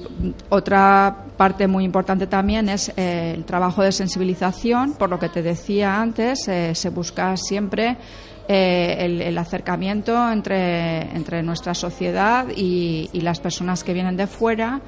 otra 0.50 1.24
parte 1.36 1.66
muy 1.66 1.84
importante 1.84 2.26
también 2.26 2.68
es 2.68 2.92
eh, 2.96 3.32
el 3.34 3.44
trabajo 3.44 3.82
de 3.82 3.92
sensibilización, 3.92 4.94
por 4.94 5.08
lo 5.08 5.18
que 5.18 5.28
te 5.28 5.42
decía 5.42 6.00
antes, 6.00 6.46
eh, 6.48 6.74
se 6.74 6.90
busca 6.90 7.36
siempre 7.36 7.96
el, 8.48 9.38
acercamiento 9.38 10.30
entre, 10.30 11.00
entre 11.16 11.42
nuestra 11.42 11.74
sociedad 11.74 12.46
y, 12.54 13.08
las 13.14 13.40
personas 13.40 13.82
que 13.82 13.94
vienen 13.94 14.16
de 14.16 14.26
fuera, 14.26 14.80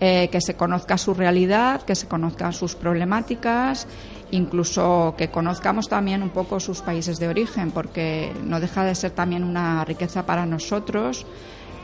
que 0.00 0.40
se 0.40 0.54
conozca 0.54 0.98
su 0.98 1.14
realidad, 1.14 1.82
que 1.82 1.94
se 1.94 2.08
conozcan 2.08 2.52
sus 2.52 2.74
problemáticas, 2.74 3.86
incluso 4.32 5.14
que 5.16 5.28
conozcamos 5.28 5.88
también 5.88 6.22
un 6.22 6.30
poco 6.30 6.58
sus 6.58 6.80
países 6.80 7.18
de 7.18 7.28
origen, 7.28 7.70
porque 7.70 8.32
no 8.44 8.58
deja 8.58 8.84
de 8.84 8.94
ser 8.96 9.12
también 9.12 9.44
una 9.44 9.84
riqueza 9.84 10.26
para 10.26 10.44
nosotros 10.44 11.24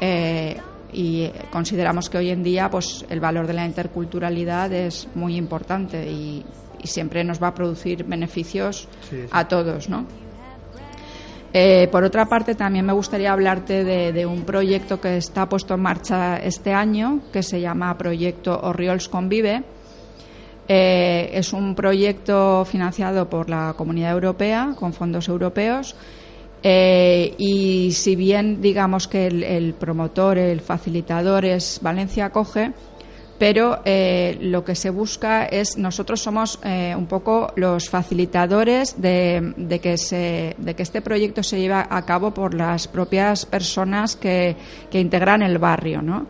y 0.00 1.30
consideramos 1.50 2.08
que 2.10 2.18
hoy 2.18 2.30
en 2.30 2.42
día 2.42 2.70
pues 2.70 3.04
el 3.08 3.20
valor 3.20 3.46
de 3.46 3.52
la 3.52 3.66
interculturalidad 3.66 4.72
es 4.72 5.08
muy 5.14 5.36
importante 5.36 6.10
y, 6.10 6.44
y 6.82 6.86
siempre 6.86 7.22
nos 7.24 7.42
va 7.42 7.48
a 7.48 7.54
producir 7.54 8.04
beneficios 8.04 8.88
sí, 9.08 9.22
sí. 9.22 9.28
a 9.30 9.46
todos, 9.46 9.88
¿no? 9.88 10.06
Eh, 11.52 11.88
por 11.90 12.04
otra 12.04 12.26
parte, 12.26 12.54
también 12.54 12.86
me 12.86 12.92
gustaría 12.92 13.32
hablarte 13.32 13.82
de, 13.82 14.12
de, 14.12 14.24
un 14.24 14.42
proyecto 14.42 15.00
que 15.00 15.16
está 15.16 15.48
puesto 15.48 15.74
en 15.74 15.80
marcha 15.80 16.36
este 16.36 16.72
año, 16.72 17.22
que 17.32 17.42
se 17.42 17.60
llama 17.60 17.98
Proyecto 17.98 18.60
Oriols 18.62 19.08
Convive. 19.08 19.64
Eh, 20.68 21.30
es 21.32 21.52
un 21.52 21.74
proyecto 21.74 22.64
financiado 22.64 23.28
por 23.28 23.50
la 23.50 23.74
Comunidad 23.76 24.12
Europea 24.12 24.74
con 24.78 24.92
fondos 24.92 25.26
europeos 25.26 25.96
eh, 26.62 27.34
y 27.38 27.92
si 27.92 28.16
bien 28.16 28.60
digamos 28.60 29.08
que 29.08 29.26
el, 29.26 29.74
promotor, 29.74 30.38
el 30.38 30.60
facilitador 30.60 31.44
es 31.44 31.80
Valencia 31.82 32.26
Acoge, 32.26 32.72
pero 33.38 33.80
eh, 33.86 34.36
lo 34.42 34.62
que 34.64 34.74
se 34.74 34.90
busca 34.90 35.46
es, 35.46 35.78
nosotros 35.78 36.20
somos 36.20 36.58
eh, 36.62 36.94
un 36.94 37.06
poco 37.06 37.50
los 37.56 37.88
facilitadores 37.88 39.00
de, 39.00 39.54
de, 39.56 39.78
que 39.78 39.96
se, 39.96 40.54
de 40.58 40.74
que 40.74 40.82
este 40.82 41.00
proyecto 41.00 41.42
se 41.42 41.58
lleve 41.58 41.76
a 41.76 42.02
cabo 42.04 42.34
por 42.34 42.52
las 42.52 42.86
propias 42.86 43.46
personas 43.46 44.14
que, 44.14 44.56
que 44.90 45.00
integran 45.00 45.40
el 45.40 45.56
barrio, 45.56 46.02
¿no? 46.02 46.26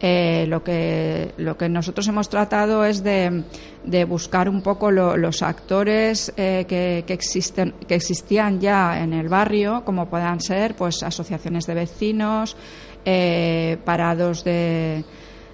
Eh, 0.00 0.44
lo, 0.48 0.62
que, 0.62 1.32
lo 1.38 1.56
que 1.56 1.68
nosotros 1.68 2.06
hemos 2.08 2.28
tratado 2.28 2.84
es 2.84 3.02
de, 3.02 3.44
de 3.84 4.04
buscar 4.04 4.48
un 4.48 4.60
poco 4.60 4.90
lo, 4.90 5.16
los 5.16 5.40
actores 5.40 6.32
eh, 6.36 6.66
que, 6.68 7.04
que, 7.06 7.14
existen, 7.14 7.74
que 7.86 7.94
existían 7.94 8.60
ya 8.60 9.00
en 9.00 9.12
el 9.12 9.28
barrio, 9.28 9.82
como 9.84 10.06
puedan 10.10 10.40
ser 10.40 10.74
pues 10.74 11.02
asociaciones 11.02 11.66
de 11.66 11.74
vecinos, 11.74 12.56
eh, 13.04 13.78
parados 13.84 14.44
de, 14.44 15.04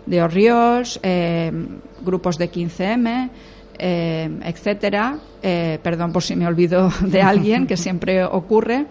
de 0.06 0.22
Orriols, 0.22 0.98
eh, 1.02 1.52
grupos 2.02 2.38
de 2.38 2.50
15M, 2.50 3.30
eh, 3.78 4.30
etcétera. 4.44 5.18
perdón 5.40 6.12
por 6.12 6.22
si 6.22 6.34
me 6.34 6.46
olvido 6.46 6.90
de 7.02 7.22
alguien, 7.22 7.66
que 7.66 7.76
siempre 7.76 8.24
ocurre. 8.24 8.86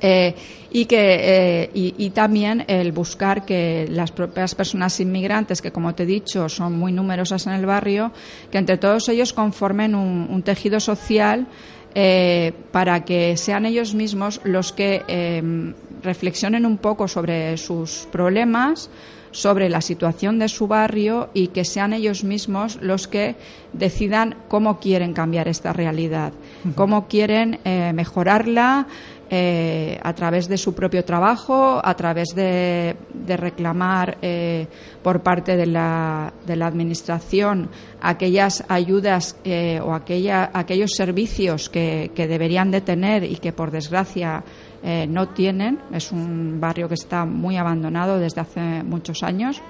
Eh, 0.00 0.34
y 0.70 0.84
que 0.86 1.62
eh, 1.62 1.70
y, 1.74 1.94
y, 1.98 2.10
también 2.10 2.64
el 2.68 2.92
buscar 2.92 3.44
que 3.44 3.86
las 3.90 4.12
propias 4.12 4.54
personas 4.54 5.00
inmigrantes 5.00 5.60
que 5.60 5.72
como 5.72 5.94
te 5.94 6.04
he 6.04 6.06
dicho 6.06 6.48
son 6.48 6.78
muy 6.78 6.92
numerosas 6.92 7.46
en 7.46 7.54
el 7.54 7.66
barrio 7.66 8.12
que 8.52 8.58
entre 8.58 8.76
todos 8.76 9.08
ellos 9.08 9.32
conformen 9.32 9.94
un, 9.94 10.28
un 10.30 10.42
tejido 10.42 10.78
social 10.78 11.48
eh, 11.94 12.52
para 12.70 13.04
que 13.04 13.36
sean 13.36 13.66
ellos 13.66 13.94
mismos 13.94 14.40
los 14.44 14.72
que 14.72 15.02
eh, 15.08 15.42
reflexionen 16.04 16.64
un 16.64 16.78
poco 16.78 17.08
sobre 17.08 17.56
sus 17.56 18.06
problemas 18.12 18.90
sobre 19.32 19.68
la 19.68 19.80
situación 19.80 20.38
de 20.38 20.48
su 20.48 20.66
barrio 20.66 21.30
y 21.34 21.48
que 21.48 21.64
sean 21.64 21.92
ellos 21.92 22.24
mismos 22.24 22.78
los 22.80 23.08
que 23.08 23.36
decidan 23.72 24.36
cómo 24.48 24.80
quieren 24.80 25.12
cambiar 25.12 25.48
esta 25.48 25.72
realidad, 25.72 26.32
cómo 26.74 27.06
quieren 27.06 27.60
eh, 27.64 27.92
mejorarla, 27.94 28.86
eh, 29.30 29.98
a 30.02 30.12
través 30.12 30.48
de 30.48 30.58
su 30.58 30.74
propio 30.74 31.04
trabajo, 31.04 31.80
a 31.82 31.94
través 31.94 32.34
de, 32.34 32.96
reclamar 33.28 34.18
eh, 34.20 34.66
por 35.02 35.22
parte 35.22 35.56
de 35.56 35.66
la, 35.66 36.32
de 36.44 36.56
la, 36.56 36.66
Administración 36.66 37.68
aquellas 38.00 38.64
ayudas 38.68 39.36
eh, 39.44 39.80
o 39.82 39.94
aquellos 39.94 40.90
servicios 40.96 41.68
que, 41.68 42.10
que, 42.14 42.26
deberían 42.26 42.70
de 42.70 42.80
tener 42.80 43.24
y 43.24 43.36
que, 43.36 43.52
por 43.52 43.70
desgracia, 43.70 44.42
eh, 44.82 45.06
no 45.06 45.28
tienen. 45.28 45.78
Es 45.92 46.10
un 46.10 46.58
barrio 46.58 46.88
que 46.88 46.94
está 46.94 47.24
muy 47.24 47.56
abandonado 47.56 48.18
desde 48.18 48.40
hace 48.40 48.82
muchos 48.82 49.22
años. 49.22 49.60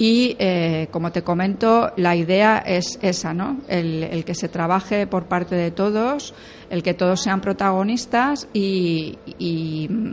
Y, 0.00 0.36
eh, 0.38 0.86
como 0.92 1.10
te 1.10 1.22
comento, 1.22 1.92
la 1.96 2.14
idea 2.14 2.58
es 2.58 3.00
esa, 3.02 3.34
¿no? 3.34 3.58
El, 3.66 4.24
que 4.24 4.34
se 4.34 4.48
trabaje 4.48 5.08
por 5.08 5.26
parte 5.26 5.56
de 5.56 5.72
todos, 5.72 6.34
el 6.70 6.84
que 6.84 6.94
todos 6.94 7.20
sean 7.20 7.40
protagonistas 7.40 8.46
y, 8.54 9.18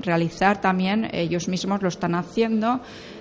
realizar 0.01 0.59
también, 0.59 1.07
ellos 1.13 1.47
mismos 1.47 1.83
lo 1.83 1.89
están 1.89 2.15
haciendo, 2.15 2.79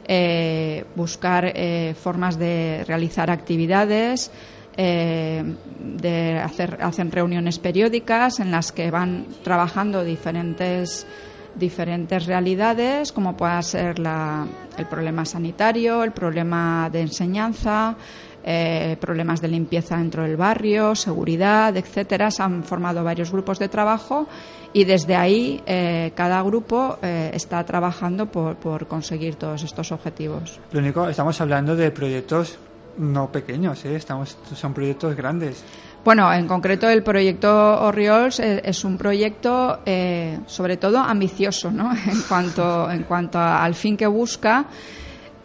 eh, 0.09 0.85
buscar 0.97 1.53
eh, 1.55 1.95
formas 2.03 2.39
de 2.39 2.83
realizar 2.87 3.31
actividades, 3.31 4.31
de 4.77 6.41
hacer 6.43 6.79
hacen 6.81 7.12
reuniones 7.12 7.61
periódicas 7.61 8.41
en 8.41 8.51
las 8.51 8.73
que 8.73 8.91
van 8.91 9.27
trabajando 9.45 10.03
diferentes 10.03 11.07
diferentes 11.55 12.27
realidades, 12.27 13.13
como 13.13 13.37
pueda 13.37 13.61
ser 13.63 13.99
la, 13.99 14.47
el 14.77 14.87
problema 14.87 15.25
sanitario, 15.25 16.03
el 16.03 16.13
problema 16.13 16.89
de 16.91 17.03
enseñanza, 17.03 17.97
eh, 18.43 18.97
problemas 19.01 19.41
de 19.41 19.49
limpieza 19.49 19.97
dentro 19.97 20.23
del 20.23 20.37
barrio, 20.37 20.95
seguridad, 20.95 21.77
etcétera. 21.77 22.31
Se 22.31 22.43
han 22.43 22.63
formado 22.63 23.03
varios 23.03 23.33
grupos 23.33 23.59
de 23.59 23.69
trabajo 23.69 24.27
y 24.73 24.85
desde 24.85 25.17
ahí 25.17 25.63
eh, 25.65 26.13
cada 26.15 26.43
grupo 26.43 26.99
eh, 27.01 27.31
está 27.33 27.65
trabajando 27.65 28.27
por, 28.27 28.57
por, 28.57 28.87
conseguir 28.87 29.37
todos 29.37 29.63
estos 29.63 29.93
objetivos. 29.93 30.61
Lo 30.73 30.81
único, 30.81 31.09
estamos 31.09 31.41
hablando 31.41 31.75
de 31.75 31.91
proyectos 31.91 32.59
no 32.99 33.33
pequeños, 33.33 33.85
estamos, 33.85 34.37
son 34.55 34.75
proyectos 34.75 35.17
grandes. 35.17 35.65
Bueno, 36.05 36.31
en 36.35 36.47
concreto 36.47 36.87
el 36.89 37.03
proyecto 37.03 37.81
Oriols 37.81 38.39
es, 38.39 38.61
es 38.63 38.85
un 38.85 38.99
proyecto 38.99 39.81
eh, 39.87 40.39
sobre 40.47 40.77
todo 40.77 40.99
ambicioso, 40.99 41.71
¿no? 41.71 41.93
En 42.07 42.21
cuanto, 42.29 42.91
en 42.91 43.05
cuanto 43.05 43.39
al 43.39 43.75
fin 43.75 43.97
que 43.97 44.07
busca, 44.07 44.67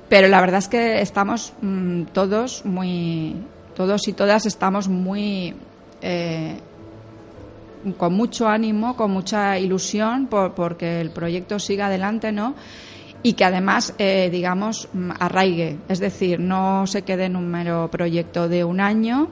pero 0.09 0.27
la 0.27 0.41
verdad 0.41 0.59
es 0.59 0.67
que 0.67 1.01
estamos 1.01 1.53
mmm, 1.61 2.03
todos 2.11 2.65
muy, 2.65 3.37
todos 3.73 4.05
y 4.09 4.13
todas 4.13 4.45
estamos 4.45 4.89
muy 4.89 5.55
eh, 6.01 6.57
con 7.97 8.13
mucho 8.13 8.49
ánimo, 8.49 8.97
con 8.97 9.11
mucha 9.11 9.57
ilusión 9.57 10.27
por, 10.27 10.55
porque 10.55 10.99
el 10.99 11.11
proyecto 11.11 11.57
siga 11.59 11.85
adelante, 11.85 12.33
¿no? 12.33 12.55
y 13.21 13.33
que 13.33 13.43
además, 13.43 13.93
eh, 13.97 14.29
digamos, 14.31 14.87
arraigue, 15.19 15.77
es 15.89 15.99
decir, 15.99 16.39
no 16.39 16.87
se 16.87 17.01
quede 17.01 17.25
en 17.25 17.35
un 17.35 17.47
mero 17.49 17.89
proyecto 17.91 18.47
de 18.47 18.63
un 18.63 18.79
año, 18.79 19.27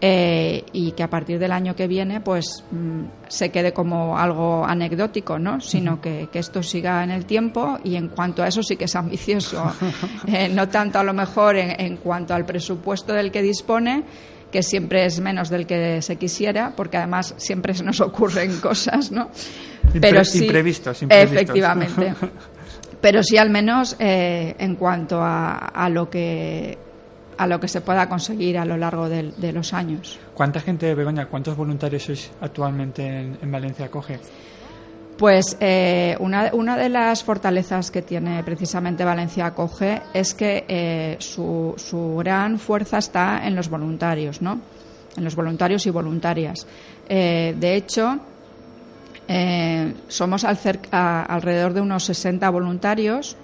eh, 0.00 0.64
y 0.72 0.92
que 0.92 1.02
a 1.02 1.08
partir 1.08 1.38
del 1.38 1.52
año 1.52 1.74
que 1.74 1.86
viene 1.86 2.20
pues 2.20 2.64
mmm, 2.70 3.04
se 3.28 3.50
quede 3.50 3.72
como 3.72 4.18
algo 4.18 4.64
anecdótico, 4.64 5.38
¿no? 5.38 5.60
Sino 5.60 6.00
que, 6.00 6.28
que, 6.32 6.40
esto 6.40 6.62
siga 6.62 7.02
en 7.04 7.10
el 7.10 7.24
tiempo 7.24 7.78
y 7.84 7.96
en 7.96 8.08
cuanto 8.08 8.42
a 8.42 8.48
eso 8.48 8.62
sí 8.62 8.76
que 8.76 8.84
es 8.84 8.96
ambicioso, 8.96 9.72
eh, 10.26 10.48
no 10.48 10.68
tanto 10.68 10.98
a 10.98 11.04
lo 11.04 11.14
mejor 11.14 11.56
en, 11.56 11.80
en, 11.80 11.96
cuanto 11.96 12.34
al 12.34 12.44
presupuesto 12.44 13.12
del 13.12 13.30
que 13.30 13.40
dispone, 13.40 14.04
que 14.50 14.62
siempre 14.62 15.04
es 15.04 15.20
menos 15.20 15.48
del 15.48 15.66
que 15.66 16.02
se 16.02 16.16
quisiera, 16.16 16.72
porque 16.76 16.96
además 16.96 17.34
siempre 17.38 17.74
se 17.74 17.82
nos 17.82 18.00
ocurren 18.00 18.56
cosas, 18.60 19.10
¿no? 19.10 19.30
Impre 19.86 20.00
Pero 20.00 20.24
sí, 20.24 20.44
imprevistos, 20.44 21.02
imprevistos. 21.02 21.36
efectivamente. 21.36 22.14
Pero 23.00 23.22
sí 23.22 23.36
al 23.36 23.50
menos 23.50 23.96
eh, 23.98 24.54
en 24.58 24.76
cuanto 24.76 25.20
a, 25.20 25.56
a 25.56 25.88
lo 25.88 26.08
que 26.08 26.78
a 27.36 27.46
lo 27.46 27.60
que 27.60 27.68
se 27.68 27.80
pueda 27.80 28.08
conseguir 28.08 28.58
a 28.58 28.64
lo 28.64 28.76
largo 28.76 29.08
de, 29.08 29.32
de 29.36 29.52
los 29.52 29.72
años. 29.72 30.18
¿Cuánta 30.34 30.60
gente, 30.60 30.94
Begoña, 30.94 31.26
cuántos 31.26 31.56
voluntarios 31.56 32.04
sois 32.04 32.30
actualmente 32.40 33.06
en, 33.06 33.38
en 33.40 33.52
Valencia 33.52 33.90
Coge? 33.90 34.18
Pues 35.16 35.56
eh, 35.60 36.16
una, 36.18 36.50
una, 36.54 36.76
de 36.76 36.88
las 36.88 37.22
fortalezas 37.22 37.92
que 37.92 38.02
tiene 38.02 38.42
precisamente 38.42 39.04
Valencia 39.04 39.46
Acoge 39.46 40.02
es 40.12 40.34
que 40.34 40.64
eh, 40.66 41.16
su, 41.20 41.74
su, 41.76 42.16
gran 42.16 42.58
fuerza 42.58 42.98
está 42.98 43.46
en 43.46 43.54
los 43.54 43.68
voluntarios, 43.68 44.42
¿no? 44.42 44.60
En 45.16 45.22
los 45.22 45.36
voluntarios 45.36 45.86
y 45.86 45.90
voluntarias. 45.90 46.66
Eh, 47.08 47.54
de 47.56 47.76
hecho, 47.76 48.18
eh, 49.28 49.94
somos 50.08 50.42
al 50.42 50.56
cerca, 50.56 51.22
alrededor 51.22 51.74
de 51.74 51.80
unos 51.80 52.04
60 52.04 52.50
voluntarios 52.50 53.36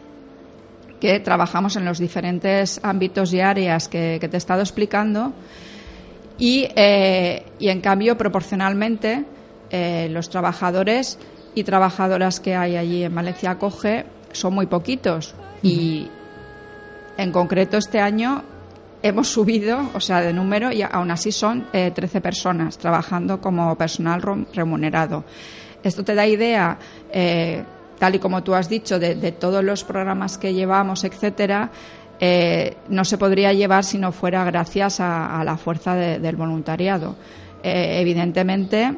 que 1.01 1.19
trabajamos 1.21 1.77
en 1.77 1.85
los 1.85 1.99
diferentes 1.99 2.81
ámbitos 2.83 3.33
y 3.33 3.41
áreas 3.41 3.89
que, 3.89 4.19
que 4.21 4.29
te 4.29 4.37
he 4.37 4.39
estado 4.39 4.61
explicando. 4.61 5.33
Y, 6.39 6.69
eh, 6.77 7.45
y 7.59 7.69
en 7.69 7.81
cambio, 7.81 8.17
proporcionalmente, 8.17 9.25
los 9.73 10.31
trabajadores 10.31 11.17
y 11.55 11.65
trabajadoras 11.65 12.41
que 12.41 12.57
hay 12.57 12.77
allí 12.77 13.05
en 13.05 13.15
Valencia 13.15 13.53
Acoge 13.53 14.05
son 14.33 14.55
muy 14.55 14.67
poquitos. 14.67 15.35
Y 15.63 16.09
en 17.17 17.33
concreto 17.33 17.77
este 17.77 18.01
año 18.01 18.43
hemos 19.03 19.29
subido, 19.33 19.91
o 19.95 20.01
sea, 20.01 20.21
de 20.21 20.33
número 20.33 20.73
y 20.73 20.83
aún 20.83 21.11
así 21.11 21.33
son 21.33 21.67
eh, 21.73 21.91
13 21.95 22.21
personas 22.21 22.79
trabajando 22.79 23.41
como 23.41 23.77
personal 23.77 24.23
remunerado. 24.53 25.25
Esto 25.83 26.05
te 26.05 26.15
da 26.15 26.27
idea, 26.27 26.79
eh, 27.11 27.65
tal 28.01 28.15
y 28.15 28.19
como 28.19 28.43
tú 28.43 28.55
has 28.55 28.69
dicho, 28.69 28.99
de, 28.99 29.15
todos 29.33 29.63
los 29.63 29.85
programas 29.85 30.39
que 30.39 30.55
llevamos, 30.55 31.05
etcétera. 31.05 31.71
Eh, 32.19 32.77
no 32.89 33.05
se 33.05 33.19
podría 33.19 33.53
llevar 33.53 33.85
si 33.85 33.99
no 33.99 34.11
fuera 34.11 34.43
gracias 34.45 35.01
a, 35.01 35.43
la 35.45 35.57
fuerza 35.59 35.95
de, 35.95 36.19
del 36.19 36.35
voluntariado. 36.35 37.15
Eh, 37.63 38.01
evidentemente, 38.01 38.95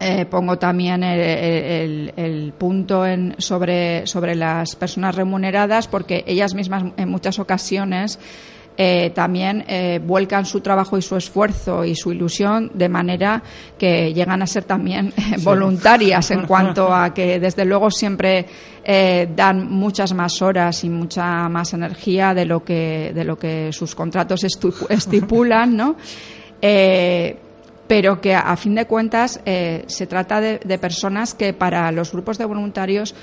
eh, 0.00 0.24
pongo 0.24 0.58
también 0.58 1.02
el, 1.02 2.54
punto 2.56 3.04
sobre, 3.36 4.06
sobre 4.06 4.34
las 4.34 4.74
personas 4.74 5.14
remuneradas 5.14 5.86
porque 5.86 6.24
ellas 6.26 6.54
mismas 6.54 6.84
en 6.96 7.08
muchas 7.10 7.38
ocasiones 7.38 8.18
eh, 8.80 9.10
también 9.12 9.64
eh, 9.66 10.00
vuelcan 10.00 10.46
su 10.46 10.60
trabajo 10.60 10.96
y 10.96 11.02
su 11.02 11.16
esfuerzo 11.16 11.84
y 11.84 11.96
su 11.96 12.12
ilusión 12.12 12.70
de 12.74 12.88
manera 12.88 13.42
que 13.76 14.14
llegan 14.14 14.40
a 14.40 14.46
ser 14.46 14.62
también 14.62 15.12
eh, 15.16 15.34
voluntarias 15.42 16.30
en 16.30 16.42
cuanto 16.46 16.94
a 16.94 17.12
que 17.12 17.40
desde 17.40 17.64
luego 17.64 17.90
siempre 17.90 18.46
dan 19.34 19.68
muchas 19.70 20.14
más 20.14 20.40
horas 20.40 20.82
y 20.84 20.88
mucha 20.88 21.48
más 21.50 21.74
energía 21.74 22.32
de 22.32 22.46
lo 22.46 22.64
que 22.64 23.12
de 23.14 23.24
lo 23.24 23.36
que 23.36 23.70
sus 23.70 23.94
contratos 23.94 24.44
estipulan, 24.88 25.76
¿no? 25.76 25.96
Pero 26.60 28.20
que 28.20 28.34
a 28.34 28.56
fin 28.56 28.76
de 28.76 28.86
cuentas 28.86 29.40
se 29.44 30.06
trata 30.06 30.40
de, 30.40 30.58
de, 30.64 30.78
personas 30.78 31.34
que 31.34 31.52
para 31.52 31.92
los 31.92 32.12
grupos 32.12 32.38
de 32.38 32.46
voluntarios 32.46 33.14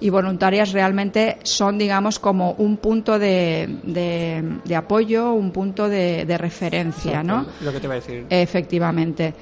y 0.00 0.10
voluntarias 0.10 0.72
realmente 0.72 1.38
son, 1.42 1.78
digamos, 1.78 2.18
como 2.18 2.52
un 2.52 2.76
punto 2.76 3.18
de, 3.18 3.78
de, 3.82 4.42
de 4.64 4.76
apoyo, 4.76 5.32
un 5.32 5.50
punto 5.50 5.88
de, 5.88 6.24
de 6.24 6.38
referencia, 6.38 7.22
¿no? 7.22 7.46
Lo 7.60 7.72
que 7.72 7.80
te 7.80 7.88
va 7.88 7.94
a 7.94 7.96
decir. 7.96 8.26
Efectivamente. 8.28 9.34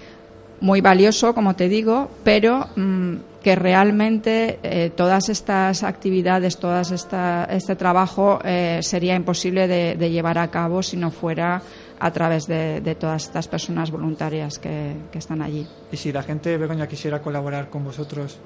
Muy 0.60 0.80
valioso, 0.80 1.34
como 1.34 1.56
te 1.56 1.68
digo, 1.68 2.08
pero 2.22 2.68
mmm, 2.76 3.16
que 3.42 3.56
realmente 3.56 4.58
eh, 4.62 4.90
todas 4.94 5.28
estas 5.28 5.82
actividades, 5.82 6.56
esta, 6.92 7.44
este 7.50 7.76
trabajo 7.76 8.38
eh, 8.44 8.78
sería 8.82 9.16
imposible 9.16 9.66
de, 9.66 9.96
de, 9.96 10.10
llevar 10.10 10.38
a 10.38 10.48
cabo 10.48 10.82
si 10.82 10.96
no 10.96 11.10
fuera 11.10 11.60
a 11.98 12.10
través 12.12 12.46
de, 12.46 12.80
de 12.80 12.94
todas 12.94 13.24
estas 13.24 13.48
personas 13.48 13.90
voluntarias 13.90 14.58
que, 14.58 14.94
que, 15.10 15.18
están 15.18 15.42
allí. 15.42 15.66
Y 15.90 15.96
si 15.96 16.12
la 16.12 16.22
gente, 16.22 16.56
Begoña, 16.56 16.86
quisiera 16.86 17.20
colaborar 17.20 17.68
con 17.68 17.84
vosotros, 17.84 18.38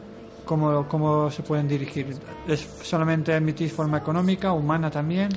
¿cómo, 0.46 0.88
cómo 0.88 1.30
se 1.30 1.42
pueden 1.42 1.68
dirigir? 1.68 2.16
¿Es 2.48 2.66
solamente 2.82 3.34
admitís 3.34 3.70
forma 3.70 3.98
económica, 3.98 4.52
humana 4.52 4.90
también? 4.90 5.28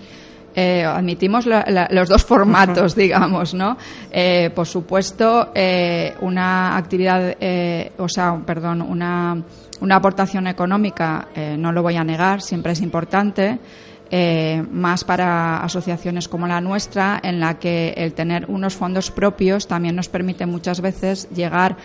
Eh, 0.56 0.84
admitimos 0.86 1.46
la, 1.46 1.66
la, 1.68 1.88
los 1.92 2.08
dos 2.08 2.24
formatos, 2.24 2.96
digamos, 3.04 3.54
¿no? 3.54 3.78
Eh, 4.10 4.50
por 4.56 4.66
supuesto, 4.66 5.52
eh, 5.54 6.16
una 6.22 6.78
actividad, 6.78 7.36
eh, 7.40 7.92
o 7.98 8.08
sea, 8.08 8.40
perdón, 8.46 8.82
una, 8.82 9.44
una 9.82 9.96
aportación 9.96 10.48
económica, 10.48 11.28
eh, 11.36 11.56
no 11.58 11.72
lo 11.72 11.84
voy 11.84 11.98
a 11.98 12.04
negar, 12.04 12.42
siempre 12.42 12.72
es 12.72 12.82
importante 12.82 13.60
eh, 14.12 14.64
más 14.72 15.04
para 15.04 15.58
asociaciones 15.58 16.28
como 16.28 16.48
la 16.48 16.62
nuestra, 16.62 17.20
en 17.24 17.40
la 17.40 17.60
que 17.60 17.94
el 17.96 18.14
tener 18.14 18.46
unos 18.48 18.76
fondos 18.76 19.12
propios 19.12 19.68
también 19.68 19.96
nos 19.96 20.10
permite 20.10 20.48
muchas 20.48 20.82
veces 20.82 21.30
llegar 21.30 21.78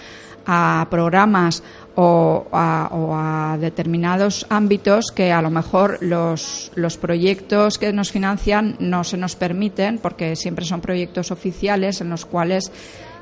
a 0.47 0.87
programas 0.91 1.63
o 1.97 2.47
a, 2.53 2.89
o 2.93 3.15
a, 3.15 3.57
determinados 3.59 4.47
ámbitos 4.49 5.13
que 5.15 5.33
a 5.33 5.41
lo 5.41 5.51
mejor 5.51 5.99
los, 6.01 6.73
los, 6.75 6.97
proyectos 6.97 7.79
que 7.79 7.93
nos 7.93 8.11
financian 8.11 8.77
no 8.81 9.05
se 9.05 9.17
nos 9.17 9.37
permiten 9.37 9.99
porque 9.99 10.35
siempre 10.35 10.65
son 10.65 10.81
proyectos 10.81 11.31
oficiales 11.31 12.01
en 12.01 12.11
los 12.11 12.25
cuales 12.25 12.73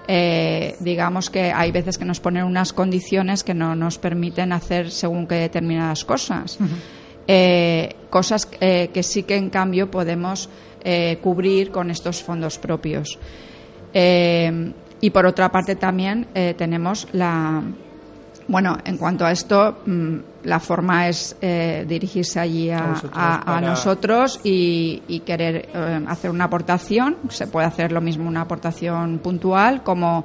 eh, 0.09 0.75
digamos 0.81 1.31
que 1.31 1.53
hay 1.53 1.70
veces 1.70 1.99
que 1.99 2.05
nos 2.05 2.20
ponen 2.20 2.45
unas 2.45 2.73
condiciones 2.73 3.45
que 3.45 3.55
no 3.55 3.77
nos 3.77 3.99
permiten 3.99 4.53
hacer 4.53 4.91
según 4.91 5.27
que 5.27 5.37
determinadas 5.37 6.05
cosas. 6.05 6.59
Uh 6.61 6.64
-huh 6.64 7.03
eh, 7.29 7.95
cosas 8.11 8.49
eh, 8.61 8.91
que 8.93 9.05
sí 9.05 9.23
que 9.23 9.37
en 9.37 9.49
cambio 9.49 9.91
podemos 9.91 10.49
cubrir 11.23 11.70
con 11.70 11.93
estos 11.93 12.25
fondos 12.25 12.59
propios. 12.59 13.16
Y 13.95 15.11
por 15.11 15.27
otra 15.27 15.49
parte 15.53 15.77
también 15.77 16.27
tenemos 16.59 17.07
la. 17.12 17.62
Bueno, 18.49 18.78
en 18.84 18.97
cuanto 18.97 19.24
a 19.24 19.32
esto, 19.32 19.82
mmm, 19.86 20.16
la 20.45 20.59
forma 20.61 21.09
es 21.09 21.36
dirigirse 21.40 22.40
allí 22.40 22.70
a, 22.70 22.78
a, 22.78 22.86
nosotros, 22.88 23.12
a, 23.14 23.57
a 23.57 23.61
nosotros 23.61 24.40
y, 24.43 25.03
y, 25.07 25.20
querer 25.20 25.68
hacer 26.09 26.30
una 26.30 26.45
aportación. 26.45 27.16
Se 27.28 27.47
puede 27.47 27.66
hacer 27.66 27.93
lo 27.93 28.01
mismo 28.01 28.28
una 28.28 28.40
aportación 28.40 29.20
puntual 29.20 29.84
como 29.84 30.24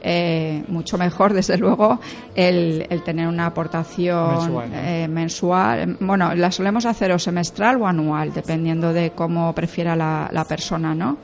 eh, 0.00 0.64
mucho 0.68 0.96
mejor, 0.96 1.32
desde 1.34 1.58
luego, 1.58 2.00
el, 2.34 2.86
el 2.88 3.02
tener 3.02 3.26
una 3.26 3.46
aportación 3.46 4.30
mensual, 4.30 4.70
¿no? 4.70 4.76
eh, 4.76 5.08
mensual, 5.08 5.96
Bueno, 6.00 6.34
la 6.34 6.52
solemos 6.52 6.86
hacer 6.86 7.12
o 7.12 7.18
semestral 7.18 7.80
o 7.80 7.86
anual, 7.86 8.32
dependiendo 8.32 8.92
de 8.92 9.10
cómo 9.10 9.52
prefiera 9.54 9.96
la, 9.96 10.28
la 10.32 10.44
persona, 10.44 10.94
¿no? 10.94 11.18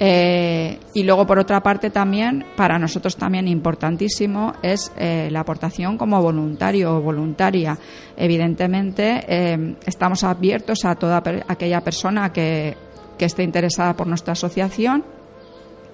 Eh, 0.00 0.78
y 0.94 1.02
luego, 1.02 1.26
por 1.26 1.38
otra 1.38 1.60
parte, 1.60 1.90
también, 1.90 2.44
para 2.56 2.78
nosotros 2.78 3.16
también 3.16 3.48
importantísimo 3.48 4.52
es 4.62 4.92
eh, 4.96 5.28
la 5.30 5.40
aportación 5.40 5.98
como 5.98 6.22
voluntario 6.22 6.96
o 6.96 7.00
voluntaria. 7.00 7.76
Evidentemente, 8.16 9.24
eh, 9.26 9.74
estamos 9.84 10.22
abiertos 10.22 10.84
a 10.84 10.94
toda 10.94 11.22
aquella 11.48 11.80
persona 11.80 12.32
que, 12.32 12.76
que 13.18 13.24
esté 13.24 13.42
interesada 13.42 13.94
por 13.94 14.06
nuestra 14.06 14.32
asociación 14.32 15.04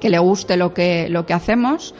que 0.00 0.10
le 0.10 0.18
guste 0.18 0.56
lo 0.56 0.74
que, 0.74 1.08
lo 1.08 1.24
que 1.24 1.32
hacemos 1.32 1.94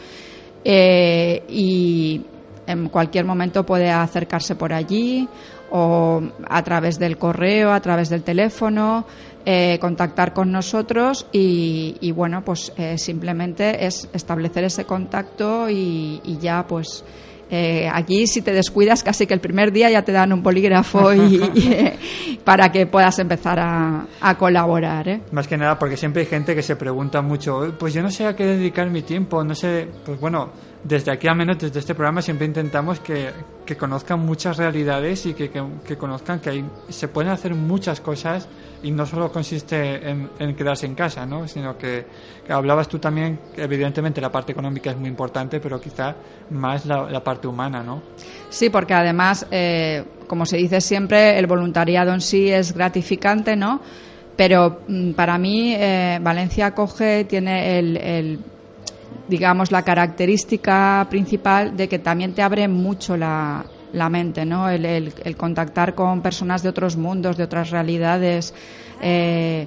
y 0.67 2.21
en 2.67 2.89
cualquier 2.89 3.25
momento 3.25 3.65
puede 3.65 3.91
acercarse 3.91 4.57
por 4.57 4.73
allí 4.73 5.29
o 5.71 6.23
a 6.49 6.63
través 6.63 6.99
del 6.99 7.17
correo, 7.17 7.73
a 7.73 7.81
través 7.81 8.09
del 8.09 8.23
teléfono, 8.23 9.07
eh, 9.47 9.79
contactar 9.81 10.33
con 10.33 10.51
nosotros 10.53 11.27
y, 11.33 11.97
y 12.01 12.13
bueno, 12.13 12.45
pues 12.45 12.73
eh, 12.77 12.99
simplemente 12.99 13.87
es 13.87 14.09
establecer 14.13 14.65
ese 14.65 14.85
contacto 14.85 15.69
y, 15.69 16.21
y 16.25 16.39
ya 16.39 16.67
pues 16.67 17.05
eh, 17.51 17.89
aquí 17.93 18.27
si 18.27 18.43
te 18.43 18.53
descuidas 18.53 19.03
casi 19.03 19.27
que 19.27 19.35
el 19.35 19.41
primer 19.41 19.71
día 19.71 19.91
ya 19.91 20.03
te 20.03 20.13
dan 20.13 20.33
un 20.33 20.43
polígrafo 20.43 21.13
y, 21.13 21.51
y 21.55 21.69
eh, 21.73 21.99
para 22.43 22.73
que 22.73 22.87
puedas 22.87 23.19
empezar 23.19 23.61
a, 23.61 24.07
a 24.21 24.39
colaborar. 24.39 25.09
¿eh? 25.09 25.21
Más 25.31 25.47
que 25.47 25.57
nada 25.57 25.79
porque 25.79 25.97
siempre 25.97 26.23
hay 26.23 26.27
gente 26.29 26.55
que 26.55 26.63
se 26.63 26.77
pregunta 26.77 27.21
mucho, 27.23 27.75
pues 27.79 27.93
yo 27.95 28.03
no 28.03 28.11
sé 28.11 28.27
a 28.27 28.35
qué 28.35 28.45
dedicar 28.45 28.89
mi 28.91 29.03
tiempo, 29.03 29.45
no 29.45 29.55
sé, 29.55 29.89
pues 30.05 30.19
bueno, 30.19 30.51
desde 30.85 31.11
aquí 31.11 31.27
al 31.27 31.37
menos 31.37 31.59
desde 31.59 31.81
este 31.81 31.95
programa 31.95 32.21
siempre 32.21 32.47
intentamos 32.47 33.01
que, 33.01 33.31
que 33.65 33.77
conozcan 33.77 34.21
muchas 34.21 34.59
realidades 34.59 35.25
y 35.25 35.33
que, 35.33 35.51
que, 35.51 35.97
conozcan 35.97 36.41
que 36.41 36.51
hay, 36.51 36.65
se 36.91 37.09
pueden 37.09 37.33
hacer 37.33 37.55
muchas 37.55 38.01
cosas 38.01 38.47
y 38.83 38.91
no 38.91 39.07
solo 39.07 39.33
consiste 39.33 40.09
en, 40.09 40.29
en 40.39 40.55
quedarse 40.55 40.85
en 40.85 40.95
casa, 40.95 41.25
¿no? 41.25 41.49
sino 41.49 41.79
que, 41.79 42.05
hablabas 42.51 42.87
tú 42.87 42.99
también, 42.99 43.39
evidentemente 43.57 44.21
la 44.21 44.31
parte 44.31 44.53
económica 44.53 44.91
es 44.91 44.99
muy 44.99 45.09
importante, 45.09 45.59
pero 45.59 45.81
quizá 45.81 46.15
más 46.51 46.85
la, 46.85 47.11
la 47.11 47.25
parte 47.25 47.49
humana, 47.49 47.83
¿no? 47.83 48.03
Sí, 48.51 48.69
porque 48.69 48.93
además, 48.93 49.47
eh, 49.51 50.05
como 50.27 50.45
se 50.45 50.59
dice 50.59 50.83
siempre, 50.83 51.39
el 51.39 51.47
voluntariado 51.47 52.13
en 52.13 52.21
sí 52.21 52.51
es 52.51 52.75
gratificante, 52.75 53.57
¿no? 53.57 53.81
Pero 54.37 54.81
mm, 54.87 55.13
para 55.13 55.39
mí 55.39 55.75
eh, 55.75 56.19
Valencia 56.21 56.75
Coge 56.75 57.25
tiene 57.25 57.79
el 57.79 58.39
digamos, 59.29 59.73
la 59.73 59.83
característica 59.83 61.07
principal 61.11 61.77
de 61.77 61.89
que 61.89 61.99
también 61.99 62.35
te 62.35 62.43
abre 62.43 62.69
mucho 62.69 63.17
la, 63.17 63.65
la 63.93 64.09
mente, 64.09 64.45
¿no? 64.45 64.69
El, 64.69 65.13
contactar 65.37 65.95
con 65.95 66.21
personas 66.21 66.63
de 66.63 66.69
otros 66.69 66.97
mundos, 66.97 67.37
de 67.37 67.45
otras 67.45 67.71
realidades. 67.71 68.55
Eh, 69.01 69.67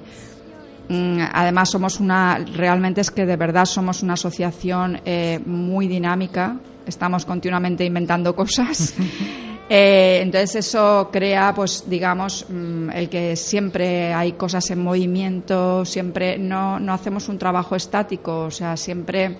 Mm, 0.88 1.20
Además, 1.32 1.70
somos 1.70 2.00
una, 2.00 2.38
realmente 2.38 3.00
es 3.00 3.10
que 3.10 3.26
de 3.26 3.36
verdad 3.36 3.66
somos 3.66 4.02
una 4.02 4.14
asociación 4.14 5.00
eh, 5.04 5.38
muy 5.44 5.86
dinámica. 5.86 6.56
Estamos 6.86 7.24
continuamente 7.26 7.84
inventando 7.84 8.34
cosas. 8.34 8.94
Eh, 9.70 10.20
entonces 10.22 10.66
eso 10.66 11.10
crea, 11.12 11.52
pues 11.54 11.84
digamos, 11.86 12.46
mm, 12.48 12.90
el 12.90 13.08
que 13.10 13.36
siempre 13.36 14.14
hay 14.14 14.32
cosas 14.32 14.70
en 14.70 14.82
movimiento, 14.82 15.84
siempre 15.84 16.38
no, 16.38 16.80
no 16.80 16.94
hacemos 16.94 17.28
un 17.28 17.38
trabajo 17.38 17.76
estático, 17.76 18.44
o 18.44 18.50
sea, 18.50 18.78
siempre 18.78 19.36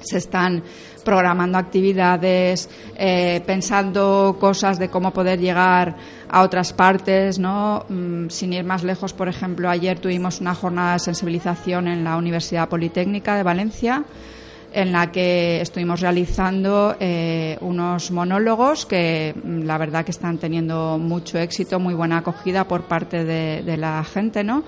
se 0.00 0.18
están 0.18 0.62
programando 1.04 1.58
actividades, 1.58 2.68
eh, 2.96 3.42
pensando 3.46 4.36
cosas 4.38 4.78
de 4.78 4.90
cómo 4.90 5.12
poder 5.12 5.40
llegar 5.40 5.96
a 6.28 6.42
otras 6.42 6.72
partes, 6.72 7.38
¿no? 7.38 7.84
Mm, 7.88 8.28
sin 8.28 8.52
ir 8.52 8.64
más 8.64 8.84
lejos, 8.84 9.12
por 9.12 9.28
ejemplo, 9.28 9.68
ayer 9.68 9.98
tuvimos 9.98 10.40
una 10.40 10.54
jornada 10.54 10.92
de 10.92 10.98
sensibilización 11.00 11.88
en 11.88 12.04
la 12.04 12.16
Universidad 12.16 12.68
Politécnica 12.68 13.36
de 13.36 13.42
Valencia 13.42 14.04
en 14.78 14.92
la 14.92 15.10
que 15.10 15.60
estuvimos 15.60 16.00
realizando 16.00 16.96
eh, 17.00 17.58
unos 17.60 18.12
monólogos 18.12 18.86
que 18.86 19.34
mm, 19.34 19.62
la 19.62 19.76
verdad 19.76 20.04
que 20.04 20.12
están 20.12 20.38
teniendo 20.38 20.98
mucho 20.98 21.38
éxito, 21.38 21.80
muy 21.80 21.94
buena 21.94 22.18
acogida 22.18 22.66
por 22.68 22.82
parte 22.84 23.24
de, 23.24 23.62
de 23.64 23.76
la 23.76 24.04
gente, 24.04 24.44
¿no? 24.44 24.62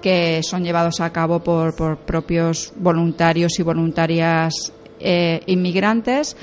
que 0.00 0.42
son 0.42 0.64
llevados 0.64 1.00
a 1.00 1.10
cabo 1.12 1.40
por, 1.40 1.76
por 1.76 1.98
propios 1.98 2.72
voluntarios 2.76 3.58
y 3.58 3.62
voluntarias 3.62 4.72
eh, 4.98 5.42
inmigrantes 5.46 6.36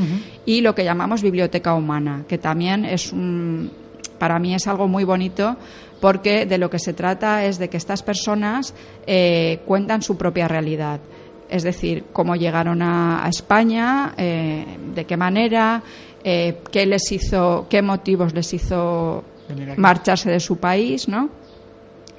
y 0.45 0.61
lo 0.61 0.75
que 0.75 0.83
llamamos 0.83 1.23
biblioteca 1.23 1.73
humana, 1.73 2.23
que 2.27 2.37
también 2.37 2.85
es 2.85 3.11
un, 3.11 3.71
para 4.19 4.37
mí 4.37 4.53
es 4.53 4.67
algo 4.67 4.87
muy 4.87 5.03
bonito 5.03 5.57
porque 5.99 6.45
de 6.45 6.57
lo 6.59 6.69
que 6.69 6.77
se 6.77 6.93
trata 6.93 7.45
es 7.45 7.57
de 7.57 7.69
que 7.69 7.77
estas 7.77 8.03
personas 8.03 8.75
eh, 9.07 9.61
cuentan 9.65 10.03
su 10.03 10.17
propia 10.17 10.47
realidad. 10.47 10.99
Es 11.49 11.63
decir, 11.63 12.05
cómo 12.11 12.35
llegaron 12.35 12.81
a, 12.81 13.25
a 13.25 13.29
España, 13.29 14.13
eh, 14.17 14.65
de 14.93 15.05
qué 15.05 15.17
manera, 15.17 15.81
eh, 16.23 16.59
qué 16.71 16.85
les 16.85 17.11
hizo, 17.11 17.67
qué 17.69 17.81
motivos 17.81 18.33
les 18.33 18.53
hizo 18.53 19.23
marcharse 19.77 20.29
de 20.29 20.39
su 20.39 20.57
país, 20.57 21.07
¿no? 21.07 21.29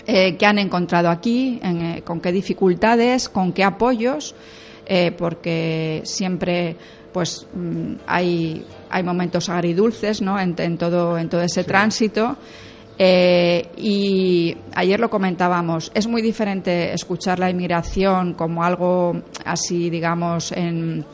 Eh, 0.06 0.36
qué 0.36 0.46
han 0.46 0.58
encontrado 0.58 1.10
aquí, 1.10 1.60
en, 1.62 2.00
con 2.00 2.20
qué 2.20 2.32
dificultades, 2.32 3.28
con 3.28 3.52
qué 3.52 3.64
apoyos, 3.64 4.34
porque 5.18 6.00
siempre 6.04 6.74
pues 7.12 7.46
mm, 7.52 7.94
hay, 8.06 8.64
hay 8.88 9.02
momentos 9.02 9.48
agridulces 9.48 10.22
¿no? 10.22 10.38
en, 10.38 10.54
en 10.56 10.78
todo, 10.78 11.18
en 11.18 11.28
todo 11.28 11.42
ese 11.42 11.64
tránsito. 11.64 12.36
Eh, 13.00 13.70
y 13.76 14.56
ayer 14.74 14.98
lo 14.98 15.08
comentábamos, 15.08 15.92
es 15.94 16.08
muy 16.08 16.20
diferente 16.20 16.92
escuchar 16.92 17.38
la 17.38 17.48
inmigración 17.48 18.34
como 18.34 18.64
algo 18.64 19.22
así, 19.44 19.88
digamos, 19.88 20.50
en, 20.50 21.04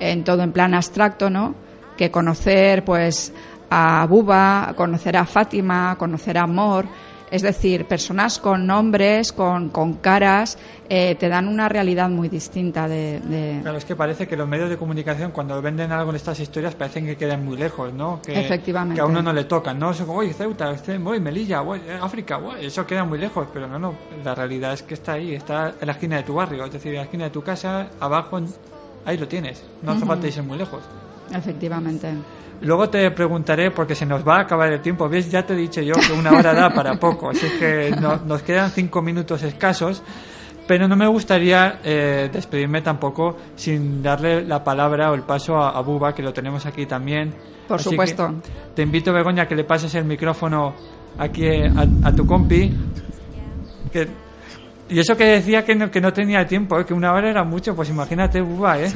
en 0.00 0.24
todo 0.24 0.42
en 0.42 0.50
plan 0.50 0.74
abstracto, 0.74 1.30
¿no? 1.30 1.54
Que 1.96 2.10
conocer, 2.10 2.84
pues, 2.84 3.32
a 3.70 4.04
Buba, 4.06 4.74
conocer 4.76 5.16
a 5.16 5.24
Fátima, 5.24 5.96
conocer 5.96 6.38
a 6.38 6.42
Amor. 6.42 6.86
Es 7.30 7.40
decir, 7.40 7.86
personas 7.86 8.38
con 8.38 8.66
nombres, 8.66 9.32
con, 9.32 9.70
con 9.70 9.94
caras, 9.94 10.58
eh, 10.94 11.14
te 11.14 11.30
dan 11.30 11.48
una 11.48 11.70
realidad 11.70 12.10
muy 12.10 12.28
distinta 12.28 12.86
de, 12.86 13.18
de- 13.20 13.60
Claro, 13.62 13.78
es 13.78 13.84
que 13.86 13.96
parece 13.96 14.28
que 14.28 14.36
los 14.36 14.46
medios 14.46 14.68
de 14.68 14.76
comunicación 14.76 15.30
cuando 15.30 15.62
venden 15.62 15.90
algo 15.90 16.10
en 16.10 16.16
estas 16.16 16.38
historias 16.38 16.74
parecen 16.74 17.06
que 17.06 17.16
quedan 17.16 17.42
muy 17.46 17.56
lejos, 17.56 17.94
¿no? 17.94 18.20
Que, 18.20 18.38
Efectivamente. 18.38 18.96
Que 18.96 19.00
a 19.00 19.06
uno 19.06 19.22
no 19.22 19.32
le 19.32 19.44
tocan, 19.44 19.78
¿no? 19.78 19.92
Eso 19.92 20.04
como, 20.06 20.18
oye, 20.18 20.34
Ceuta, 20.34 20.70
este, 20.70 20.98
uy, 20.98 21.18
Melilla, 21.18 21.62
uy, 21.62 21.80
eh, 21.88 21.98
África, 21.98 22.36
uy, 22.36 22.66
eso 22.66 22.86
queda 22.86 23.04
muy 23.04 23.18
lejos, 23.18 23.46
pero 23.54 23.66
no, 23.66 23.78
no, 23.78 23.94
la 24.22 24.34
realidad 24.34 24.74
es 24.74 24.82
que 24.82 24.92
está 24.92 25.12
ahí, 25.14 25.34
está 25.34 25.72
en 25.80 25.86
la 25.86 25.92
esquina 25.92 26.16
de 26.16 26.24
tu 26.24 26.34
barrio, 26.34 26.62
es 26.66 26.72
decir, 26.72 26.90
en 26.92 26.98
la 26.98 27.04
esquina 27.04 27.24
de 27.24 27.30
tu 27.30 27.42
casa, 27.42 27.86
abajo, 27.98 28.38
ahí 29.06 29.16
lo 29.16 29.26
tienes, 29.26 29.64
no 29.80 29.92
hace 29.92 30.00
Ujú. 30.00 30.08
falta 30.08 30.26
irse 30.26 30.42
muy 30.42 30.58
lejos. 30.58 30.82
Efectivamente. 31.34 32.08
Luego 32.60 32.88
te 32.88 33.10
preguntaré, 33.10 33.70
porque 33.70 33.94
se 33.94 34.06
nos 34.06 34.26
va 34.26 34.36
a 34.36 34.40
acabar 34.42 34.70
el 34.72 34.80
tiempo. 34.80 35.08
¿Ves? 35.08 35.28
Ya 35.30 35.44
te 35.44 35.54
he 35.54 35.56
dicho 35.56 35.80
yo 35.80 35.94
que 35.94 36.12
una 36.12 36.30
hora 36.32 36.52
da 36.54 36.70
para 36.72 36.94
poco. 36.94 37.30
Así 37.30 37.48
que 37.58 37.92
no- 38.00 38.18
nos 38.24 38.42
quedan 38.42 38.70
cinco 38.70 39.02
minutos 39.02 39.42
escasos. 39.42 40.00
Pero 40.72 40.88
no 40.88 40.96
me 40.96 41.06
gustaría 41.06 41.80
eh, 41.84 42.30
despedirme 42.32 42.80
tampoco 42.80 43.36
sin 43.54 44.02
darle 44.02 44.42
la 44.42 44.64
palabra 44.64 45.10
o 45.10 45.14
el 45.14 45.20
paso 45.20 45.58
a, 45.58 45.76
a 45.76 45.82
Buba, 45.82 46.14
que 46.14 46.22
lo 46.22 46.32
tenemos 46.32 46.64
aquí 46.64 46.86
también. 46.86 47.34
Por 47.68 47.78
Así 47.78 47.90
supuesto. 47.90 48.36
Te 48.74 48.80
invito, 48.80 49.12
Begoña, 49.12 49.46
que 49.46 49.54
le 49.54 49.64
pases 49.64 49.94
el 49.96 50.06
micrófono 50.06 50.72
aquí 51.18 51.44
eh, 51.44 51.70
a, 51.70 52.08
a 52.08 52.14
tu 52.14 52.26
compi. 52.26 52.74
Que, 53.92 54.08
y 54.88 54.98
eso 54.98 55.14
que 55.14 55.26
decía 55.26 55.62
que 55.62 55.74
no, 55.74 55.90
que 55.90 56.00
no 56.00 56.10
tenía 56.10 56.46
tiempo, 56.46 56.80
eh, 56.80 56.86
que 56.86 56.94
una 56.94 57.12
hora 57.12 57.28
era 57.28 57.44
mucho, 57.44 57.76
pues 57.76 57.90
imagínate, 57.90 58.40
Buba, 58.40 58.80
¿eh? 58.80 58.90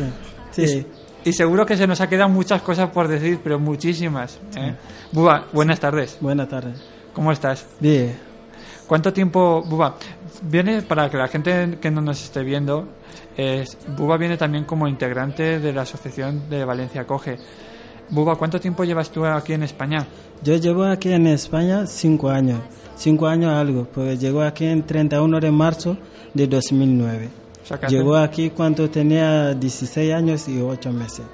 Sí. 0.53 0.87
Y, 1.25 1.29
y 1.29 1.33
seguro 1.35 1.67
que 1.67 1.77
se 1.77 1.87
nos 1.87 2.01
ha 2.01 2.09
quedado 2.09 2.31
muchas 2.31 2.63
cosas 2.63 2.89
por 2.89 3.07
decir, 3.07 3.39
pero 3.45 3.59
muchísimas. 3.59 4.41
¿eh? 4.57 4.75
Buba, 5.13 5.45
buenas 5.53 5.79
tardes. 5.79 6.17
Buenas 6.23 6.49
tardes. 6.49 6.83
¿Cómo 7.13 7.33
estás? 7.33 7.67
Bien. 7.81 8.26
¿Cuánto 8.87 9.13
tiempo, 9.13 9.65
Buba? 9.67 9.97
Viene, 10.43 10.83
para 10.83 11.11
que 11.11 11.17
la 11.17 11.29
gente 11.29 11.79
que 11.81 11.91
no 11.91 12.01
nos 12.01 12.23
esté 12.23 12.43
viendo, 12.43 12.87
es, 13.37 13.77
Buba 13.97 14.17
viene 14.17 14.37
también 14.37 14.65
como 14.65 14.87
integrante 14.87 15.59
de 15.59 15.73
la 15.73 15.83
Asociación 15.83 16.49
de 16.49 16.65
Valencia 16.65 17.05
Coge. 17.07 17.39
Buba, 18.09 18.37
¿cuánto 18.37 18.61
tiempo 18.61 18.85
llevas 18.85 19.11
tú 19.11 19.27
aquí 19.27 19.55
en 19.55 19.65
España? 19.65 20.07
Yo 20.43 20.57
llevo 20.57 20.85
aquí 20.85 21.13
en 21.13 21.27
España 21.27 21.87
cinco 21.87 22.29
años. 22.29 22.61
Cinco 22.97 23.27
años 23.27 23.53
algo, 23.53 23.87
porque 23.93 24.17
llegó 24.17 24.43
aquí 24.43 24.65
en 24.67 24.85
31 24.85 25.41
de 25.41 25.51
marzo 25.51 25.97
de 26.33 26.47
2009. 26.47 27.29
O 27.63 27.67
sea, 27.67 27.81
Llegó 27.89 28.17
aquí 28.17 28.51
cuando 28.51 28.89
tenía 28.89 29.53
16 29.53 30.15
años 30.15 30.49
y 30.49 30.63
8 30.63 30.93
meses. 30.93 31.27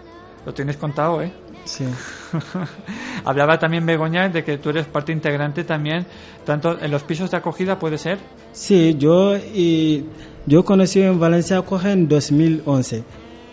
Lo 0.47 0.55
tienes 0.55 0.77
contado, 0.77 1.23
¿eh? 1.23 1.33
Sí. 1.65 1.85
Hablaba 3.25 3.59
también 3.59 3.87
Begoña 3.87 4.29
de 4.29 4.45
que 4.45 4.59
tú 4.59 4.71
eres 4.71 4.87
parte 4.87 5.13
integrante 5.13 5.65
también, 5.65 6.07
tanto 6.45 6.79
en 6.81 6.91
los 6.91 7.03
pisos 7.03 7.31
de 7.31 7.37
acogida, 7.37 7.79
¿puede 7.79 7.99
ser? 7.99 8.19
Sí, 8.53 8.97
yo 8.99 9.37
y 9.37 10.05
yo 10.47 10.65
conocí 10.65 11.01
en 11.01 11.21
Valencia 11.21 11.63
Coge 11.63 11.93
en 11.93 12.09
2011 12.09 13.05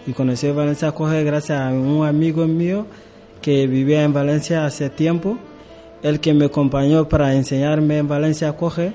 y 0.08 0.14
conocí 0.14 0.48
en 0.48 0.56
Valencia 0.56 0.92
Coge 0.92 1.24
gracias 1.24 1.60
a 1.60 1.70
un 1.70 2.06
amigo 2.06 2.48
mío 2.48 2.88
que 3.42 3.68
vivía 3.68 4.04
en 4.04 4.14
Valencia 4.14 4.66
hace 4.66 4.90
tiempo, 4.90 5.38
el 6.02 6.20
que 6.20 6.34
me 6.34 6.46
acompañó 6.46 7.08
para 7.08 7.34
enseñarme 7.36 8.00
en 8.00 8.08
Valencia 8.08 8.56
Coge 8.58 8.94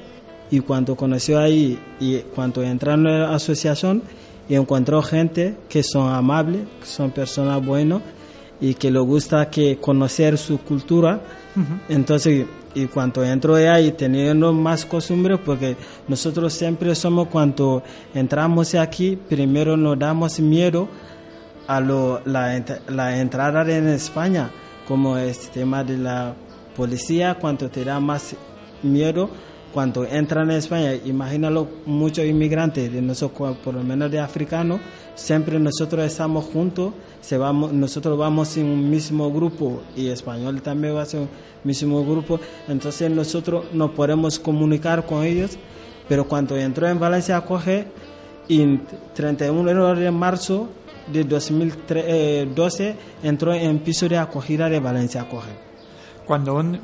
y 0.50 0.60
cuando 0.60 0.96
conoció 0.96 1.38
ahí 1.38 1.78
y 2.00 2.18
cuando 2.34 2.62
entraron 2.62 3.06
en 3.06 3.20
la 3.20 3.34
asociación 3.34 4.02
y 4.48 4.56
encontró 4.56 5.02
gente 5.02 5.54
que 5.68 5.82
son 5.82 6.12
amables, 6.12 6.62
que 6.80 6.86
son 6.86 7.10
personas 7.10 7.64
buenas 7.64 8.02
y 8.64 8.74
que 8.74 8.90
le 8.90 8.98
gusta 8.98 9.50
que 9.50 9.76
conocer 9.76 10.38
su 10.38 10.58
cultura. 10.58 11.20
Entonces, 11.86 12.46
y 12.74 12.86
cuando 12.86 13.22
entro 13.22 13.56
ahí 13.56 13.92
teniendo 13.92 14.54
más 14.54 14.86
costumbres, 14.86 15.38
porque 15.44 15.76
nosotros 16.08 16.54
siempre 16.54 16.94
somos 16.94 17.28
cuando 17.28 17.82
entramos 18.14 18.74
aquí, 18.74 19.18
primero 19.28 19.76
nos 19.76 19.98
damos 19.98 20.40
miedo 20.40 20.88
a 21.66 21.78
lo, 21.78 22.22
la, 22.24 22.64
la 22.88 23.20
entrada 23.20 23.70
en 23.70 23.88
España, 23.88 24.50
como 24.88 25.18
el 25.18 25.36
tema 25.52 25.84
de 25.84 25.98
la 25.98 26.34
policía, 26.74 27.34
cuando 27.34 27.68
te 27.68 27.84
da 27.84 28.00
más 28.00 28.34
miedo 28.82 29.28
cuando 29.74 30.04
entran 30.04 30.52
en 30.52 30.58
España, 30.58 30.94
imagínalo, 31.04 31.66
muchos 31.84 32.24
inmigrantes, 32.24 32.92
de 32.92 33.02
nosotros, 33.02 33.56
por 33.56 33.74
lo 33.74 33.82
menos 33.82 34.08
de 34.08 34.20
africanos, 34.20 34.78
siempre 35.14 35.58
nosotros 35.58 36.04
estamos 36.04 36.44
juntos, 36.46 36.92
se 37.20 37.38
vamos, 37.38 37.72
nosotros 37.72 38.18
vamos 38.18 38.56
en 38.56 38.66
un 38.66 38.90
mismo 38.90 39.30
grupo 39.32 39.82
y 39.96 40.08
español 40.08 40.60
también 40.62 40.96
va 40.96 41.02
a 41.02 41.06
ser 41.06 41.20
un 41.20 41.28
mismo 41.62 42.04
grupo, 42.04 42.40
entonces 42.68 43.10
nosotros 43.10 43.66
nos 43.72 43.90
podemos 43.90 44.38
comunicar 44.38 45.06
con 45.06 45.24
ellos, 45.24 45.58
pero 46.08 46.26
cuando 46.26 46.56
entró 46.56 46.88
en 46.88 46.98
Valencia 46.98 47.36
Acoge, 47.36 47.86
en 48.48 48.82
31 49.14 49.94
de 49.94 50.10
marzo 50.10 50.68
de 51.06 51.24
2012 51.24 52.96
entró 53.22 53.54
en 53.54 53.78
piso 53.78 54.08
de 54.08 54.18
acogida 54.18 54.68
de 54.68 54.80
Valencia 54.80 55.22
Acoge. 55.22 55.64
Cuando 56.26 56.54
un, 56.54 56.80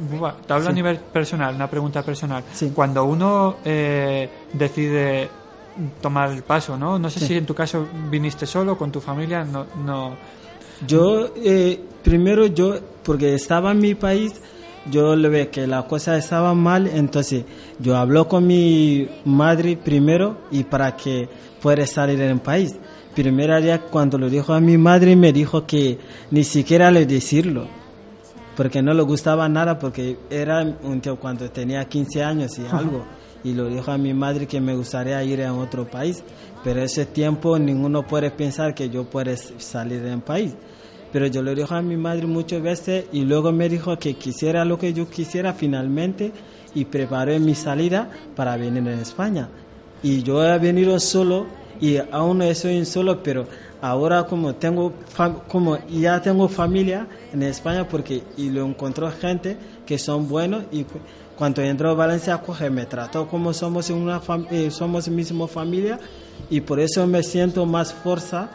te 0.47 0.53
hablo 0.53 0.69
a 0.69 0.73
nivel 0.73 0.99
personal, 0.99 1.55
una 1.55 1.69
pregunta 1.69 2.03
personal. 2.03 2.45
Cuando 2.75 3.05
uno 3.05 3.57
eh, 3.65 4.29
decide 4.53 5.31
tomar 6.01 6.31
el 6.33 6.43
paso, 6.43 6.77
¿no? 6.77 6.99
No 6.99 7.09
sé 7.11 7.21
Sí. 7.21 7.27
si 7.29 7.35
en 7.37 7.47
tu 7.47 7.55
caso 7.55 7.87
viniste 8.11 8.47
solo 8.47 8.77
con 8.77 8.91
tu 8.93 9.01
familia, 9.01 9.45
no, 9.45 9.67
no. 9.85 10.15
Yo, 10.87 11.33
eh, 11.37 11.79
primero 12.03 12.47
yo, 12.47 12.77
porque 13.03 13.35
estaba 13.35 13.73
en 13.73 13.79
mi 13.81 13.95
país, 13.95 14.41
yo 14.91 15.15
le 15.15 15.29
ve 15.29 15.49
que 15.49 15.67
la 15.67 15.87
cosa 15.87 16.17
estaba 16.17 16.55
mal, 16.55 16.87
entonces 16.87 17.45
yo 17.79 17.97
hablo 17.97 18.27
con 18.29 18.47
mi 18.47 19.09
madre 19.25 19.77
primero 19.77 20.39
y 20.51 20.65
para 20.65 20.97
que 20.97 21.29
pueda 21.61 21.87
salir 21.87 22.19
del 22.19 22.41
país. 22.41 22.77
Primera 23.15 23.61
día 23.61 23.81
cuando 23.83 24.17
lo 24.17 24.31
dijo 24.31 24.55
a 24.55 24.61
mi 24.61 24.79
madre 24.79 25.17
me 25.17 25.33
dijo 25.33 25.67
que 25.67 25.99
ni 26.31 26.45
siquiera 26.45 26.91
le 26.91 27.05
decirlo, 27.05 27.67
porque 28.57 28.81
no 28.83 28.95
le 28.95 29.03
gustaba 29.03 29.49
nada, 29.49 29.79
porque 29.79 30.17
era 30.31 30.63
un 30.83 31.01
tío 31.01 31.17
cuando 31.17 31.51
tenía 31.51 31.85
15 31.87 32.25
años 32.25 32.59
y 32.59 32.65
algo. 32.73 33.05
Y 33.45 33.55
lo 33.55 33.69
dijo 33.69 33.91
a 33.91 33.99
mi 33.99 34.15
madre 34.15 34.47
que 34.47 34.61
me 34.61 34.75
gustaría 34.75 35.23
ir 35.25 35.43
a 35.43 35.55
otro 35.55 35.89
país, 35.89 36.23
pero 36.63 36.83
ese 36.83 37.07
tiempo 37.07 37.59
ninguno 37.59 38.07
puede 38.07 38.31
pensar 38.31 38.75
que 38.75 38.91
yo 38.91 39.05
pueda 39.05 39.37
salir 39.37 40.03
del 40.03 40.21
país. 40.21 40.55
Pero 41.13 41.27
yo 41.27 41.43
lo 41.43 41.55
dije 41.55 41.75
a 41.75 41.83
mi 41.83 41.97
madre 41.97 42.27
muchas 42.27 42.63
veces 42.63 43.07
y 43.13 43.25
luego 43.25 43.51
me 43.51 43.69
dijo 43.69 43.99
que 43.99 44.15
quisiera 44.15 44.65
lo 44.65 44.79
que 44.79 44.93
yo 44.93 45.09
quisiera 45.09 45.53
finalmente 45.53 46.33
y 46.75 46.85
preparé 46.85 47.41
mi 47.41 47.55
salida 47.55 48.09
para 48.37 48.57
venir 48.57 48.87
a 48.89 49.01
España. 49.01 49.49
Y 50.03 50.23
yo 50.23 50.45
he 50.45 50.59
venido 50.59 50.99
solo 51.01 51.47
y 51.81 51.97
aún 51.97 52.43
soy 52.55 52.85
solo, 52.85 53.23
pero 53.23 53.47
ahora 53.81 54.25
como 54.25 54.55
tengo 54.55 54.93
como 55.49 55.79
ya 55.89 56.21
tengo 56.21 56.49
familia 56.49 57.07
en 57.33 57.43
España 57.43 57.89
porque 57.89 58.23
y 58.37 58.51
lo 58.51 58.65
encontró 58.67 59.11
gente 59.11 59.57
que 59.87 59.99
son 59.99 60.29
buenos 60.29 60.65
y 60.71 60.85
cuando 61.41 61.63
entró 61.63 61.89
a 61.89 61.95
Valencia 61.95 62.39
me 62.71 62.85
trató 62.85 63.27
como 63.27 63.55
somos 63.55 63.89
una 63.89 64.21
eh, 64.51 64.71
somos 64.71 65.09
mismo 65.09 65.47
familia 65.47 65.99
y 66.51 66.61
por 66.61 66.79
eso 66.79 67.07
me 67.07 67.23
siento 67.23 67.65
más 67.65 67.95
fuerza 67.95 68.51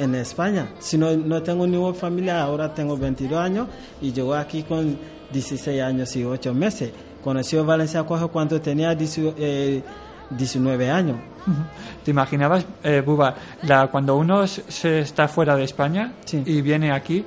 en 0.00 0.16
España. 0.16 0.70
Si 0.80 0.98
no, 0.98 1.16
no 1.16 1.44
tengo 1.44 1.64
ninguna 1.64 1.94
familia, 1.94 2.42
ahora 2.42 2.74
tengo 2.74 2.96
22 2.96 3.38
años 3.38 3.68
y 4.02 4.12
llego 4.12 4.34
aquí 4.34 4.64
con 4.64 4.98
16 5.32 5.80
años 5.80 6.16
y 6.16 6.24
8 6.24 6.52
meses. 6.52 6.90
Conocí 7.22 7.56
a 7.56 7.62
Valencia 7.62 8.02
Coge 8.02 8.26
cuando 8.26 8.60
tenía 8.60 8.96
19 8.96 9.36
eh, 9.38 10.90
años. 10.90 11.18
¿Te 12.04 12.10
imaginabas, 12.10 12.66
eh, 12.82 13.00
Buba, 13.06 13.32
la, 13.62 13.86
cuando 13.86 14.16
uno 14.16 14.44
se 14.48 14.98
está 14.98 15.28
fuera 15.28 15.54
de 15.54 15.62
España 15.62 16.14
y 16.32 16.62
viene 16.62 16.90
aquí, 16.90 17.24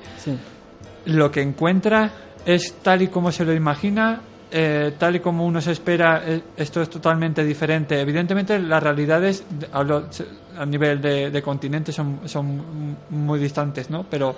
lo 1.05 1.31
que 1.31 1.41
encuentra 1.41 2.11
es 2.45 2.73
tal 2.83 3.03
y 3.03 3.07
como 3.07 3.31
se 3.31 3.45
lo 3.45 3.53
imagina 3.53 4.19
eh, 4.51 4.93
tal 4.97 5.17
y 5.17 5.19
como 5.19 5.45
uno 5.45 5.59
se 5.59 5.71
espera, 5.71 6.23
eh, 6.25 6.41
esto 6.55 6.81
es 6.81 6.89
totalmente 6.89 7.43
diferente. 7.43 7.99
Evidentemente, 7.99 8.57
las 8.59 8.81
realidades 8.81 9.43
a 9.71 10.65
nivel 10.65 11.01
de, 11.01 11.31
de 11.31 11.41
continente 11.41 11.91
son, 11.91 12.21
son 12.25 12.97
muy 13.09 13.39
distantes, 13.39 13.89
¿no? 13.89 14.05
Pero 14.09 14.35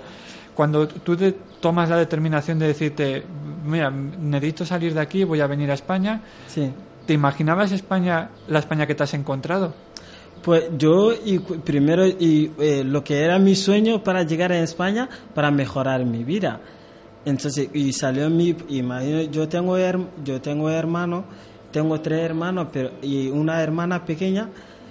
cuando 0.54 0.88
tú 0.88 1.16
te 1.16 1.32
tomas 1.60 1.88
la 1.88 1.96
determinación 1.96 2.58
de 2.58 2.66
decirte, 2.66 3.24
mira, 3.64 3.90
necesito 3.90 4.66
salir 4.66 4.94
de 4.94 5.00
aquí, 5.00 5.24
voy 5.24 5.40
a 5.40 5.46
venir 5.46 5.70
a 5.70 5.74
España, 5.74 6.20
¿te 7.06 7.12
imaginabas 7.12 7.72
España, 7.72 8.30
la 8.48 8.58
España 8.58 8.86
que 8.86 8.94
te 8.94 9.04
has 9.04 9.14
encontrado? 9.14 9.72
Pues 10.42 10.64
yo 10.76 11.12
y 11.12 11.38
primero 11.38 12.06
y 12.06 12.50
eh, 12.58 12.82
lo 12.82 13.04
que 13.04 13.22
era 13.22 13.38
mi 13.38 13.54
sueño 13.54 14.02
para 14.02 14.22
llegar 14.22 14.52
a 14.52 14.58
España 14.60 15.08
para 15.34 15.50
mejorar 15.50 16.04
mi 16.04 16.24
vida 16.24 16.60
entonces, 17.24 17.68
y 17.74 17.92
salió 17.92 18.30
mi, 18.30 18.56
imagino, 18.68 19.22
yo 19.22 19.48
tengo, 19.48 19.76
yo 20.24 20.40
tengo 20.40 20.70
hermano, 20.70 21.24
tengo 21.70 22.00
tres 22.00 22.20
hermanos 22.20 22.68
pero, 22.72 22.92
y 23.02 23.28
una 23.28 23.62
hermana 23.62 24.04
pequeña, 24.04 24.48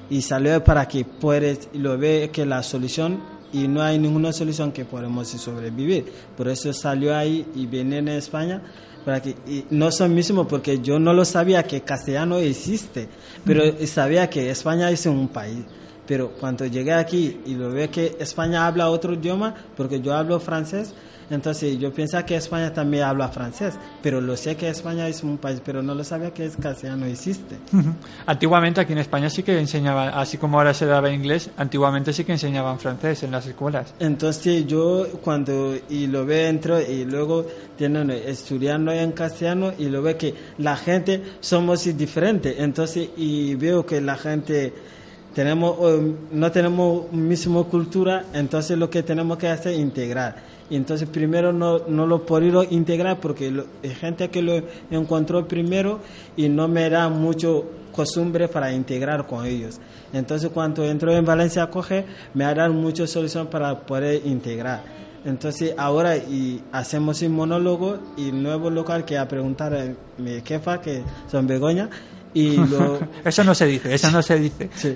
y 0.09 0.21
salió 0.21 0.63
para 0.63 0.87
que 0.87 1.05
puedes, 1.05 1.69
lo 1.73 1.97
ve 1.97 2.29
que 2.31 2.45
la 2.45 2.63
solución, 2.63 3.19
y 3.51 3.67
no 3.67 3.81
hay 3.81 3.97
ninguna 3.97 4.31
solución 4.31 4.71
que 4.71 4.85
podemos 4.85 5.27
sobrevivir. 5.27 6.05
Por 6.37 6.47
eso 6.49 6.71
salió 6.71 7.15
ahí 7.15 7.45
y 7.55 7.65
viene 7.65 7.97
en 7.97 8.09
España, 8.09 8.61
para 9.03 9.21
que, 9.21 9.31
y 9.47 9.65
no 9.71 9.91
son 9.91 10.13
mismos 10.13 10.45
porque 10.47 10.79
yo 10.79 10.99
no 10.99 11.13
lo 11.13 11.25
sabía 11.25 11.63
que 11.63 11.81
castellano 11.81 12.37
existe, 12.37 13.07
pero 13.43 13.63
sabía 13.87 14.29
que 14.29 14.51
España 14.51 14.91
es 14.91 15.05
un 15.05 15.29
país 15.29 15.65
pero 16.09 16.31
cuando 16.31 16.65
llegué 16.65 16.91
aquí 16.91 17.39
y 17.45 17.53
lo 17.53 17.69
ve 17.69 17.89
que 17.89 18.17
España 18.19 18.65
habla 18.65 18.89
otro 18.89 19.13
idioma, 19.13 19.53
porque 19.77 20.01
yo 20.01 20.15
hablo 20.15 20.39
francés, 20.39 20.91
entonces 21.29 21.77
yo 21.77 21.93
pienso 21.93 22.25
que 22.25 22.35
España 22.35 22.73
también 22.73 23.03
habla 23.03 23.27
francés, 23.27 23.75
pero 24.01 24.19
lo 24.19 24.35
sé 24.35 24.55
que 24.55 24.69
España 24.69 25.07
es 25.07 25.21
un 25.23 25.37
país, 25.37 25.61
pero 25.63 25.83
no 25.83 25.93
lo 25.93 26.03
sabía 26.03 26.33
que 26.33 26.45
es 26.45 26.57
castellano 26.57 27.05
existe. 27.05 27.57
Antiguamente 28.25 28.81
aquí 28.81 28.93
en 28.93 28.97
España 28.97 29.29
sí 29.29 29.43
que 29.43 29.59
enseñaban, 29.59 30.09
así 30.15 30.39
como 30.39 30.57
ahora 30.57 30.73
se 30.73 30.87
daba 30.87 31.11
inglés, 31.11 31.51
antiguamente 31.57 32.11
sí 32.11 32.23
que 32.23 32.31
enseñaban 32.31 32.79
francés 32.79 33.21
en 33.21 33.29
las 33.29 33.45
escuelas. 33.45 33.93
Entonces 33.99 34.65
yo 34.65 35.05
cuando 35.23 35.75
y 35.89 36.07
lo 36.07 36.25
veo 36.25 36.49
entro 36.49 36.81
y 36.81 37.05
luego 37.05 37.45
tienen 37.77 38.09
estudiando 38.09 38.91
en 38.91 39.11
castellano 39.11 39.73
y 39.77 39.89
lo 39.89 40.01
veo 40.01 40.17
que 40.17 40.33
la 40.57 40.75
gente 40.75 41.21
somos 41.39 41.83
diferentes, 41.95 42.55
entonces 42.57 43.09
y 43.15 43.53
veo 43.53 43.85
que 43.85 44.01
la 44.01 44.17
gente 44.17 44.73
tenemos 45.39 45.77
no 46.31 46.51
tenemos 46.51 47.09
misma 47.13 47.63
cultura, 47.63 48.25
entonces 48.33 48.77
lo 48.77 48.89
que 48.89 49.03
tenemos 49.03 49.37
que 49.37 49.47
hacer 49.47 49.71
es 49.71 49.79
integrar 49.79 50.35
entonces 50.77 51.09
primero 51.09 51.51
no, 51.51 51.79
no 51.87 52.05
lo 52.05 52.25
podido 52.25 52.63
integrar 52.63 53.19
porque 53.19 53.63
hay 53.83 53.89
gente 53.89 54.29
que 54.29 54.41
lo 54.41 54.61
encontró 54.91 55.47
primero 55.47 55.99
y 56.37 56.49
no 56.49 56.67
me 56.67 56.89
da 56.89 57.09
mucho 57.09 57.65
costumbre 57.91 58.47
para 58.47 58.71
integrar 58.71 59.25
con 59.25 59.45
ellos. 59.45 59.79
Entonces 60.13 60.51
cuando 60.53 60.85
entro 60.85 61.11
en 61.11 61.25
Valencia 61.25 61.69
Coge 61.69 62.05
me 62.33 62.45
ha 62.45 62.53
dado 62.53 62.73
mucha 62.73 63.07
solución 63.07 63.47
para 63.47 63.79
poder 63.79 64.21
integrar. 64.25 64.99
Entonces 65.25 65.73
ahora 65.77 66.15
y 66.17 66.61
hacemos 66.71 67.21
un 67.23 67.33
monólogo 67.33 67.97
y 68.15 68.31
nuevo 68.31 68.69
local 68.69 69.05
que 69.05 69.17
a 69.17 69.27
preguntar 69.27 69.73
a 69.73 69.85
mi 70.21 70.41
jefa 70.41 70.79
que 70.81 71.01
son 71.29 71.47
Begoña 71.47 71.89
y 72.33 72.57
lo... 72.71 72.99
eso 73.23 73.43
no 73.43 73.55
se 73.55 73.65
dice, 73.65 73.93
eso 73.93 74.11
no 74.11 74.21
se 74.21 74.39
dice. 74.39 74.69
Sí. 74.75 74.95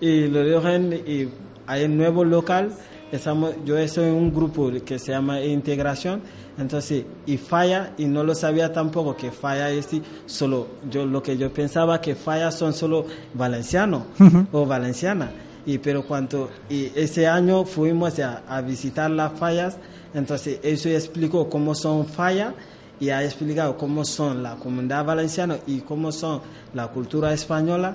Y, 0.00 0.06
y, 0.06 0.28
lo 0.28 0.44
dejan 0.44 0.92
y 0.92 1.28
hay 1.66 1.84
un 1.84 1.96
nuevo 1.96 2.24
local 2.24 2.72
estamos, 3.12 3.54
yo 3.64 3.78
estoy 3.78 4.08
en 4.08 4.14
un 4.14 4.34
grupo 4.34 4.70
que 4.84 4.98
se 4.98 5.12
llama 5.12 5.40
Integración, 5.40 6.20
entonces, 6.58 7.04
y 7.26 7.36
falla, 7.36 7.92
y 7.98 8.06
no 8.06 8.24
lo 8.24 8.34
sabía 8.34 8.72
tampoco 8.72 9.16
que 9.16 9.30
falla 9.30 9.70
es 9.70 9.88
solo, 10.26 10.68
yo 10.90 11.04
lo 11.06 11.22
que 11.22 11.36
yo 11.36 11.52
pensaba 11.52 12.00
que 12.00 12.14
falla 12.14 12.50
son 12.50 12.72
solo 12.72 13.06
valencianos 13.34 14.02
o 14.52 14.66
valenciana, 14.66 15.30
y 15.64 15.78
pero 15.78 16.04
cuando, 16.04 16.50
y 16.68 16.90
ese 16.94 17.26
año 17.26 17.64
fuimos 17.64 18.18
a, 18.18 18.42
a 18.48 18.60
visitar 18.60 19.10
las 19.10 19.38
fallas, 19.38 19.76
entonces 20.14 20.58
eso 20.62 20.88
explicó 20.88 21.48
cómo 21.48 21.74
son 21.74 22.06
fallas, 22.06 22.54
y 22.98 23.10
ha 23.10 23.22
explicado 23.22 23.76
cómo 23.76 24.04
son 24.04 24.42
la 24.42 24.56
comunidad 24.56 25.04
valenciana 25.04 25.58
y 25.66 25.80
cómo 25.80 26.12
son 26.12 26.40
la 26.74 26.88
cultura 26.88 27.32
española, 27.32 27.94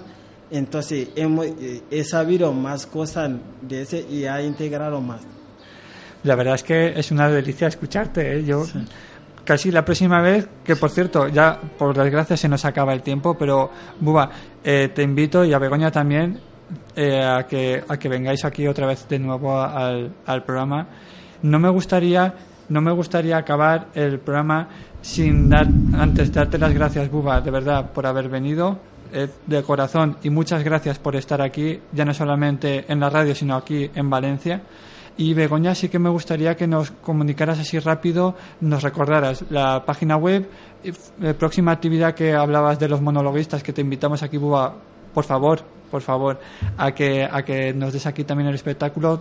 entonces 0.52 1.10
hemos, 1.16 1.46
eh, 1.46 1.82
he 1.90 2.04
sabido 2.04 2.52
más 2.54 2.86
cosas 2.86 3.32
de 3.62 3.82
ese 3.82 4.06
y 4.10 4.26
ha 4.26 4.42
integrado 4.42 5.02
más. 5.02 5.22
La 6.24 6.36
verdad 6.36 6.56
es 6.56 6.64
que 6.64 7.00
es 7.00 7.10
una 7.12 7.30
delicia 7.30 7.68
escucharte. 7.68 8.38
¿eh? 8.38 8.44
Yo 8.44 8.64
casi 9.44 9.72
la 9.72 9.84
próxima 9.84 10.22
vez, 10.22 10.48
que 10.64 10.76
por 10.76 10.92
cierto, 10.92 11.28
ya 11.30 11.60
por 11.78 11.98
desgracia 11.98 12.38
se 12.38 12.48
nos 12.48 12.64
acaba 12.66 12.94
el 12.94 13.02
tiempo, 13.02 13.36
pero 13.38 13.72
Buba, 14.00 14.30
eh, 14.64 14.92
te 14.94 15.02
invito 15.02 15.44
y 15.44 15.54
a 15.54 15.58
Begoña 15.58 15.90
también 15.90 16.40
a, 16.96 17.46
que, 17.50 17.84
a 17.88 17.98
que 17.98 18.08
vengáis 18.08 18.46
aquí 18.46 18.68
otra 18.68 18.86
vez 18.86 19.08
de 19.08 19.18
nuevo 19.18 19.60
al, 19.60 20.14
al 20.26 20.44
programa. 20.44 20.88
No 21.42 21.58
me 21.58 21.70
gustaría 21.70 22.36
no 22.72 22.82
me 22.82 22.92
gustaría 22.92 23.38
acabar 23.38 23.88
el 23.94 24.20
programa 24.20 24.70
sin 25.02 25.50
dar 25.50 25.68
antes 25.94 26.32
darte 26.32 26.58
las 26.58 26.74
gracias 26.74 27.10
Buba 27.10 27.42
de 27.42 27.52
verdad 27.52 27.92
por 27.92 28.06
haber 28.06 28.30
venido 28.30 28.78
eh, 29.14 29.28
de 29.46 29.64
corazón 29.64 30.18
y 30.24 30.30
muchas 30.30 30.64
gracias 30.64 30.98
por 30.98 31.18
estar 31.18 31.42
aquí, 31.42 31.82
ya 31.92 32.06
no 32.06 32.14
solamente 32.14 32.86
en 32.88 33.02
la 33.02 33.10
radio, 33.10 33.36
sino 33.36 33.56
aquí 33.56 33.90
en 33.94 34.10
Valencia. 34.10 34.62
Y 35.18 35.34
Begoña, 35.34 35.76
sí 35.76 35.90
que 35.90 36.00
me 36.00 36.10
gustaría 36.10 36.56
que 36.56 36.66
nos 36.66 36.92
comunicaras 36.92 37.60
así 37.60 37.78
rápido, 37.78 38.36
nos 38.62 38.82
recordaras 38.84 39.44
la 39.50 39.84
página 39.86 40.16
web, 40.16 40.48
eh, 40.84 41.34
próxima 41.34 41.74
actividad 41.74 42.16
que 42.16 42.34
hablabas 42.34 42.80
de 42.80 42.88
los 42.88 43.02
monologuistas 43.02 43.62
que 43.62 43.74
te 43.74 43.82
invitamos 43.82 44.24
aquí, 44.24 44.38
Buba, 44.38 44.74
por 45.14 45.26
favor, 45.26 45.62
por 45.92 46.02
favor, 46.02 46.40
a 46.78 46.94
que, 46.94 47.28
a 47.30 47.44
que 47.44 47.74
nos 47.74 47.92
des 47.92 48.06
aquí 48.06 48.24
también 48.24 48.48
el 48.48 48.56
espectáculo. 48.56 49.20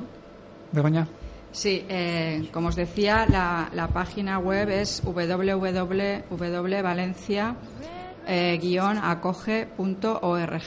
Begoña. 0.70 1.08
Sí, 1.53 1.84
eh, 1.88 2.48
como 2.53 2.68
os 2.68 2.76
decía, 2.76 3.26
la, 3.28 3.68
la 3.74 3.88
página 3.88 4.38
web 4.38 4.70
es 4.70 5.03
www.valencia 5.05 7.57
eh, 8.26 8.59
acoge.org. 9.03 10.62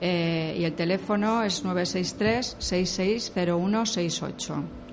Eh, 0.00 0.56
y 0.58 0.64
el 0.64 0.72
teléfono 0.74 1.42
es 1.42 1.62
963 1.64 2.56
660168. 2.58 4.83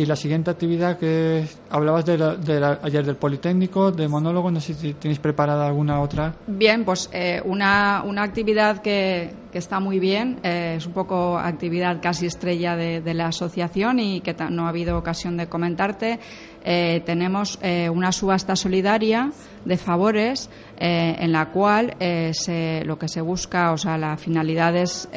Y 0.00 0.06
la 0.06 0.16
siguiente 0.16 0.50
actividad 0.50 0.96
que 0.98 1.44
hablabas 1.68 2.06
de, 2.06 2.78
ayer 2.82 3.04
del 3.04 3.16
Politécnico, 3.16 3.92
de 3.92 4.08
monólogo, 4.08 4.50
no 4.50 4.58
sé 4.58 4.72
si 4.72 4.94
tenéis 4.94 5.18
preparada 5.18 5.66
alguna 5.66 6.00
otra. 6.00 6.36
Bien, 6.46 6.86
pues 6.86 7.10
eh, 7.12 7.42
una, 7.44 8.02
una, 8.06 8.22
actividad 8.22 8.78
que, 8.80 9.34
que, 9.52 9.58
está 9.58 9.78
muy 9.78 9.98
bien, 9.98 10.38
eh, 10.42 10.76
es 10.78 10.86
un 10.86 10.94
poco 10.94 11.38
actividad 11.38 12.00
casi 12.00 12.24
estrella 12.24 12.76
de, 12.76 13.02
de 13.02 13.12
la 13.12 13.26
asociación 13.26 13.98
y 13.98 14.22
que 14.22 14.34
no 14.48 14.64
ha 14.64 14.70
habido 14.70 14.96
ocasión 14.96 15.36
de 15.36 15.48
comentarte, 15.48 16.18
eh, 16.62 17.02
tenemos 17.06 17.58
eh, 17.62 17.88
una 17.88 18.12
subasta 18.12 18.54
solidaria 18.54 19.32
de 19.64 19.78
favores 19.78 20.50
eh, 20.78 21.16
en 21.18 21.32
la 21.32 21.46
cual 21.46 21.96
lo 21.98 22.98
que 22.98 23.08
se 23.08 23.20
busca, 23.20 23.72
o 23.72 23.78
sea, 23.78 23.96
la 23.96 24.16
finalidad 24.16 24.76
es 24.76 25.08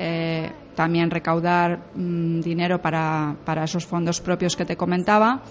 también 0.75 1.09
recaudar 1.11 1.79
mm, 1.95 2.41
dinero 2.41 2.81
para, 2.81 3.35
para, 3.45 3.63
esos 3.63 3.85
fondos 3.85 4.19
propios 4.21 4.55
que 4.55 4.65
te 4.65 4.75
comentaba. 4.77 5.41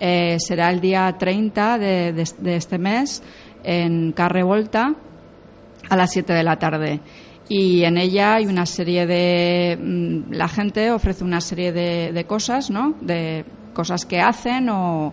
Eh, 0.00 0.36
será 0.40 0.70
el 0.70 0.80
día 0.80 1.14
30 1.18 1.78
de, 1.78 2.12
de- 2.12 2.28
de 2.38 2.56
este 2.56 2.78
mes 2.78 3.22
en 3.62 4.12
Carre 4.12 4.42
Volta 4.42 4.94
a 5.88 5.96
las 5.96 6.10
7 6.10 6.32
de 6.32 6.42
la 6.42 6.58
tarde. 6.58 7.00
Y 7.48 7.84
en 7.84 7.98
ella 7.98 8.34
hay 8.36 8.46
una 8.46 8.66
serie 8.66 9.06
de. 9.06 9.76
mm, 9.80 10.32
La 10.32 10.48
gente 10.48 10.90
ofrece 10.90 11.22
una 11.24 11.40
serie 11.40 11.72
de, 11.72 12.12
de 12.12 12.24
cosas, 12.24 12.70
¿no? 12.70 12.94
De 13.00 13.44
cosas 13.74 14.04
que 14.06 14.20
hacen 14.20 14.68
o, 14.70 15.12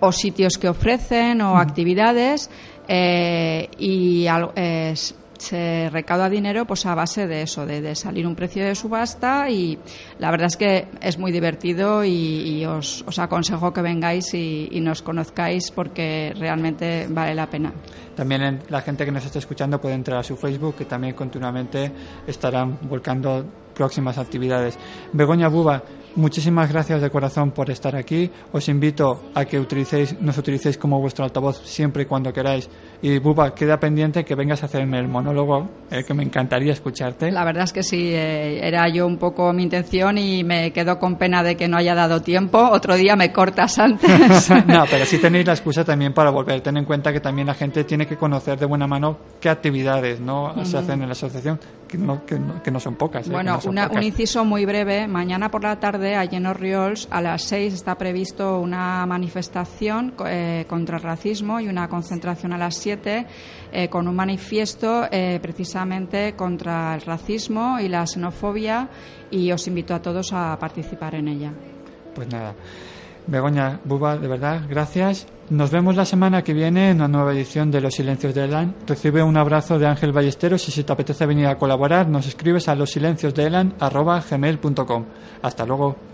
o 0.00 0.12
sitios 0.12 0.58
que 0.58 0.68
ofrecen 0.68 1.40
o 1.42 1.58
actividades 1.58 2.50
eh, 2.88 3.68
y 3.78 4.26
al- 4.26 4.50
eh, 4.56 4.94
se 5.40 5.88
recauda 5.90 6.28
dinero 6.28 6.66
pues 6.66 6.84
a 6.84 6.94
base 6.94 7.26
de 7.26 7.42
eso, 7.42 7.64
de, 7.64 7.94
salir 7.94 8.26
un 8.26 8.34
precio 8.34 8.64
de 8.64 8.74
subasta 8.74 9.48
y 9.48 9.78
la 10.18 10.30
verdad 10.30 10.48
es 10.48 10.56
que 10.56 10.88
es 11.00 11.18
muy 11.18 11.32
divertido 11.32 12.04
y, 12.04 12.64
os, 12.66 13.04
aconsejo 13.18 13.72
que 13.72 13.80
vengáis 13.80 14.34
y, 14.34 14.80
nos 14.80 15.02
conozcáis 15.02 15.70
porque 15.70 16.34
realmente 16.38 17.06
vale 17.08 17.34
la 17.34 17.48
pena. 17.48 17.72
También 18.14 18.60
la 18.68 18.82
gente 18.82 19.04
que 19.04 19.12
nos 19.12 19.24
está 19.24 19.38
escuchando 19.38 19.80
puede 19.80 19.94
entrar 19.94 20.18
a 20.18 20.22
su 20.22 20.36
Facebook, 20.36 20.76
que 20.76 20.84
también 20.84 21.14
continuamente 21.14 21.90
estarán 22.26 22.78
volcando 22.82 23.44
próximas 23.74 24.18
actividades. 24.18 24.78
Begoña 25.12 25.48
Buba, 25.48 25.82
muchísimas 26.16 26.70
gracias 26.70 27.00
de 27.00 27.08
corazón 27.08 27.52
por 27.52 27.70
estar 27.70 27.96
aquí. 27.96 28.30
Os 28.52 28.68
invito 28.68 29.30
a 29.34 29.44
que 29.46 29.58
utilicéis, 29.58 30.20
nos 30.20 30.36
utilicéis 30.36 30.76
como 30.76 31.00
vuestro 31.00 31.24
altavoz 31.24 31.62
siempre 31.64 32.02
y 32.02 32.06
cuando 32.06 32.32
queráis. 32.32 32.68
Y 33.02 33.18
Buba, 33.18 33.54
queda 33.54 33.80
pendiente 33.80 34.24
que 34.26 34.34
vengas 34.34 34.62
a 34.62 34.66
hacerme 34.66 34.98
el 34.98 35.08
monólogo, 35.08 35.70
eh, 35.90 36.04
que 36.04 36.12
me 36.12 36.22
encantaría 36.22 36.72
escucharte. 36.74 37.30
La 37.30 37.44
verdad 37.44 37.64
es 37.64 37.72
que 37.72 37.82
sí, 37.82 38.10
eh, 38.12 38.60
era 38.62 38.86
yo 38.90 39.06
un 39.06 39.16
poco 39.16 39.52
mi 39.54 39.62
intención 39.62 40.18
y 40.18 40.44
me 40.44 40.70
quedo 40.72 40.98
con 40.98 41.16
pena 41.16 41.42
de 41.42 41.56
que 41.56 41.66
no 41.66 41.78
haya 41.78 41.94
dado 41.94 42.20
tiempo. 42.20 42.58
Otro 42.58 42.96
día 42.96 43.16
me 43.16 43.32
cortas 43.32 43.78
antes. 43.78 44.50
no, 44.66 44.84
pero 44.90 45.06
sí 45.06 45.16
tenéis 45.16 45.46
la 45.46 45.54
excusa 45.54 45.82
también 45.82 46.12
para 46.12 46.28
volver. 46.28 46.60
Ten 46.60 46.76
en 46.76 46.84
cuenta 46.84 47.10
que 47.10 47.20
también 47.20 47.46
la 47.46 47.54
gente 47.54 47.84
tiene 47.84 48.06
que 48.06 48.16
conocer 48.18 48.58
de 48.58 48.66
buena 48.66 48.86
mano 48.86 49.16
qué 49.40 49.48
actividades 49.48 50.20
no 50.20 50.62
se 50.66 50.76
hacen 50.76 51.00
en 51.00 51.08
la 51.08 51.12
asociación, 51.12 51.58
que 51.88 51.96
no, 51.96 52.26
que 52.26 52.38
no, 52.38 52.62
que 52.62 52.70
no 52.70 52.80
son 52.80 52.96
pocas. 52.96 53.26
eh, 53.26 53.30
Bueno, 53.30 53.54
no 53.54 53.60
son 53.62 53.70
una- 53.70 53.84
pocas. 53.88 53.96
un 53.96 54.06
inciso 54.06 54.44
muy 54.44 54.66
breve. 54.66 55.08
Mañana 55.08 55.50
por 55.50 55.62
la 55.62 55.80
tarde, 55.80 56.16
allí 56.16 56.36
en 56.36 56.44
Orriols, 56.44 57.08
a 57.10 57.22
las 57.22 57.44
6 57.44 57.72
está 57.72 57.96
previsto 57.96 58.60
una 58.60 59.06
manifestación 59.06 60.12
eh, 60.26 60.66
contra 60.68 60.98
el 60.98 61.02
racismo 61.02 61.60
y 61.60 61.68
una 61.68 61.88
concentración 61.88 62.52
a 62.52 62.58
las 62.58 62.74
7 62.74 62.89
eh, 63.72 63.88
con 63.88 64.08
un 64.08 64.16
manifiesto 64.16 65.06
eh, 65.10 65.38
precisamente 65.40 66.34
contra 66.34 66.94
el 66.94 67.00
racismo 67.02 67.78
y 67.80 67.88
la 67.88 68.06
xenofobia 68.06 68.88
y 69.30 69.52
os 69.52 69.66
invito 69.66 69.94
a 69.94 70.02
todos 70.02 70.32
a 70.32 70.58
participar 70.58 71.14
en 71.14 71.28
ella. 71.28 71.52
Pues 72.14 72.28
nada. 72.28 72.54
Begoña, 73.26 73.80
Buba, 73.84 74.16
de 74.16 74.26
verdad, 74.26 74.62
gracias. 74.68 75.26
Nos 75.50 75.70
vemos 75.70 75.94
la 75.96 76.04
semana 76.04 76.42
que 76.42 76.52
viene 76.52 76.90
en 76.90 76.96
una 76.96 77.06
nueva 77.08 77.32
edición 77.32 77.70
de 77.70 77.80
Los 77.80 77.94
Silencios 77.94 78.34
de 78.34 78.44
Elan. 78.44 78.74
Recibe 78.86 79.22
un 79.22 79.36
abrazo 79.36 79.78
de 79.78 79.86
Ángel 79.86 80.12
Ballesteros 80.12 80.68
y 80.68 80.72
si 80.72 80.84
te 80.84 80.92
apetece 80.92 81.26
venir 81.26 81.46
a 81.46 81.58
colaborar, 81.58 82.08
nos 82.08 82.26
escribes 82.26 82.68
a 82.68 82.74
losilenciosdeelan.gmail.com. 82.74 85.04
Hasta 85.42 85.66
luego. 85.66 86.09